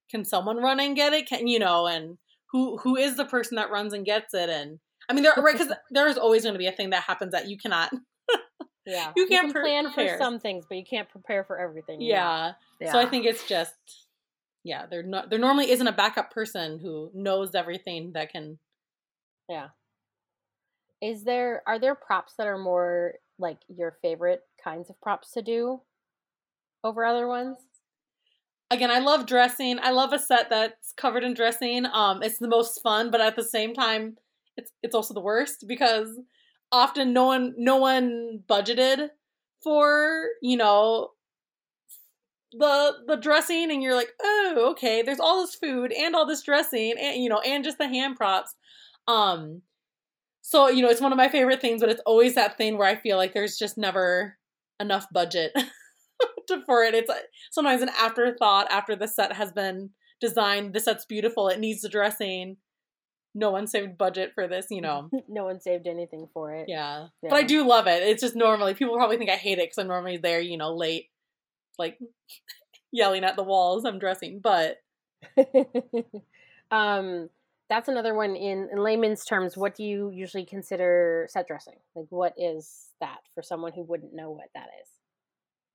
can 0.09 0.25
someone 0.25 0.57
run 0.57 0.79
and 0.79 0.95
get 0.95 1.13
it? 1.13 1.27
Can 1.27 1.47
you 1.47 1.57
know 1.59 1.87
and 1.87 2.17
who 2.51 2.77
who 2.79 2.97
is 2.97 3.15
the 3.15 3.25
person 3.25 3.55
that 3.55 3.71
runs 3.71 3.93
and 3.93 4.05
gets 4.05 4.33
it? 4.33 4.49
And 4.49 4.79
i 5.09 5.13
mean 5.13 5.23
there 5.23 5.33
right 5.37 5.57
because 5.57 5.73
there's 5.91 6.17
always 6.17 6.43
going 6.43 6.53
to 6.53 6.59
be 6.59 6.67
a 6.67 6.71
thing 6.71 6.89
that 6.91 7.03
happens 7.03 7.31
that 7.31 7.47
you 7.47 7.57
cannot 7.57 7.91
Yeah. 8.85 9.11
You 9.15 9.27
can't 9.27 9.53
can 9.53 9.61
plan 9.61 9.85
prepare. 9.85 10.17
for 10.17 10.23
some 10.23 10.39
things, 10.39 10.65
but 10.67 10.75
you 10.77 10.83
can't 10.83 11.07
prepare 11.07 11.43
for 11.43 11.59
everything. 11.59 12.01
yeah. 12.01 12.53
Yeah. 12.79 12.91
So 12.91 12.99
I 12.99 13.05
think 13.05 13.25
it's 13.25 13.47
just 13.47 13.75
yeah, 14.63 14.85
there 14.89 15.03
no, 15.03 15.23
there 15.29 15.39
normally 15.39 15.71
isn't 15.71 15.87
a 15.87 15.91
backup 15.91 16.31
person 16.31 16.79
who 16.79 17.11
knows 17.13 17.53
everything 17.55 18.13
that 18.13 18.31
can 18.31 18.57
Yeah. 19.47 19.67
Is 21.01 21.23
there 21.23 21.61
are 21.67 21.79
there 21.79 21.95
props 21.95 22.33
that 22.37 22.47
are 22.47 22.57
more 22.57 23.13
like 23.39 23.59
your 23.67 23.97
favorite 24.01 24.41
kinds 24.63 24.89
of 24.89 24.99
props 25.01 25.31
to 25.33 25.41
do 25.41 25.81
over 26.83 27.05
other 27.05 27.27
ones? 27.27 27.57
Again, 28.71 28.89
I 28.89 28.99
love 28.99 29.25
dressing. 29.25 29.79
I 29.81 29.91
love 29.91 30.13
a 30.13 30.19
set 30.19 30.49
that's 30.49 30.93
covered 30.93 31.23
in 31.23 31.33
dressing. 31.33 31.85
Um 31.85 32.23
it's 32.23 32.39
the 32.39 32.47
most 32.47 32.81
fun, 32.81 33.11
but 33.11 33.21
at 33.21 33.35
the 33.35 33.43
same 33.43 33.73
time 33.73 34.17
it's 34.61 34.71
it's 34.83 34.95
also 34.95 35.13
the 35.13 35.21
worst 35.21 35.65
because 35.67 36.07
often 36.71 37.13
no 37.13 37.25
one 37.25 37.53
no 37.57 37.77
one 37.77 38.39
budgeted 38.49 39.09
for, 39.63 40.27
you 40.41 40.57
know, 40.57 41.09
the 42.53 42.93
the 43.07 43.15
dressing 43.15 43.71
and 43.71 43.81
you're 43.81 43.95
like, 43.95 44.11
"Oh, 44.21 44.69
okay, 44.71 45.01
there's 45.01 45.19
all 45.19 45.41
this 45.41 45.55
food 45.55 45.91
and 45.93 46.15
all 46.15 46.25
this 46.25 46.43
dressing 46.43 46.95
and 46.99 47.21
you 47.23 47.29
know, 47.29 47.39
and 47.39 47.63
just 47.63 47.77
the 47.77 47.87
hand 47.87 48.17
props." 48.17 48.55
Um 49.07 49.61
so, 50.41 50.69
you 50.69 50.81
know, 50.81 50.89
it's 50.89 51.01
one 51.01 51.11
of 51.11 51.17
my 51.17 51.29
favorite 51.29 51.61
things, 51.61 51.81
but 51.81 51.89
it's 51.89 52.01
always 52.05 52.35
that 52.35 52.57
thing 52.57 52.77
where 52.77 52.87
I 52.87 52.95
feel 52.95 53.17
like 53.17 53.33
there's 53.33 53.57
just 53.57 53.77
never 53.77 54.37
enough 54.79 55.07
budget 55.13 55.53
to, 56.47 56.63
for 56.65 56.83
it. 56.83 56.95
It's 56.95 57.11
sometimes 57.51 57.81
an 57.81 57.89
afterthought 57.89 58.67
after 58.71 58.95
the 58.95 59.07
set 59.07 59.33
has 59.33 59.51
been 59.51 59.91
designed. 60.19 60.73
The 60.73 60.79
set's 60.79 61.05
beautiful. 61.05 61.47
It 61.47 61.59
needs 61.59 61.81
the 61.81 61.89
dressing. 61.89 62.57
No 63.33 63.51
one 63.51 63.67
saved 63.67 63.97
budget 63.97 64.31
for 64.35 64.47
this, 64.47 64.67
you 64.69 64.81
know. 64.81 65.09
no 65.27 65.45
one 65.45 65.59
saved 65.61 65.87
anything 65.87 66.27
for 66.33 66.53
it. 66.53 66.65
Yeah. 66.67 67.07
Yeah. 67.21 67.29
But 67.29 67.35
I 67.37 67.43
do 67.43 67.65
love 67.67 67.87
it. 67.87 68.03
It's 68.03 68.21
just 68.21 68.35
normally 68.35 68.73
people 68.73 68.95
probably 68.95 69.17
think 69.17 69.29
I 69.29 69.35
hate 69.35 69.57
it 69.57 69.65
because 69.65 69.77
I'm 69.77 69.87
normally 69.87 70.17
there, 70.17 70.39
you 70.39 70.57
know, 70.57 70.75
late, 70.75 71.09
like 71.77 71.99
yelling 72.91 73.23
at 73.23 73.35
the 73.35 73.43
walls 73.43 73.85
I'm 73.85 73.99
dressing. 73.99 74.39
But 74.41 74.77
um, 76.71 77.29
that's 77.69 77.87
another 77.87 78.13
one 78.13 78.35
in, 78.35 78.67
in 78.71 78.83
layman's 78.83 79.23
terms. 79.23 79.55
What 79.55 79.75
do 79.75 79.83
you 79.83 80.09
usually 80.09 80.45
consider 80.45 81.27
set 81.29 81.47
dressing? 81.47 81.77
Like, 81.95 82.07
what 82.09 82.33
is 82.37 82.89
that 82.99 83.19
for 83.33 83.41
someone 83.41 83.71
who 83.73 83.83
wouldn't 83.83 84.13
know 84.13 84.29
what 84.29 84.49
that 84.55 84.67
is? 84.81 84.89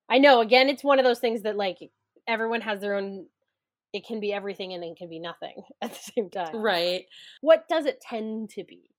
I 0.09 0.19
know. 0.19 0.41
Again, 0.41 0.69
it's 0.69 0.85
one 0.85 0.99
of 0.99 1.05
those 1.05 1.19
things 1.19 1.43
that 1.43 1.57
like 1.57 1.79
everyone 2.29 2.61
has 2.61 2.81
their 2.81 2.95
own. 2.95 3.27
It 3.97 4.07
can 4.07 4.21
be 4.21 4.33
everything 4.33 4.73
and 4.73 4.85
it 4.85 4.97
can 4.97 5.09
be 5.09 5.19
nothing 5.19 5.63
at 5.83 5.93
the 5.93 6.13
same 6.15 6.31
time. 6.31 6.55
right. 6.57 7.05
What 7.41 7.69
does 7.69 7.87
it 7.87 8.01
tend 8.01 8.51
to 8.51 8.65
be? 8.65 8.91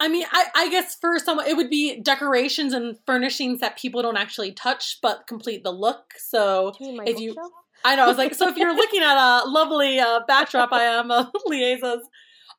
I 0.00 0.08
mean, 0.08 0.26
I, 0.32 0.46
I 0.56 0.68
guess 0.68 0.96
for 1.00 1.16
someone 1.20 1.46
it 1.46 1.56
would 1.56 1.70
be 1.70 2.00
decorations 2.00 2.72
and 2.72 2.96
furnishings 3.06 3.60
that 3.60 3.78
people 3.78 4.02
don't 4.02 4.16
actually 4.16 4.50
touch 4.50 4.98
but 5.00 5.28
complete 5.28 5.62
the 5.62 5.70
look. 5.70 6.14
So 6.18 6.72
you 6.80 7.00
if 7.06 7.20
you 7.20 7.34
bookshelf? 7.34 7.52
I 7.84 7.96
know. 7.96 8.04
I 8.04 8.06
was 8.08 8.18
like, 8.18 8.34
so 8.34 8.48
if 8.48 8.56
you're 8.56 8.74
looking 8.76 9.02
at 9.02 9.16
a 9.16 9.48
lovely 9.48 10.00
uh, 10.00 10.20
backdrop, 10.26 10.72
I 10.72 10.82
am 10.82 11.10
uh, 11.10 11.26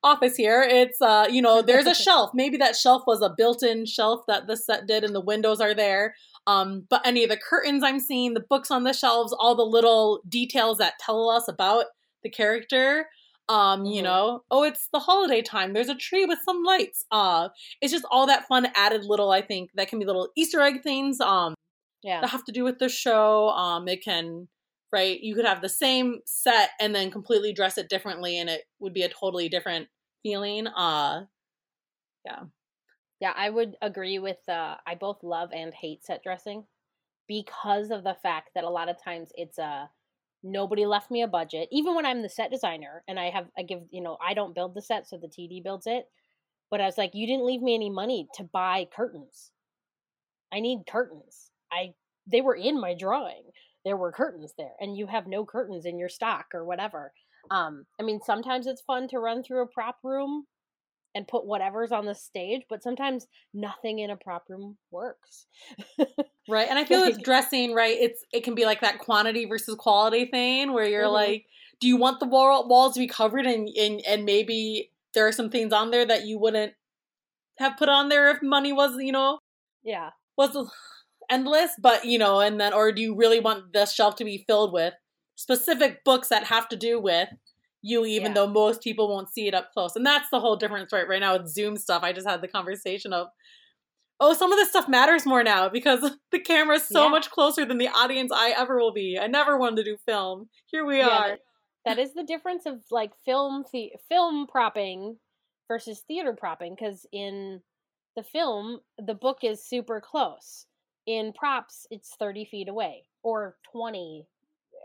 office 0.03 0.35
here. 0.35 0.61
It's 0.61 1.01
uh, 1.01 1.27
you 1.29 1.41
know, 1.41 1.61
there's 1.61 1.85
a 1.85 1.95
shelf. 1.95 2.31
Maybe 2.33 2.57
that 2.57 2.75
shelf 2.75 3.03
was 3.07 3.21
a 3.21 3.33
built-in 3.35 3.85
shelf 3.85 4.21
that 4.27 4.47
the 4.47 4.57
set 4.57 4.87
did, 4.87 5.03
and 5.03 5.15
the 5.15 5.21
windows 5.21 5.59
are 5.59 5.73
there. 5.73 6.15
Um, 6.47 6.85
but 6.89 7.01
any 7.05 7.23
of 7.23 7.29
the 7.29 7.37
curtains 7.37 7.83
I'm 7.83 7.99
seeing, 7.99 8.33
the 8.33 8.39
books 8.49 8.71
on 8.71 8.83
the 8.83 8.93
shelves, 8.93 9.33
all 9.37 9.55
the 9.55 9.63
little 9.65 10.21
details 10.27 10.77
that 10.79 10.99
tell 10.99 11.29
us 11.29 11.47
about 11.47 11.85
the 12.23 12.29
character. 12.29 13.07
Um, 13.49 13.85
you 13.85 14.01
Mhm. 14.01 14.03
know, 14.03 14.43
oh, 14.51 14.63
it's 14.63 14.87
the 14.93 14.99
holiday 14.99 15.41
time. 15.41 15.73
There's 15.73 15.89
a 15.89 15.95
tree 15.95 16.25
with 16.25 16.39
some 16.45 16.63
lights. 16.63 17.05
Uh, 17.11 17.49
it's 17.81 17.91
just 17.91 18.05
all 18.11 18.25
that 18.27 18.47
fun 18.47 18.67
added 18.75 19.03
little. 19.05 19.31
I 19.31 19.41
think 19.41 19.71
that 19.75 19.89
can 19.89 19.99
be 19.99 20.05
little 20.05 20.29
Easter 20.35 20.61
egg 20.61 20.81
things. 20.83 21.19
Um, 21.19 21.53
Yeah. 22.03 22.21
that 22.21 22.29
have 22.29 22.45
to 22.45 22.51
do 22.51 22.63
with 22.63 22.79
the 22.79 22.89
show. 22.89 23.49
Um, 23.49 23.87
it 23.87 24.03
can, 24.03 24.47
right? 24.91 25.19
You 25.21 25.35
could 25.35 25.45
have 25.45 25.61
the 25.61 25.69
same 25.69 26.19
set 26.25 26.71
and 26.79 26.95
then 26.95 27.11
completely 27.11 27.53
dress 27.53 27.77
it 27.77 27.89
differently, 27.89 28.37
and 28.39 28.49
it 28.49 28.63
would 28.79 28.93
be 28.93 29.03
a 29.03 29.09
totally 29.09 29.49
different 29.49 29.89
feeling. 30.23 30.67
Uh, 30.67 31.25
Yeah, 32.25 32.45
I 33.21 33.49
would 33.49 33.77
agree 33.81 34.19
with 34.19 34.37
uh 34.49 34.75
I 34.85 34.95
both 34.95 35.23
love 35.23 35.51
and 35.53 35.73
hate 35.73 36.03
set 36.03 36.23
dressing 36.23 36.65
because 37.27 37.91
of 37.91 38.03
the 38.03 38.15
fact 38.21 38.49
that 38.55 38.63
a 38.63 38.69
lot 38.69 38.89
of 38.89 39.01
times 39.01 39.31
it's 39.35 39.57
a 39.57 39.89
nobody 40.43 40.85
left 40.85 41.09
me 41.09 41.21
a 41.21 41.27
budget. 41.27 41.69
Even 41.71 41.95
when 41.95 42.05
I'm 42.05 42.21
the 42.21 42.29
set 42.29 42.51
designer 42.51 43.03
and 43.07 43.19
I 43.19 43.29
have 43.29 43.47
I 43.57 43.63
give, 43.63 43.81
you 43.91 44.01
know, 44.01 44.17
I 44.21 44.33
don't 44.33 44.55
build 44.55 44.75
the 44.75 44.81
set 44.81 45.07
so 45.07 45.17
the 45.17 45.27
TD 45.27 45.63
builds 45.63 45.87
it. 45.87 46.05
But 46.69 46.81
I 46.81 46.85
was 46.85 46.97
like, 46.97 47.11
you 47.13 47.27
didn't 47.27 47.45
leave 47.45 47.61
me 47.61 47.75
any 47.75 47.89
money 47.89 48.27
to 48.35 48.43
buy 48.43 48.87
curtains. 48.95 49.51
I 50.51 50.59
need 50.59 50.85
curtains. 50.87 51.51
I 51.71 51.93
they 52.27 52.41
were 52.41 52.55
in 52.55 52.79
my 52.79 52.93
drawing. 52.93 53.43
There 53.85 53.97
were 53.97 54.11
curtains 54.11 54.53
there 54.57 54.73
and 54.79 54.97
you 54.97 55.07
have 55.07 55.27
no 55.27 55.45
curtains 55.45 55.85
in 55.85 55.97
your 55.97 56.09
stock 56.09 56.47
or 56.53 56.65
whatever. 56.65 57.13
Um 57.51 57.85
I 57.99 58.03
mean 58.03 58.19
sometimes 58.21 58.67
it's 58.67 58.81
fun 58.81 59.07
to 59.09 59.19
run 59.19 59.43
through 59.43 59.63
a 59.63 59.67
prop 59.67 59.97
room 60.03 60.45
and 61.15 61.27
put 61.27 61.45
whatever's 61.45 61.91
on 61.91 62.05
the 62.05 62.15
stage, 62.15 62.63
but 62.69 62.81
sometimes 62.83 63.27
nothing 63.53 63.99
in 63.99 64.09
a 64.09 64.15
prop 64.17 64.45
room 64.49 64.77
works. 64.91 65.45
right. 66.49 66.67
And 66.69 66.79
I 66.79 66.85
feel 66.85 67.01
with 67.05 67.15
Like- 67.17 67.23
dressing, 67.25 67.73
right? 67.73 67.95
It's 67.99 68.23
it 68.33 68.43
can 68.43 68.55
be 68.55 68.65
like 68.65 68.81
that 68.81 68.99
quantity 68.99 69.45
versus 69.45 69.75
quality 69.75 70.25
thing 70.25 70.73
where 70.73 70.87
you're 70.87 71.03
Mhm. 71.05 71.11
like, 71.13 71.45
do 71.79 71.87
you 71.87 71.97
want 71.97 72.19
the 72.19 72.25
wall, 72.25 72.67
walls 72.67 72.93
to 72.95 72.99
be 72.99 73.07
covered 73.07 73.45
and, 73.45 73.67
and 73.77 74.01
and 74.07 74.25
maybe 74.25 74.91
there 75.13 75.27
are 75.27 75.31
some 75.31 75.49
things 75.49 75.71
on 75.71 75.91
there 75.91 76.05
that 76.05 76.25
you 76.25 76.39
wouldn't 76.39 76.73
have 77.59 77.77
put 77.77 77.89
on 77.89 78.09
there 78.09 78.29
if 78.31 78.41
money 78.41 78.73
was, 78.73 78.95
you 78.99 79.11
know, 79.11 79.37
yeah. 79.83 80.09
was 80.35 80.57
endless, 81.29 81.71
but 81.79 82.05
you 82.05 82.17
know, 82.17 82.39
and 82.39 82.59
then 82.59 82.73
or 82.73 82.91
do 82.91 83.01
you 83.01 83.15
really 83.15 83.39
want 83.39 83.71
the 83.73 83.85
shelf 83.85 84.15
to 84.15 84.23
be 84.25 84.43
filled 84.47 84.73
with 84.73 84.93
specific 85.35 86.03
books 86.03 86.29
that 86.29 86.45
have 86.45 86.67
to 86.69 86.75
do 86.75 86.99
with 86.99 87.29
you 87.83 88.05
even 88.05 88.31
Yeah. 88.31 88.33
though 88.33 88.47
most 88.47 88.81
people 88.81 89.07
won't 89.09 89.29
see 89.31 89.47
it 89.47 89.53
up 89.53 89.71
close. 89.73 89.95
And 89.95 90.05
that's 90.05 90.29
the 90.31 90.39
whole 90.39 90.55
difference 90.55 90.91
right 90.91 91.07
right 91.07 91.19
now 91.19 91.37
with 91.37 91.47
Zoom 91.49 91.77
stuff. 91.77 92.01
I 92.01 92.13
just 92.13 92.27
had 92.27 92.41
the 92.41 92.47
conversation 92.47 93.13
of 93.13 93.27
oh, 94.19 94.33
some 94.33 94.53
of 94.53 94.57
this 94.57 94.69
stuff 94.69 94.87
matters 94.87 95.25
more 95.25 95.43
now 95.43 95.67
because 95.67 95.99
the 96.31 96.39
camera's 96.39 96.87
so 96.87 97.03
Yeah. 97.03 97.09
much 97.09 97.29
closer 97.29 97.65
than 97.65 97.77
the 97.77 97.89
audience 97.89 98.31
I 98.33 98.51
ever 98.51 98.79
will 98.79 98.93
be. 98.93 99.19
I 99.21 99.27
never 99.27 99.57
wanted 99.57 99.77
to 99.77 99.83
do 99.83 99.97
film. 100.05 100.49
Here 100.67 100.85
we 100.85 100.99
Yeah, 100.99 101.09
are. 101.09 101.27
that- 101.29 101.39
that 101.85 101.99
is 101.99 102.13
the 102.13 102.23
difference 102.23 102.65
of 102.65 102.79
like 102.89 103.11
film 103.25 103.65
the 103.73 103.91
film 104.07 104.47
propping 104.47 105.19
versus 105.67 105.99
theater 106.07 106.31
propping 106.33 106.73
because 106.75 107.05
in 107.11 107.61
the 108.15 108.23
film 108.23 108.79
the 108.97 109.13
book 109.15 109.39
is 109.43 109.61
super 109.67 109.99
close 109.99 110.65
in 111.05 111.33
props 111.33 111.85
it's 111.91 112.15
30 112.15 112.45
feet 112.45 112.69
away 112.69 113.03
or 113.23 113.57
20 113.73 114.25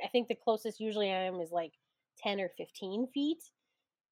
i 0.05 0.09
think 0.09 0.27
the 0.27 0.35
closest 0.35 0.81
usually 0.81 1.11
i 1.13 1.23
am 1.25 1.39
is 1.41 1.53
like 1.53 1.73
10 2.23 2.41
or 2.41 2.51
15 2.57 3.09
feet 3.15 3.39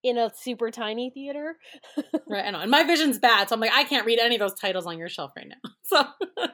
in 0.02 0.18
a 0.18 0.30
super 0.34 0.70
tiny 0.70 1.11
theater 1.11 1.57
Right, 2.28 2.44
I 2.44 2.50
know. 2.50 2.61
And 2.61 2.70
my 2.78 2.82
vision's 2.84 3.18
bad, 3.18 3.48
so 3.48 3.54
I'm 3.54 3.61
like, 3.61 3.72
I 3.72 3.84
can't 3.84 4.07
read 4.07 4.18
any 4.18 4.36
of 4.36 4.40
those 4.40 4.54
titles 4.54 4.86
on 4.86 4.98
your 4.98 5.09
shelf 5.09 5.32
right 5.36 5.46
now. 5.48 5.70
So 5.84 6.04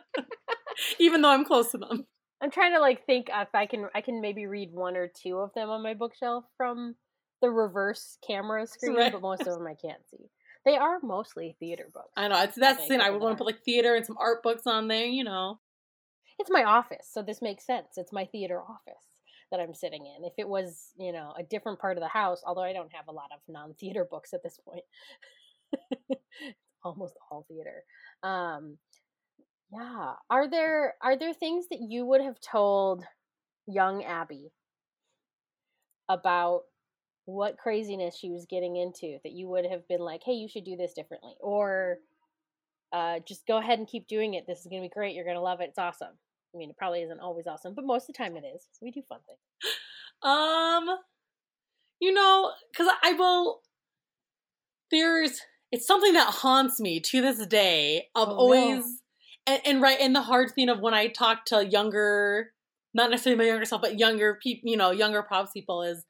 even 0.99 1.23
though 1.23 1.31
I'm 1.31 1.45
close 1.45 1.71
to 1.73 1.79
them. 1.79 2.07
i'm 2.43 2.51
trying 2.51 2.73
to 2.75 2.81
like 2.81 3.05
think 3.07 3.29
if 3.33 3.49
i 3.55 3.67
can 3.67 3.87
i 3.95 4.01
can 4.01 4.21
maybe 4.21 4.47
read 4.47 4.71
one 4.73 4.97
or 4.97 5.09
two 5.23 5.37
of 5.39 5.53
them 5.55 5.71
on 5.71 5.83
my 5.83 5.95
bookshelf 5.95 6.45
from 6.57 6.95
the 7.41 7.51
reverse 7.51 8.19
camera 8.27 8.67
screen 8.67 8.97
Right. 8.97 9.13
but 9.13 9.21
most 9.23 9.41
of 9.43 9.47
them 9.59 9.67
i 9.67 9.75
can't 9.75 10.03
see 10.11 10.29
they 10.65 10.77
are 10.77 10.99
mostly 11.03 11.57
theater 11.61 11.89
books 11.93 12.13
I 12.17 12.29
know. 12.29 12.41
It's 12.43 12.57
that's 12.57 12.81
the 12.83 12.89
thing. 12.89 13.01
I 13.01 13.11
would 13.11 13.21
want 13.21 13.37
to 13.37 13.39
put 13.39 13.47
like 13.47 13.63
theater 13.65 13.95
and 13.97 14.07
some 14.07 14.17
art 14.19 14.43
books 14.43 14.63
on 14.67 14.87
there, 14.89 15.07
you 15.07 15.25
know. 15.25 15.59
it's 16.39 16.51
my 16.51 16.63
office, 16.65 17.09
so 17.11 17.21
this 17.23 17.43
makes 17.43 17.67
sense. 17.67 17.97
It's 17.97 18.13
my 18.13 18.27
theater 18.27 18.61
office 18.61 19.05
that 19.53 19.61
I'm 19.61 19.75
sitting 19.75 20.07
in. 20.07 20.25
If 20.25 20.35
it 20.39 20.49
was, 20.49 20.93
you 20.99 21.13
know, 21.13 21.35
a 21.39 21.45
different 21.45 21.79
part 21.81 21.97
of 21.99 22.03
the 22.03 22.09
house, 22.09 22.43
although 22.47 22.63
I 22.65 22.75
don't 22.75 22.93
have 22.95 23.09
a 23.09 23.13
lot 23.13 23.31
of 23.33 23.41
non-theater 23.49 24.07
books 24.11 24.35
at 24.35 24.43
this 24.43 24.59
point. 24.65 24.85
Almost 26.85 27.15
all 27.31 27.47
theater. 27.49 27.85
Um 28.25 28.79
yeah, 29.73 30.15
are 30.31 30.49
there 30.51 30.95
are 31.03 31.17
there 31.19 31.35
things 31.35 31.67
that 31.71 31.81
you 31.81 32.05
would 32.07 32.21
have 32.23 32.41
told 32.41 33.05
young 33.67 34.05
Abby 34.05 34.53
about 36.09 36.63
what 37.27 37.59
craziness 37.59 38.17
she 38.17 38.31
was 38.31 38.47
getting 38.51 38.77
into 38.77 39.19
that 39.25 39.33
you 39.33 39.49
would 39.49 39.65
have 39.67 39.87
been 39.89 40.01
like, 40.01 40.23
"Hey, 40.25 40.33
you 40.35 40.49
should 40.49 40.65
do 40.65 40.77
this 40.77 40.95
differently." 40.95 41.35
Or 41.41 41.99
uh, 42.93 43.21
just 43.21 43.47
go 43.47 43.59
ahead 43.59 43.79
and 43.79 43.89
keep 43.89 44.09
doing 44.09 44.35
it. 44.35 44.47
This 44.47 44.61
is 44.61 44.67
going 44.69 44.83
to 44.83 44.89
be 44.89 44.93
great. 44.93 45.15
You're 45.15 45.25
going 45.25 45.37
to 45.37 45.43
love 45.43 45.61
it. 45.61 45.71
It's 45.71 45.79
awesome. 45.79 46.19
I 46.55 46.59
mean, 46.59 46.71
it 46.71 46.77
probably 46.77 47.03
isn't 47.03 47.21
always 47.21 47.47
awesome, 47.47 47.75
but 47.75 47.85
most 47.85 48.09
of 48.09 48.15
the 48.15 48.19
time 48.25 48.37
it 48.37 48.45
is. 48.45 48.67
We 48.81 48.91
do 48.91 49.03
fun 49.09 49.21
things. 49.27 49.39
Um, 50.25 50.89
you 51.99 52.13
know, 52.13 52.53
because 52.71 52.93
I 53.03 53.15
will. 53.15 53.61
There's 54.93 55.41
it's 55.73 55.87
something 55.87 56.13
that 56.13 56.29
haunts 56.33 56.79
me 56.79 57.01
to 57.01 57.21
this 57.21 57.45
day 57.47 58.09
of 58.15 58.29
Oh, 58.29 58.33
no. 58.33 58.37
always, 58.37 59.03
and, 59.47 59.61
and 59.65 59.83
right 59.83 59.99
in 59.99 60.13
the 60.13 60.23
hard 60.23 60.53
thing 60.53 60.69
of 60.69 60.79
when 60.79 60.95
I 60.95 61.09
talk 61.09 61.45
to 61.47 61.67
younger, 61.67 62.53
not 62.95 63.11
necessarily 63.11 63.39
my 63.39 63.49
younger 63.49 63.65
self, 63.65 63.83
but 63.83 63.99
younger 63.99 64.39
people, 64.41 64.71
you 64.71 64.77
know, 64.77 64.93
younger 64.93 65.23
props 65.23 65.51
people 65.53 65.83
is. 65.83 66.05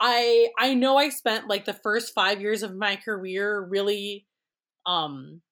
I 0.00 0.48
I 0.58 0.72
know 0.72 0.96
I 0.96 1.10
spent 1.10 1.48
like 1.48 1.66
the 1.66 1.74
first 1.74 2.14
five 2.14 2.40
years 2.40 2.62
of 2.62 2.74
my 2.74 2.96
career 2.96 3.60
really, 3.62 4.26
um, 4.86 5.42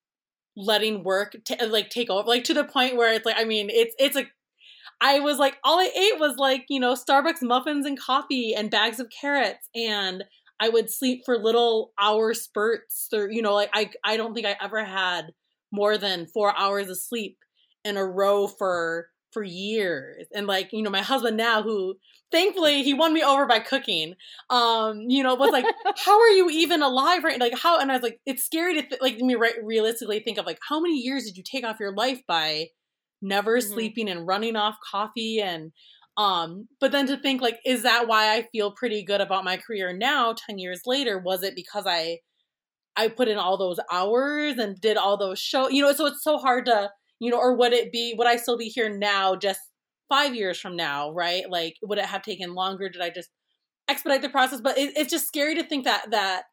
letting 0.58 1.04
work 1.04 1.36
t- 1.44 1.64
like 1.66 1.88
take 1.88 2.10
over, 2.10 2.28
like 2.28 2.44
to 2.44 2.54
the 2.54 2.64
point 2.64 2.96
where 2.96 3.14
it's 3.14 3.24
like 3.24 3.36
I 3.38 3.44
mean 3.44 3.70
it's 3.70 3.94
it's 3.98 4.16
a 4.16 4.26
I 5.00 5.20
was 5.20 5.38
like, 5.38 5.58
all 5.62 5.78
I 5.78 5.90
ate 5.94 6.18
was 6.18 6.36
like, 6.38 6.66
you 6.68 6.80
know, 6.80 6.94
Starbucks 6.94 7.42
muffins 7.42 7.86
and 7.86 7.98
coffee 7.98 8.54
and 8.54 8.70
bags 8.70 8.98
of 8.98 9.08
carrots. 9.10 9.68
And 9.74 10.24
I 10.60 10.70
would 10.70 10.90
sleep 10.90 11.22
for 11.24 11.38
little 11.38 11.92
hour 12.00 12.34
spurts 12.34 13.08
or, 13.12 13.30
you 13.30 13.40
know, 13.40 13.54
like 13.54 13.70
I, 13.72 13.90
I 14.04 14.16
don't 14.16 14.34
think 14.34 14.46
I 14.46 14.56
ever 14.60 14.84
had 14.84 15.32
more 15.70 15.98
than 15.98 16.26
four 16.26 16.56
hours 16.56 16.88
of 16.88 16.98
sleep 16.98 17.38
in 17.84 17.96
a 17.96 18.04
row 18.04 18.48
for, 18.48 19.06
for 19.32 19.42
years. 19.42 20.26
And 20.34 20.46
like, 20.46 20.72
you 20.72 20.82
know, 20.82 20.90
my 20.90 21.02
husband 21.02 21.36
now 21.36 21.62
who 21.62 21.96
thankfully 22.32 22.82
he 22.82 22.94
won 22.94 23.12
me 23.12 23.22
over 23.22 23.46
by 23.46 23.60
cooking, 23.60 24.14
um, 24.50 25.00
you 25.08 25.22
know, 25.22 25.34
was 25.34 25.52
like, 25.52 25.70
how 25.96 26.18
are 26.20 26.28
you 26.30 26.48
even 26.50 26.82
alive? 26.82 27.24
Right. 27.24 27.40
Like 27.40 27.54
how, 27.58 27.78
and 27.80 27.90
I 27.90 27.94
was 27.94 28.02
like, 28.02 28.20
it's 28.26 28.44
scary 28.44 28.74
to 28.80 28.88
th- 28.88 29.00
like 29.00 29.18
me 29.18 29.34
re- 29.34 29.60
realistically 29.62 30.20
think 30.20 30.38
of 30.38 30.46
like, 30.46 30.58
how 30.68 30.80
many 30.80 30.96
years 30.98 31.24
did 31.24 31.36
you 31.36 31.42
take 31.42 31.64
off 31.64 31.80
your 31.80 31.94
life 31.94 32.20
by 32.26 32.68
never 33.20 33.60
Mhm. 33.60 33.60
sleeping 33.60 34.08
and 34.08 34.26
running 34.26 34.56
off 34.56 34.76
coffee 34.90 35.40
and 35.40 35.72
um 36.16 36.68
but 36.80 36.92
then 36.92 37.06
to 37.06 37.16
think 37.16 37.40
like 37.40 37.58
is 37.66 37.82
that 37.82 38.06
why 38.06 38.32
i 38.36 38.42
feel 38.52 38.70
pretty 38.72 39.02
good 39.02 39.20
about 39.20 39.44
my 39.44 39.56
career 39.56 39.92
now 39.92 40.32
10 40.32 40.58
years 40.58 40.82
later 40.86 41.18
was 41.18 41.42
it 41.42 41.56
because 41.56 41.84
i 41.86 42.18
i 42.96 43.08
put 43.08 43.28
in 43.28 43.38
all 43.38 43.56
those 43.56 43.80
hours 43.92 44.58
and 44.58 44.80
did 44.80 44.96
all 44.96 45.16
those 45.16 45.38
shows 45.38 45.72
you 45.72 45.82
know 45.82 45.92
so 45.92 46.06
it's 46.06 46.22
so 46.22 46.38
hard 46.38 46.66
to 46.66 46.90
you 47.20 47.30
know 47.30 47.38
or 47.38 47.56
would 47.56 47.72
it 47.72 47.92
be 47.92 48.14
would 48.16 48.26
i 48.26 48.36
still 48.36 48.56
be 48.56 48.68
here 48.68 48.88
now 48.88 49.34
just 49.36 49.60
five 50.08 50.34
years 50.34 50.58
from 50.58 50.76
now 50.76 51.12
right 51.12 51.50
like 51.50 51.76
would 51.82 51.98
it 51.98 52.06
have 52.06 52.22
taken 52.22 52.54
longer 52.54 52.88
did 52.88 53.02
i 53.02 53.10
just 53.10 53.30
expedite 53.88 54.22
the 54.22 54.28
process 54.28 54.60
but 54.60 54.76
it, 54.78 54.96
it's 54.96 55.10
just 55.10 55.26
scary 55.26 55.54
to 55.54 55.62
think 55.62 55.84
that 55.84 56.10
that 56.10 56.44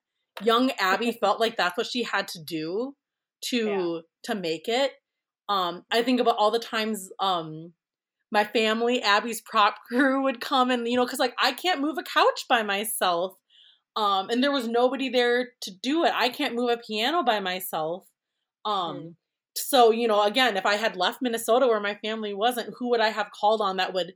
young 0.44 0.72
Abby 0.80 1.12
felt 1.22 1.40
like 1.40 1.58
that's 1.58 1.78
what 1.78 1.88
she 1.88 2.04
had 2.04 2.28
to 2.30 2.44
do 2.44 2.96
to 3.46 3.68
Yeah. 3.68 4.00
to 4.24 4.36
make 4.36 4.68
it. 4.68 4.92
Um, 5.48 5.84
I 5.92 6.02
think 6.02 6.20
about 6.20 6.38
all 6.38 6.52
the 6.52 6.60
times 6.60 7.10
um 7.20 7.74
my 8.32 8.44
family, 8.44 9.02
Abby's 9.02 9.42
prop 9.42 9.76
crew 9.88 10.24
would 10.24 10.42
come 10.42 10.72
and 10.72 10.88
you 10.88 10.96
know, 10.96 11.06
because 11.06 11.20
like 11.20 11.36
I 11.42 11.52
can't 11.52 11.82
move 11.82 11.98
a 11.98 12.04
couch 12.04 12.46
by 12.50 12.64
myself. 12.64 13.34
Um, 13.96 14.30
and 14.30 14.44
there 14.44 14.52
was 14.52 14.68
nobody 14.68 15.08
there 15.10 15.52
to 15.62 15.72
do 15.72 16.04
it. 16.04 16.12
I 16.14 16.28
can't 16.28 16.56
move 16.56 16.70
a 16.70 16.78
piano 16.78 17.24
by 17.24 17.40
myself. 17.40 18.06
Um, 18.66 18.96
Mm. 18.96 19.16
So 19.58 19.92
you 19.92 20.08
know, 20.08 20.24
again, 20.24 20.58
if 20.58 20.66
I 20.66 20.76
had 20.76 20.96
left 20.96 21.22
Minnesota 21.22 21.68
where 21.68 21.80
my 21.80 21.96
family 21.96 22.34
wasn't, 22.34 22.74
who 22.78 22.90
would 22.90 23.02
I 23.02 23.10
have 23.10 23.32
called 23.32 23.62
on 23.62 23.78
that 23.78 23.94
would 23.94 24.14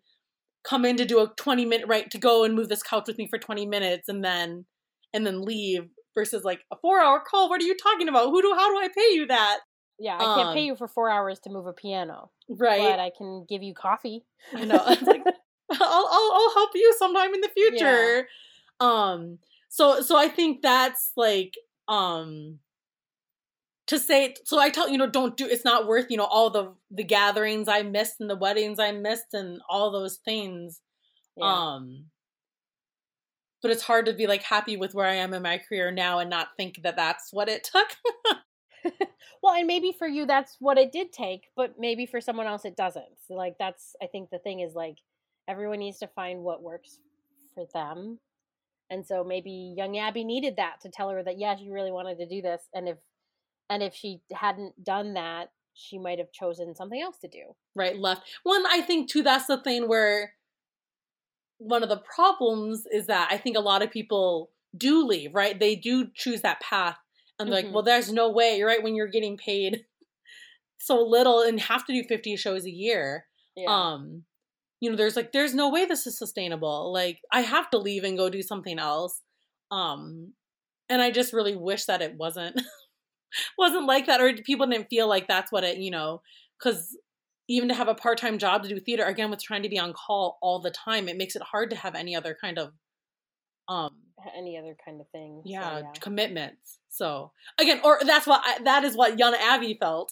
come 0.63 0.85
in 0.85 0.97
to 0.97 1.05
do 1.05 1.19
a 1.19 1.31
20 1.37 1.65
minute 1.65 1.87
right 1.87 2.09
to 2.11 2.17
go 2.17 2.43
and 2.43 2.53
move 2.53 2.69
this 2.69 2.83
couch 2.83 3.05
with 3.07 3.17
me 3.17 3.27
for 3.27 3.39
20 3.39 3.65
minutes 3.65 4.09
and 4.09 4.23
then 4.23 4.65
and 5.13 5.25
then 5.25 5.41
leave 5.41 5.87
versus 6.13 6.43
like 6.43 6.61
a 6.71 6.75
four 6.75 7.01
hour 7.01 7.21
call 7.25 7.49
what 7.49 7.61
are 7.61 7.65
you 7.65 7.75
talking 7.77 8.09
about 8.09 8.29
who 8.29 8.41
do 8.41 8.53
how 8.55 8.69
do 8.69 8.77
i 8.77 8.89
pay 8.89 9.13
you 9.13 9.25
that 9.25 9.59
Yeah, 9.99 10.17
I 10.17 10.25
can't 10.35 10.53
pay 10.53 10.61
Um, 10.61 10.65
you 10.65 10.75
for 10.75 10.87
four 10.87 11.09
hours 11.09 11.39
to 11.41 11.49
move 11.49 11.65
a 11.65 11.73
piano, 11.73 12.31
right 12.49 12.77
but 12.81 12.99
I 12.99 13.11
can 13.17 13.45
give 13.47 13.63
you 13.63 13.73
coffee. 13.73 14.25
I 14.53 14.65
know. 14.65 14.83
Like, 14.85 15.23
I'll, 15.71 16.07
I'll 16.11 16.31
I'll 16.33 16.53
help 16.53 16.71
you 16.73 16.93
sometime 16.97 17.33
in 17.33 17.41
the 17.41 17.49
future. 17.49 18.27
Um 18.79 19.39
so 19.69 20.01
so 20.01 20.17
I 20.17 20.27
think 20.27 20.61
that's 20.61 21.11
like 21.15 21.53
um 21.87 22.59
to 23.89 23.99
say 23.99 24.35
so 24.45 24.59
I 24.59 24.69
tell 24.69 24.87
you 24.87 24.97
know 24.97 25.09
don't 25.09 25.35
do 25.35 25.45
it's 25.45 25.65
not 25.65 25.87
worth 25.87 26.07
you 26.09 26.17
know 26.17 26.25
all 26.25 26.49
the 26.49 26.73
the 26.91 27.03
gatherings 27.03 27.67
I 27.67 27.81
missed 27.81 28.15
and 28.19 28.29
the 28.29 28.35
weddings 28.35 28.79
I 28.79 28.91
missed 28.91 29.33
and 29.33 29.61
all 29.69 29.91
those 29.91 30.17
things 30.17 30.81
Yeah. 31.35 31.45
um 31.45 32.05
but 33.61 33.71
it's 33.71 33.83
hard 33.83 34.05
to 34.05 34.13
be 34.13 34.27
like 34.27 34.43
happy 34.43 34.77
with 34.77 34.93
where 34.93 35.05
I 35.07 35.15
am 35.15 35.33
in 35.33 35.41
my 35.41 35.57
career 35.57 35.91
now 35.91 36.19
and 36.19 36.29
not 36.29 36.49
think 36.55 36.81
that 36.83 36.95
that's 36.95 37.33
what 37.33 37.49
it 37.49 37.63
took. 37.73 38.93
well, 39.43 39.53
and 39.53 39.67
maybe 39.67 39.93
for 39.97 40.07
you 40.07 40.25
that's 40.25 40.55
what 40.59 40.77
it 40.77 40.91
did 40.93 41.11
take, 41.11 41.47
but 41.55 41.75
maybe 41.77 42.05
for 42.05 42.21
someone 42.21 42.47
else 42.47 42.63
it 42.63 42.77
doesn't. 42.77 43.03
So, 43.27 43.33
like 43.33 43.55
that's 43.59 43.95
I 44.01 44.05
think 44.07 44.29
the 44.29 44.39
thing 44.39 44.61
is 44.61 44.75
like 44.75 44.95
everyone 45.47 45.79
needs 45.79 45.99
to 45.99 46.07
find 46.07 46.39
what 46.41 46.63
works 46.63 46.99
for 47.53 47.65
them. 47.73 48.19
And 48.89 49.05
so 49.05 49.23
maybe 49.23 49.73
young 49.75 49.97
Abby 49.97 50.23
needed 50.23 50.55
that 50.55 50.79
to 50.81 50.89
tell 50.89 51.09
her 51.09 51.21
that 51.23 51.37
yeah, 51.37 51.57
she 51.57 51.69
really 51.69 51.91
wanted 51.91 52.17
to 52.19 52.27
do 52.29 52.41
this 52.41 52.61
and 52.73 52.87
if 52.87 52.97
and 53.69 53.83
if 53.83 53.93
she 53.93 54.21
hadn't 54.33 54.83
done 54.83 55.13
that, 55.13 55.51
she 55.73 55.97
might 55.99 56.17
have 56.19 56.31
chosen 56.31 56.75
something 56.75 57.01
else 57.01 57.17
to 57.19 57.27
do. 57.27 57.55
right 57.75 57.97
left 57.97 58.23
one 58.43 58.63
i 58.67 58.81
think 58.81 59.09
too 59.09 59.21
that's 59.23 59.45
the 59.47 59.61
thing 59.61 59.87
where 59.87 60.33
one 61.57 61.83
of 61.83 61.89
the 61.89 62.01
problems 62.15 62.85
is 62.91 63.07
that 63.07 63.27
i 63.31 63.37
think 63.37 63.55
a 63.57 63.61
lot 63.61 63.81
of 63.81 63.91
people 63.91 64.49
do 64.77 65.05
leave 65.05 65.33
right 65.33 65.59
they 65.59 65.75
do 65.75 66.07
choose 66.15 66.41
that 66.41 66.59
path 66.61 66.97
and 67.37 67.51
they're 67.51 67.61
Mhm. 67.61 67.65
like 67.65 67.73
well 67.73 67.83
there's 67.83 68.11
no 68.11 68.29
way 68.29 68.57
you're 68.57 68.67
right 68.67 68.83
when 68.83 68.95
you're 68.95 69.07
getting 69.07 69.37
paid 69.37 69.85
so 70.79 71.01
little 71.01 71.41
and 71.41 71.59
have 71.59 71.85
to 71.85 71.93
do 71.93 72.03
50 72.03 72.35
shows 72.35 72.65
a 72.65 72.71
year 72.71 73.25
Yeah. 73.55 73.67
um 73.93 74.23
you 74.79 74.89
know 74.89 74.95
there's 74.95 75.15
like 75.15 75.31
there's 75.31 75.53
no 75.53 75.69
way 75.69 75.85
this 75.85 76.07
is 76.07 76.17
sustainable 76.17 76.91
like 76.93 77.19
i 77.31 77.41
have 77.41 77.69
to 77.71 77.77
leave 77.77 78.03
and 78.03 78.17
go 78.17 78.29
do 78.29 78.41
something 78.41 78.79
else 78.79 79.21
um 79.71 80.33
and 80.87 81.01
i 81.01 81.11
just 81.11 81.33
really 81.33 81.55
wish 81.55 81.85
that 81.85 82.01
it 82.01 82.15
wasn't 82.15 82.59
wasn't 83.57 83.85
like 83.85 84.05
that 84.05 84.21
or 84.21 84.33
people 84.33 84.67
didn't 84.67 84.89
feel 84.89 85.07
like 85.07 85.27
that's 85.27 85.51
what 85.51 85.63
it 85.63 85.77
you 85.77 85.91
know 85.91 86.21
because 86.57 86.97
even 87.47 87.69
to 87.69 87.75
have 87.75 87.87
a 87.87 87.95
part-time 87.95 88.37
job 88.37 88.61
to 88.61 88.69
do 88.69 88.79
theater 88.79 89.05
again 89.05 89.29
with 89.29 89.41
trying 89.41 89.63
to 89.63 89.69
be 89.69 89.79
on 89.79 89.93
call 89.93 90.37
all 90.41 90.59
the 90.59 90.71
time 90.71 91.07
it 91.07 91.17
makes 91.17 91.35
it 91.35 91.41
hard 91.41 91.69
to 91.69 91.75
have 91.75 91.95
any 91.95 92.15
other 92.15 92.37
kind 92.39 92.57
of 92.57 92.71
um 93.67 93.91
any 94.37 94.57
other 94.57 94.75
kind 94.83 94.99
of 94.99 95.07
thing. 95.09 95.41
So, 95.45 95.49
yeah, 95.49 95.79
yeah. 95.79 95.91
commitments 95.99 96.79
so 96.89 97.31
again 97.59 97.79
or 97.83 97.99
that's 98.03 98.25
what 98.25 98.41
I, 98.43 98.63
that 98.63 98.83
is 98.83 98.95
what 98.95 99.19
young 99.19 99.35
abby 99.35 99.77
felt 99.79 100.11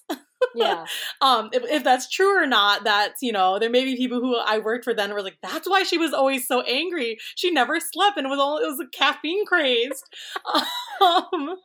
yeah. 0.55 0.85
um 1.21 1.49
if, 1.51 1.63
if 1.63 1.83
that's 1.83 2.09
true 2.09 2.41
or 2.41 2.45
not 2.45 2.83
that's 2.83 3.21
you 3.21 3.31
know 3.31 3.57
there 3.59 3.69
may 3.69 3.83
be 3.83 3.97
people 3.97 4.19
who 4.19 4.37
i 4.37 4.59
worked 4.59 4.83
for 4.83 4.93
then 4.93 5.11
were 5.13 5.23
like 5.23 5.37
that's 5.41 5.67
why 5.67 5.83
she 5.83 5.97
was 5.97 6.13
always 6.13 6.47
so 6.47 6.61
angry 6.61 7.17
she 7.35 7.51
never 7.51 7.79
slept 7.79 8.17
and 8.17 8.27
it 8.27 8.29
was 8.29 8.39
all 8.39 8.57
it 8.59 8.67
was 8.67 8.79
a 8.79 8.97
caffeine 8.97 9.45
crazed 9.45 10.03
um 11.01 11.57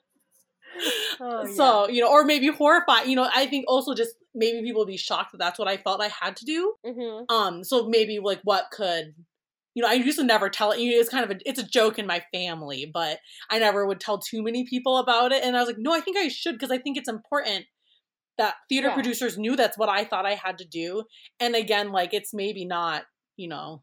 Oh, 1.20 1.44
yeah. 1.46 1.54
so 1.54 1.88
you 1.88 2.00
know 2.00 2.10
or 2.10 2.24
maybe 2.24 2.48
horrified 2.48 3.06
you 3.06 3.14
know 3.14 3.28
i 3.34 3.46
think 3.46 3.64
also 3.68 3.94
just 3.94 4.14
maybe 4.34 4.62
people 4.62 4.80
would 4.80 4.88
be 4.88 4.96
shocked 4.96 5.32
that 5.32 5.38
that's 5.38 5.58
what 5.58 5.68
i 5.68 5.76
felt 5.76 6.00
i 6.00 6.08
had 6.08 6.36
to 6.36 6.44
do 6.44 6.74
Mhm. 6.84 7.26
um 7.30 7.62
so 7.64 7.86
maybe 7.88 8.18
like 8.18 8.40
what 8.44 8.66
could 8.72 9.14
you 9.74 9.82
know 9.82 9.88
i 9.88 9.92
used 9.94 10.18
to 10.18 10.24
never 10.24 10.48
tell 10.48 10.72
it 10.72 10.80
you 10.80 10.90
know, 10.90 10.98
it's 11.00 11.08
kind 11.10 11.24
of 11.24 11.30
a 11.36 11.40
it's 11.48 11.60
a 11.60 11.66
joke 11.66 11.98
in 11.98 12.06
my 12.06 12.22
family 12.32 12.90
but 12.92 13.18
i 13.50 13.58
never 13.58 13.86
would 13.86 14.00
tell 14.00 14.18
too 14.18 14.42
many 14.42 14.64
people 14.66 14.96
about 14.98 15.30
it 15.32 15.44
and 15.44 15.56
i 15.56 15.60
was 15.60 15.68
like 15.68 15.78
no 15.78 15.92
i 15.92 16.00
think 16.00 16.16
i 16.16 16.28
should 16.28 16.54
because 16.54 16.70
i 16.72 16.78
think 16.78 16.96
it's 16.96 17.08
important 17.08 17.66
that 18.38 18.54
theater 18.68 18.88
Yeah. 18.88 18.94
producers 18.94 19.38
knew 19.38 19.54
that's 19.54 19.78
what 19.78 19.88
i 19.88 20.04
thought 20.04 20.26
i 20.26 20.34
had 20.34 20.58
to 20.58 20.64
do 20.64 21.04
and 21.38 21.54
again 21.54 21.92
like 21.92 22.12
it's 22.14 22.32
maybe 22.34 22.64
not 22.64 23.04
you 23.36 23.48
know 23.48 23.82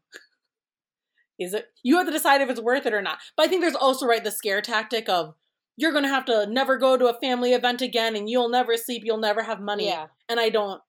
is 1.38 1.54
it 1.54 1.66
you 1.82 1.96
have 1.96 2.06
to 2.06 2.12
decide 2.12 2.40
if 2.42 2.50
it's 2.50 2.60
worth 2.60 2.84
it 2.86 2.92
or 2.94 3.02
not 3.02 3.18
but 3.36 3.46
i 3.46 3.48
think 3.48 3.62
there's 3.62 3.74
also 3.74 4.06
right 4.06 4.24
the 4.24 4.30
scare 4.30 4.60
tactic 4.60 5.08
of 5.08 5.34
you're 5.76 5.92
gonna 5.92 6.08
have 6.08 6.24
to 6.24 6.46
never 6.46 6.76
go 6.76 6.96
to 6.96 7.06
a 7.06 7.18
family 7.20 7.52
event 7.52 7.80
again 7.82 8.16
and 8.16 8.28
you'll 8.28 8.48
never 8.48 8.76
sleep 8.76 9.02
you'll 9.04 9.18
never 9.18 9.42
have 9.42 9.60
money. 9.60 9.86
Yeah. 9.86 10.06
and 10.28 10.38
i 10.38 10.48
don't 10.48 10.80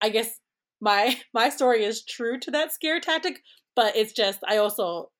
i 0.00 0.08
guess 0.08 0.40
my 0.80 1.16
my 1.34 1.48
story 1.48 1.84
is 1.84 2.04
true 2.04 2.38
to 2.40 2.50
that 2.50 2.72
scare 2.72 3.00
tactic 3.00 3.42
but 3.76 3.96
it's 3.96 4.12
just 4.12 4.40
i 4.46 4.56
also 4.56 5.10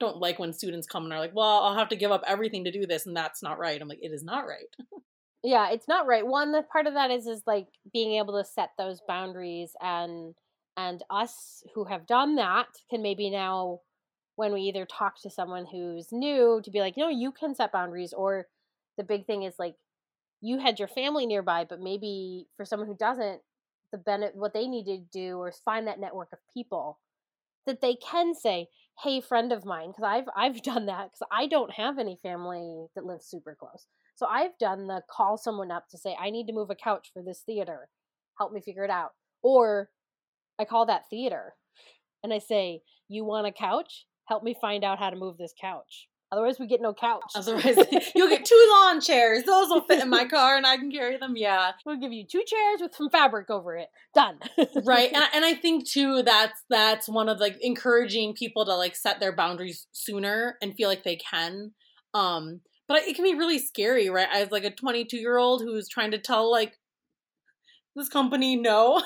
don't 0.00 0.18
like 0.18 0.38
when 0.40 0.52
students 0.52 0.86
come 0.86 1.04
and 1.04 1.12
are 1.12 1.20
like 1.20 1.34
well 1.34 1.62
i'll 1.62 1.76
have 1.76 1.88
to 1.88 1.96
give 1.96 2.10
up 2.10 2.24
everything 2.26 2.64
to 2.64 2.72
do 2.72 2.86
this 2.86 3.06
and 3.06 3.16
that's 3.16 3.42
not 3.42 3.58
right. 3.58 3.80
I'm 3.80 3.88
like 3.88 4.02
it 4.02 4.12
is 4.12 4.24
not 4.24 4.46
right. 4.46 4.66
Yeah 5.44 5.70
it's 5.70 5.88
not 5.88 6.06
right. 6.06 6.24
One 6.24 6.52
the 6.52 6.62
part 6.62 6.86
of 6.86 6.94
that 6.94 7.10
is 7.10 7.26
is 7.26 7.42
like 7.46 7.66
being 7.92 8.14
able 8.14 8.38
to 8.40 8.48
set 8.48 8.70
those 8.78 9.00
boundaries 9.08 9.72
and 9.80 10.34
and 10.76 11.02
us 11.10 11.64
who 11.74 11.84
have 11.84 12.06
done 12.06 12.36
that 12.36 12.68
can 12.90 13.02
maybe 13.02 13.28
now 13.28 13.80
when 14.36 14.52
we 14.52 14.62
either 14.62 14.86
talk 14.86 15.20
to 15.20 15.30
someone 15.30 15.66
who's 15.70 16.08
new 16.12 16.60
to 16.64 16.70
be 16.70 16.80
like 16.80 16.96
no 16.96 17.08
you 17.08 17.32
can 17.32 17.54
set 17.54 17.72
boundaries 17.72 18.12
or 18.12 18.46
the 18.96 19.04
big 19.04 19.26
thing 19.26 19.42
is 19.42 19.54
like 19.58 19.74
you 20.40 20.58
had 20.58 20.78
your 20.78 20.88
family 20.88 21.26
nearby 21.26 21.64
but 21.68 21.80
maybe 21.80 22.46
for 22.56 22.64
someone 22.64 22.88
who 22.88 22.96
doesn't 22.96 23.40
the 23.92 23.98
benefit 23.98 24.34
what 24.34 24.54
they 24.54 24.66
need 24.66 24.84
to 24.84 24.98
do 25.12 25.38
or 25.38 25.52
find 25.64 25.86
that 25.86 26.00
network 26.00 26.28
of 26.32 26.38
people 26.52 26.98
that 27.66 27.80
they 27.80 27.94
can 27.94 28.34
say 28.34 28.66
hey 29.02 29.20
friend 29.20 29.52
of 29.52 29.64
mine 29.64 29.90
because 29.90 30.04
i've 30.04 30.28
i've 30.36 30.62
done 30.72 30.86
that 30.86 31.10
because 31.12 31.28
i 31.30 31.46
don't 31.46 31.72
have 31.72 31.98
any 31.98 32.18
family 32.22 32.86
that 32.94 33.04
lives 33.04 33.26
super 33.26 33.56
close 33.58 33.86
so 34.14 34.26
I've 34.26 34.56
done 34.58 34.86
the 34.86 35.02
call 35.10 35.36
someone 35.36 35.70
up 35.70 35.88
to 35.88 35.98
say, 35.98 36.16
I 36.20 36.30
need 36.30 36.46
to 36.46 36.52
move 36.52 36.70
a 36.70 36.74
couch 36.74 37.10
for 37.12 37.22
this 37.22 37.42
theater. 37.44 37.88
Help 38.38 38.52
me 38.52 38.60
figure 38.60 38.84
it 38.84 38.90
out. 38.90 39.12
Or 39.42 39.90
I 40.58 40.64
call 40.64 40.86
that 40.86 41.08
theater 41.08 41.54
and 42.22 42.32
I 42.32 42.38
say, 42.38 42.82
You 43.08 43.24
want 43.24 43.46
a 43.46 43.52
couch? 43.52 44.06
Help 44.32 44.42
me 44.42 44.56
find 44.58 44.82
out 44.82 44.98
how 44.98 45.10
to 45.10 45.16
move 45.16 45.36
this 45.36 45.52
couch. 45.60 46.08
Otherwise, 46.32 46.58
we 46.58 46.66
get 46.66 46.80
no 46.80 46.94
couch. 46.94 47.20
otherwise 47.34 47.76
you'll 48.14 48.30
get 48.30 48.46
two 48.46 48.68
lawn 48.72 48.98
chairs 48.98 49.42
those 49.42 49.68
will 49.68 49.82
fit 49.82 50.02
in 50.02 50.08
my 50.08 50.24
car 50.30 50.56
and 50.56 50.66
i 50.66 50.78
can 50.78 50.90
carry 50.90 51.18
them 51.18 51.34
yeah 51.36 51.72
we'll 51.84 51.98
give 52.00 52.14
you 52.14 52.24
two 52.26 52.42
chairs 52.46 52.80
with 52.80 52.94
some 52.94 53.10
fabric 53.10 53.50
over 53.50 53.76
it. 53.76 53.88
Done. 54.14 54.38
right 54.86 55.12
and, 55.12 55.22
and 55.34 55.44
i 55.44 55.52
think 55.52 55.86
too 55.86 56.22
that's 56.22 56.58
that's 56.70 57.10
one 57.10 57.28
of 57.28 57.40
like 57.40 57.58
encouraging 57.60 58.32
people 58.32 58.64
to 58.64 58.74
like 58.74 58.96
set 58.96 59.20
their 59.20 59.36
boundaries 59.36 59.86
sooner 59.92 60.56
and 60.62 60.74
feel 60.74 60.88
like 60.88 61.04
they 61.04 61.16
can 61.16 61.72
um 62.14 62.62
but 62.88 63.02
it 63.02 63.14
can 63.14 63.26
be 63.26 63.34
really 63.34 63.58
scary 63.58 64.08
right 64.08 64.28
as 64.32 64.50
like 64.50 64.64
a 64.64 64.70
22 64.70 65.18
year 65.18 65.36
old 65.36 65.60
who's 65.60 65.86
trying 65.86 66.12
to 66.12 66.18
tell 66.18 66.50
like 66.50 66.78
this 67.94 68.08
company 68.08 68.56
no 68.56 69.02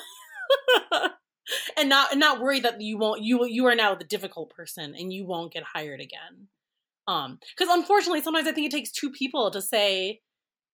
and 1.77 1.89
not 1.89 2.13
and 2.13 2.21
not 2.21 2.41
worry 2.41 2.61
that 2.61 2.81
you 2.81 2.99
won't 2.99 3.23
you 3.23 3.45
you 3.47 3.67
are 3.67 3.75
now 3.75 3.95
the 3.95 4.05
difficult 4.05 4.51
person 4.51 4.95
and 4.97 5.13
you 5.13 5.25
won't 5.25 5.53
get 5.53 5.63
hired 5.63 6.01
again. 6.01 6.49
Um 7.07 7.39
because 7.57 7.73
unfortunately 7.73 8.23
sometimes 8.23 8.49
i 8.49 8.53
think 8.53 8.67
it 8.67 8.77
takes 8.77 8.91
two 8.91 9.11
people 9.11 9.51
to 9.51 9.63
say 9.63 10.21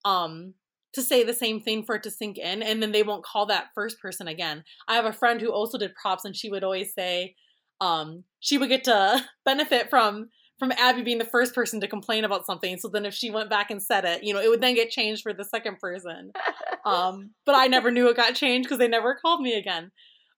um 0.05 0.55
to 0.95 1.03
say 1.03 1.25
the 1.25 1.35
same 1.35 1.61
thing 1.61 1.83
for 1.83 1.95
it 1.95 2.03
to 2.03 2.11
sink 2.11 2.37
in 2.39 2.63
and 2.63 2.83
then 2.83 2.93
they 2.93 3.03
won't 3.03 3.25
call 3.25 3.47
that 3.47 3.69
first 3.75 3.99
person 4.01 4.29
again. 4.29 4.63
I 4.89 4.95
have 4.95 5.07
a 5.07 5.13
friend 5.13 5.41
who 5.41 5.51
also 5.51 5.79
did 5.79 5.95
props 5.95 6.25
and 6.25 6.37
she 6.37 6.51
would 6.51 6.65
always 6.65 6.95
say 6.95 7.35
um 7.81 8.25
she 8.41 8.59
would 8.59 8.69
get 8.69 8.85
to 8.85 9.25
benefit 9.45 9.91
from 9.91 10.29
from 10.59 10.73
abby 10.73 11.03
being 11.03 11.19
the 11.19 11.25
first 11.25 11.55
person 11.55 11.81
to 11.81 11.89
complain 11.89 12.25
about 12.25 12.47
something. 12.47 12.79
So 12.79 12.89
then 12.89 13.05
if 13.05 13.15
she 13.15 13.31
went 13.31 13.51
back 13.51 13.71
and 13.71 13.83
said 13.83 14.05
it 14.05 14.23
you 14.25 14.33
know 14.33 14.41
it 14.41 14.49
would 14.49 14.61
then 14.61 14.75
get 14.75 14.91
changed 14.91 15.23
for 15.23 15.33
the 15.35 15.45
second 15.45 15.79
person. 15.79 16.33
Um 16.85 17.31
but 17.47 17.55
i 17.55 17.69
never 17.69 17.93
knew 17.93 18.09
it 18.09 18.17
got 18.17 18.35
changed 18.35 18.67
because 18.69 18.81
they 18.81 18.89
never 18.89 19.15
called 19.15 19.41
me 19.41 19.55
again 19.55 19.93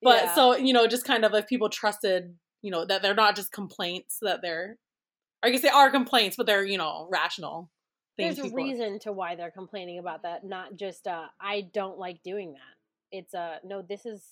but 0.05 0.23
Yeah. 0.23 0.35
so 0.35 0.57
you 0.57 0.73
know 0.73 0.87
just 0.87 1.05
kind 1.05 1.25
of 1.25 1.35
if 1.35 1.49
people 1.49 1.69
trusted 1.69 2.37
you 2.63 2.71
know 2.71 2.85
that 2.85 3.03
they're 3.03 3.15
not 3.15 3.35
just 3.35 3.51
complaints 3.53 4.19
that 4.23 4.41
they're 4.43 4.79
i 5.43 5.51
guess 5.51 5.63
they 5.63 5.69
are 5.69 5.91
complaints 5.91 6.37
but 6.37 6.47
they're 6.47 6.65
you 6.65 6.79
know 6.79 7.09
rational 7.11 7.71
things 8.17 8.37
there's 8.37 8.53
a 8.53 8.55
reason 8.55 8.99
to 9.01 9.13
why 9.13 9.35
they're 9.35 9.51
complaining 9.51 9.99
about 9.99 10.23
that, 10.23 10.45
not 10.45 10.77
just 10.77 11.07
uh, 11.07 11.27
I 11.41 11.69
don't 11.73 11.99
like 11.99 12.23
doing 12.23 12.53
that. 12.53 13.17
It's 13.17 13.35
uh 13.35 13.57
no, 13.65 13.83
this 13.83 14.07
is 14.07 14.23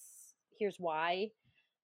here's 0.58 0.76
why. 0.78 1.30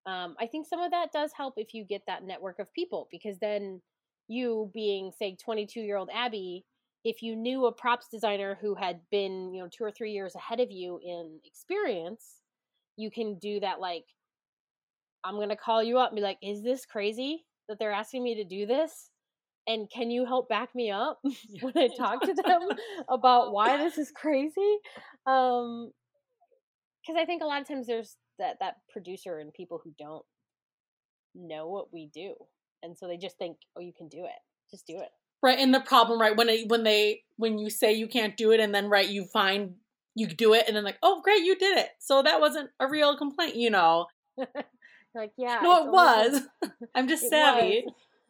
Um, 0.07 0.37
I 0.41 0.47
think 0.47 0.67
some 0.67 0.81
of 0.81 0.91
that 0.93 1.13
does 1.13 1.33
help 1.37 1.55
if 1.57 1.75
you 1.75 1.85
get 1.85 2.03
that 2.07 2.25
network 2.25 2.59
of 2.59 2.73
people 2.73 3.09
because 3.11 3.39
then 3.39 3.83
you 4.27 4.71
being 4.73 5.13
say 5.19 5.37
22 5.37 5.81
year 5.81 5.97
old 5.97 6.11
Abby 6.15 6.65
if 7.05 7.23
you 7.23 7.37
knew 7.37 7.67
a 7.67 7.73
props 7.73 8.09
designer 8.11 8.59
who 8.61 8.75
had 8.75 9.01
been, 9.11 9.55
you 9.55 9.63
know, 9.63 9.69
two 9.71 9.85
or 9.85 9.91
three 9.91 10.13
years 10.13 10.35
ahead 10.35 10.61
of 10.61 10.71
you 10.71 10.99
in 11.03 11.39
experience, 11.45 12.43
you 12.99 13.11
can 13.11 13.39
do 13.39 13.61
that 13.61 13.81
like 13.81 14.05
I'm 15.25 15.37
going 15.37 15.49
to 15.49 15.57
call 15.57 15.83
you 15.83 15.99
up 15.99 16.11
and 16.11 16.17
be 16.17 16.23
like, 16.23 16.39
"Is 16.43 16.63
this 16.63 16.85
crazy 16.85 17.45
that 17.69 17.79
they're 17.79 17.93
asking 17.93 18.23
me 18.23 18.35
to 18.37 18.45
do 18.45 18.67
this?" 18.67 19.11
And 19.67 19.91
can 19.91 20.11
you 20.11 20.25
help 20.25 20.49
back 20.49 20.75
me 20.75 20.91
up 20.91 21.21
when 21.61 21.77
I 21.77 21.89
talk 21.97 22.23
to 22.23 22.35
them 22.35 22.69
about 23.09 23.53
why 23.53 23.77
this 23.77 23.99
is 23.99 24.11
crazy? 24.11 24.79
Um 25.27 25.93
cuz 27.07 27.17
I 27.17 27.25
think 27.25 27.43
a 27.43 27.47
lot 27.47 27.63
of 27.63 27.69
times 27.69 27.87
there's 27.87 28.17
that 28.39 28.59
that 28.61 28.77
producer 28.91 29.39
and 29.39 29.53
people 29.53 29.81
who 29.83 29.95
don't 29.99 30.25
know 31.35 31.69
what 31.69 31.93
we 31.93 32.11
do. 32.13 32.35
And 32.83 32.97
so 32.97 33.07
they 33.07 33.17
just 33.17 33.39
think, 33.39 33.59
"Oh, 33.77 33.81
you 33.81 33.93
can 33.93 34.09
do 34.09 34.25
it. 34.25 34.41
Just 34.71 34.87
do 34.87 34.99
it." 35.01 35.11
Right, 35.41 35.59
and 35.59 35.73
the 35.73 35.81
problem, 35.81 36.21
right, 36.21 36.37
when 36.37 36.49
it, 36.49 36.69
when 36.69 36.83
they 36.83 37.23
when 37.37 37.59
you 37.59 37.71
say 37.71 37.93
you 37.93 38.09
can't 38.09 38.37
do 38.37 38.51
it, 38.51 38.61
and 38.61 38.75
then 38.75 38.89
right, 38.89 39.09
you 39.09 39.25
find 39.25 39.77
you 40.19 40.27
do 40.27 40.53
it, 40.55 40.65
and 40.67 40.77
then 40.77 40.85
like, 40.85 40.99
oh, 41.03 41.21
great, 41.23 41.45
you 41.45 41.57
did 41.57 41.79
it. 41.79 41.91
So 42.01 42.23
that 42.23 42.41
wasn't 42.41 42.71
a 42.81 42.89
real 42.89 43.17
complaint, 43.17 43.55
you 43.57 43.71
know. 43.71 44.07
like, 45.15 45.33
yeah, 45.39 45.61
no, 45.63 45.85
it 45.85 45.91
was. 45.91 46.43
I'm 46.95 47.09
just 47.09 47.29
savvy. 47.29 47.85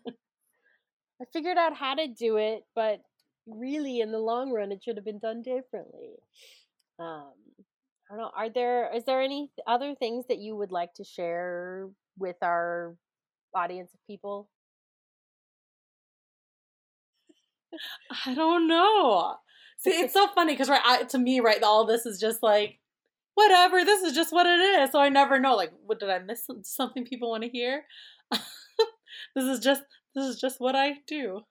I 0.06 1.24
figured 1.32 1.58
out 1.58 1.74
how 1.74 1.94
to 1.94 2.06
do 2.06 2.36
it, 2.36 2.62
but 2.74 3.00
really, 3.46 4.00
in 4.00 4.12
the 4.12 4.18
long 4.18 4.52
run, 4.52 4.70
it 4.70 4.82
should 4.84 4.96
have 4.96 5.04
been 5.04 5.18
done 5.18 5.42
differently. 5.42 6.10
Um, 7.00 7.32
I 8.10 8.14
don't 8.14 8.18
know. 8.18 8.30
Are 8.36 8.50
there 8.50 8.94
is 8.94 9.04
there 9.04 9.22
any 9.22 9.50
other 9.66 9.94
things 9.94 10.26
that 10.28 10.38
you 10.38 10.56
would 10.56 10.70
like 10.70 10.94
to 10.94 11.04
share 11.04 11.88
with 12.18 12.36
our 12.42 12.94
audience 13.54 13.90
of 13.94 14.00
people? 14.06 14.48
I 18.26 18.34
don't 18.34 18.68
know. 18.68 19.36
See, 19.78 19.90
it's 19.90 20.12
so 20.12 20.26
funny 20.34 20.54
because 20.54 20.68
right 20.68 20.82
I, 20.84 21.04
to 21.04 21.18
me, 21.18 21.40
right, 21.40 21.62
all 21.62 21.86
this 21.86 22.04
is 22.04 22.18
just 22.18 22.42
like 22.42 22.78
whatever. 23.34 23.84
This 23.84 24.02
is 24.02 24.14
just 24.14 24.32
what 24.32 24.46
it 24.46 24.58
is. 24.60 24.90
So 24.90 25.00
I 25.00 25.08
never 25.08 25.38
know. 25.38 25.54
Like, 25.54 25.72
what 25.86 26.00
did 26.00 26.10
I 26.10 26.18
miss? 26.18 26.48
Something 26.62 27.04
people 27.04 27.30
want 27.30 27.44
to 27.44 27.48
hear? 27.48 27.84
this 28.30 29.44
is 29.44 29.60
just 29.60 29.82
this 30.14 30.24
is 30.24 30.40
just 30.40 30.60
what 30.60 30.74
I 30.74 30.94
do. 31.06 31.42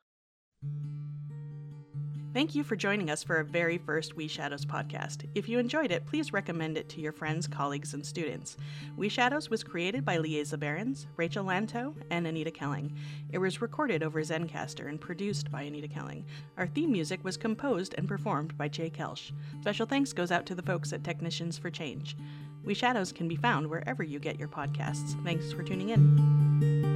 Thank 2.37 2.53
you 2.53 2.63
for 2.63 2.75
joining 2.75 3.09
us 3.09 3.23
for 3.23 3.37
our 3.37 3.43
very 3.43 3.79
first 3.79 4.15
We 4.15 4.27
Shadows 4.27 4.63
podcast. 4.63 5.27
If 5.33 5.49
you 5.49 5.57
enjoyed 5.57 5.91
it, 5.91 6.05
please 6.05 6.31
recommend 6.31 6.77
it 6.77 6.87
to 6.89 7.01
your 7.01 7.11
friends, 7.11 7.47
colleagues, 7.47 7.95
and 7.95 8.05
students. 8.05 8.57
We 8.95 9.09
Shadows 9.09 9.49
was 9.49 9.63
created 9.63 10.05
by 10.05 10.19
Liesa 10.19 10.59
Behrens, 10.59 11.07
Rachel 11.15 11.43
Lanto, 11.43 11.95
and 12.11 12.27
Anita 12.27 12.51
Kelling. 12.51 12.91
It 13.31 13.39
was 13.39 13.59
recorded 13.59 14.03
over 14.03 14.21
Zencastr 14.21 14.87
and 14.87 15.01
produced 15.01 15.49
by 15.49 15.63
Anita 15.63 15.87
Kelling. 15.87 16.25
Our 16.57 16.67
theme 16.67 16.91
music 16.91 17.23
was 17.23 17.37
composed 17.37 17.95
and 17.97 18.07
performed 18.07 18.55
by 18.55 18.67
Jay 18.67 18.91
Kelsch. 18.91 19.31
Special 19.61 19.87
thanks 19.87 20.13
goes 20.13 20.31
out 20.31 20.45
to 20.45 20.53
the 20.53 20.61
folks 20.61 20.93
at 20.93 21.03
Technicians 21.03 21.57
for 21.57 21.71
Change. 21.71 22.15
We 22.63 22.75
Shadows 22.75 23.11
can 23.11 23.27
be 23.27 23.35
found 23.35 23.65
wherever 23.65 24.03
you 24.03 24.19
get 24.19 24.37
your 24.37 24.47
podcasts. 24.47 25.19
Thanks 25.23 25.51
for 25.51 25.63
tuning 25.63 25.89
in. 25.89 26.86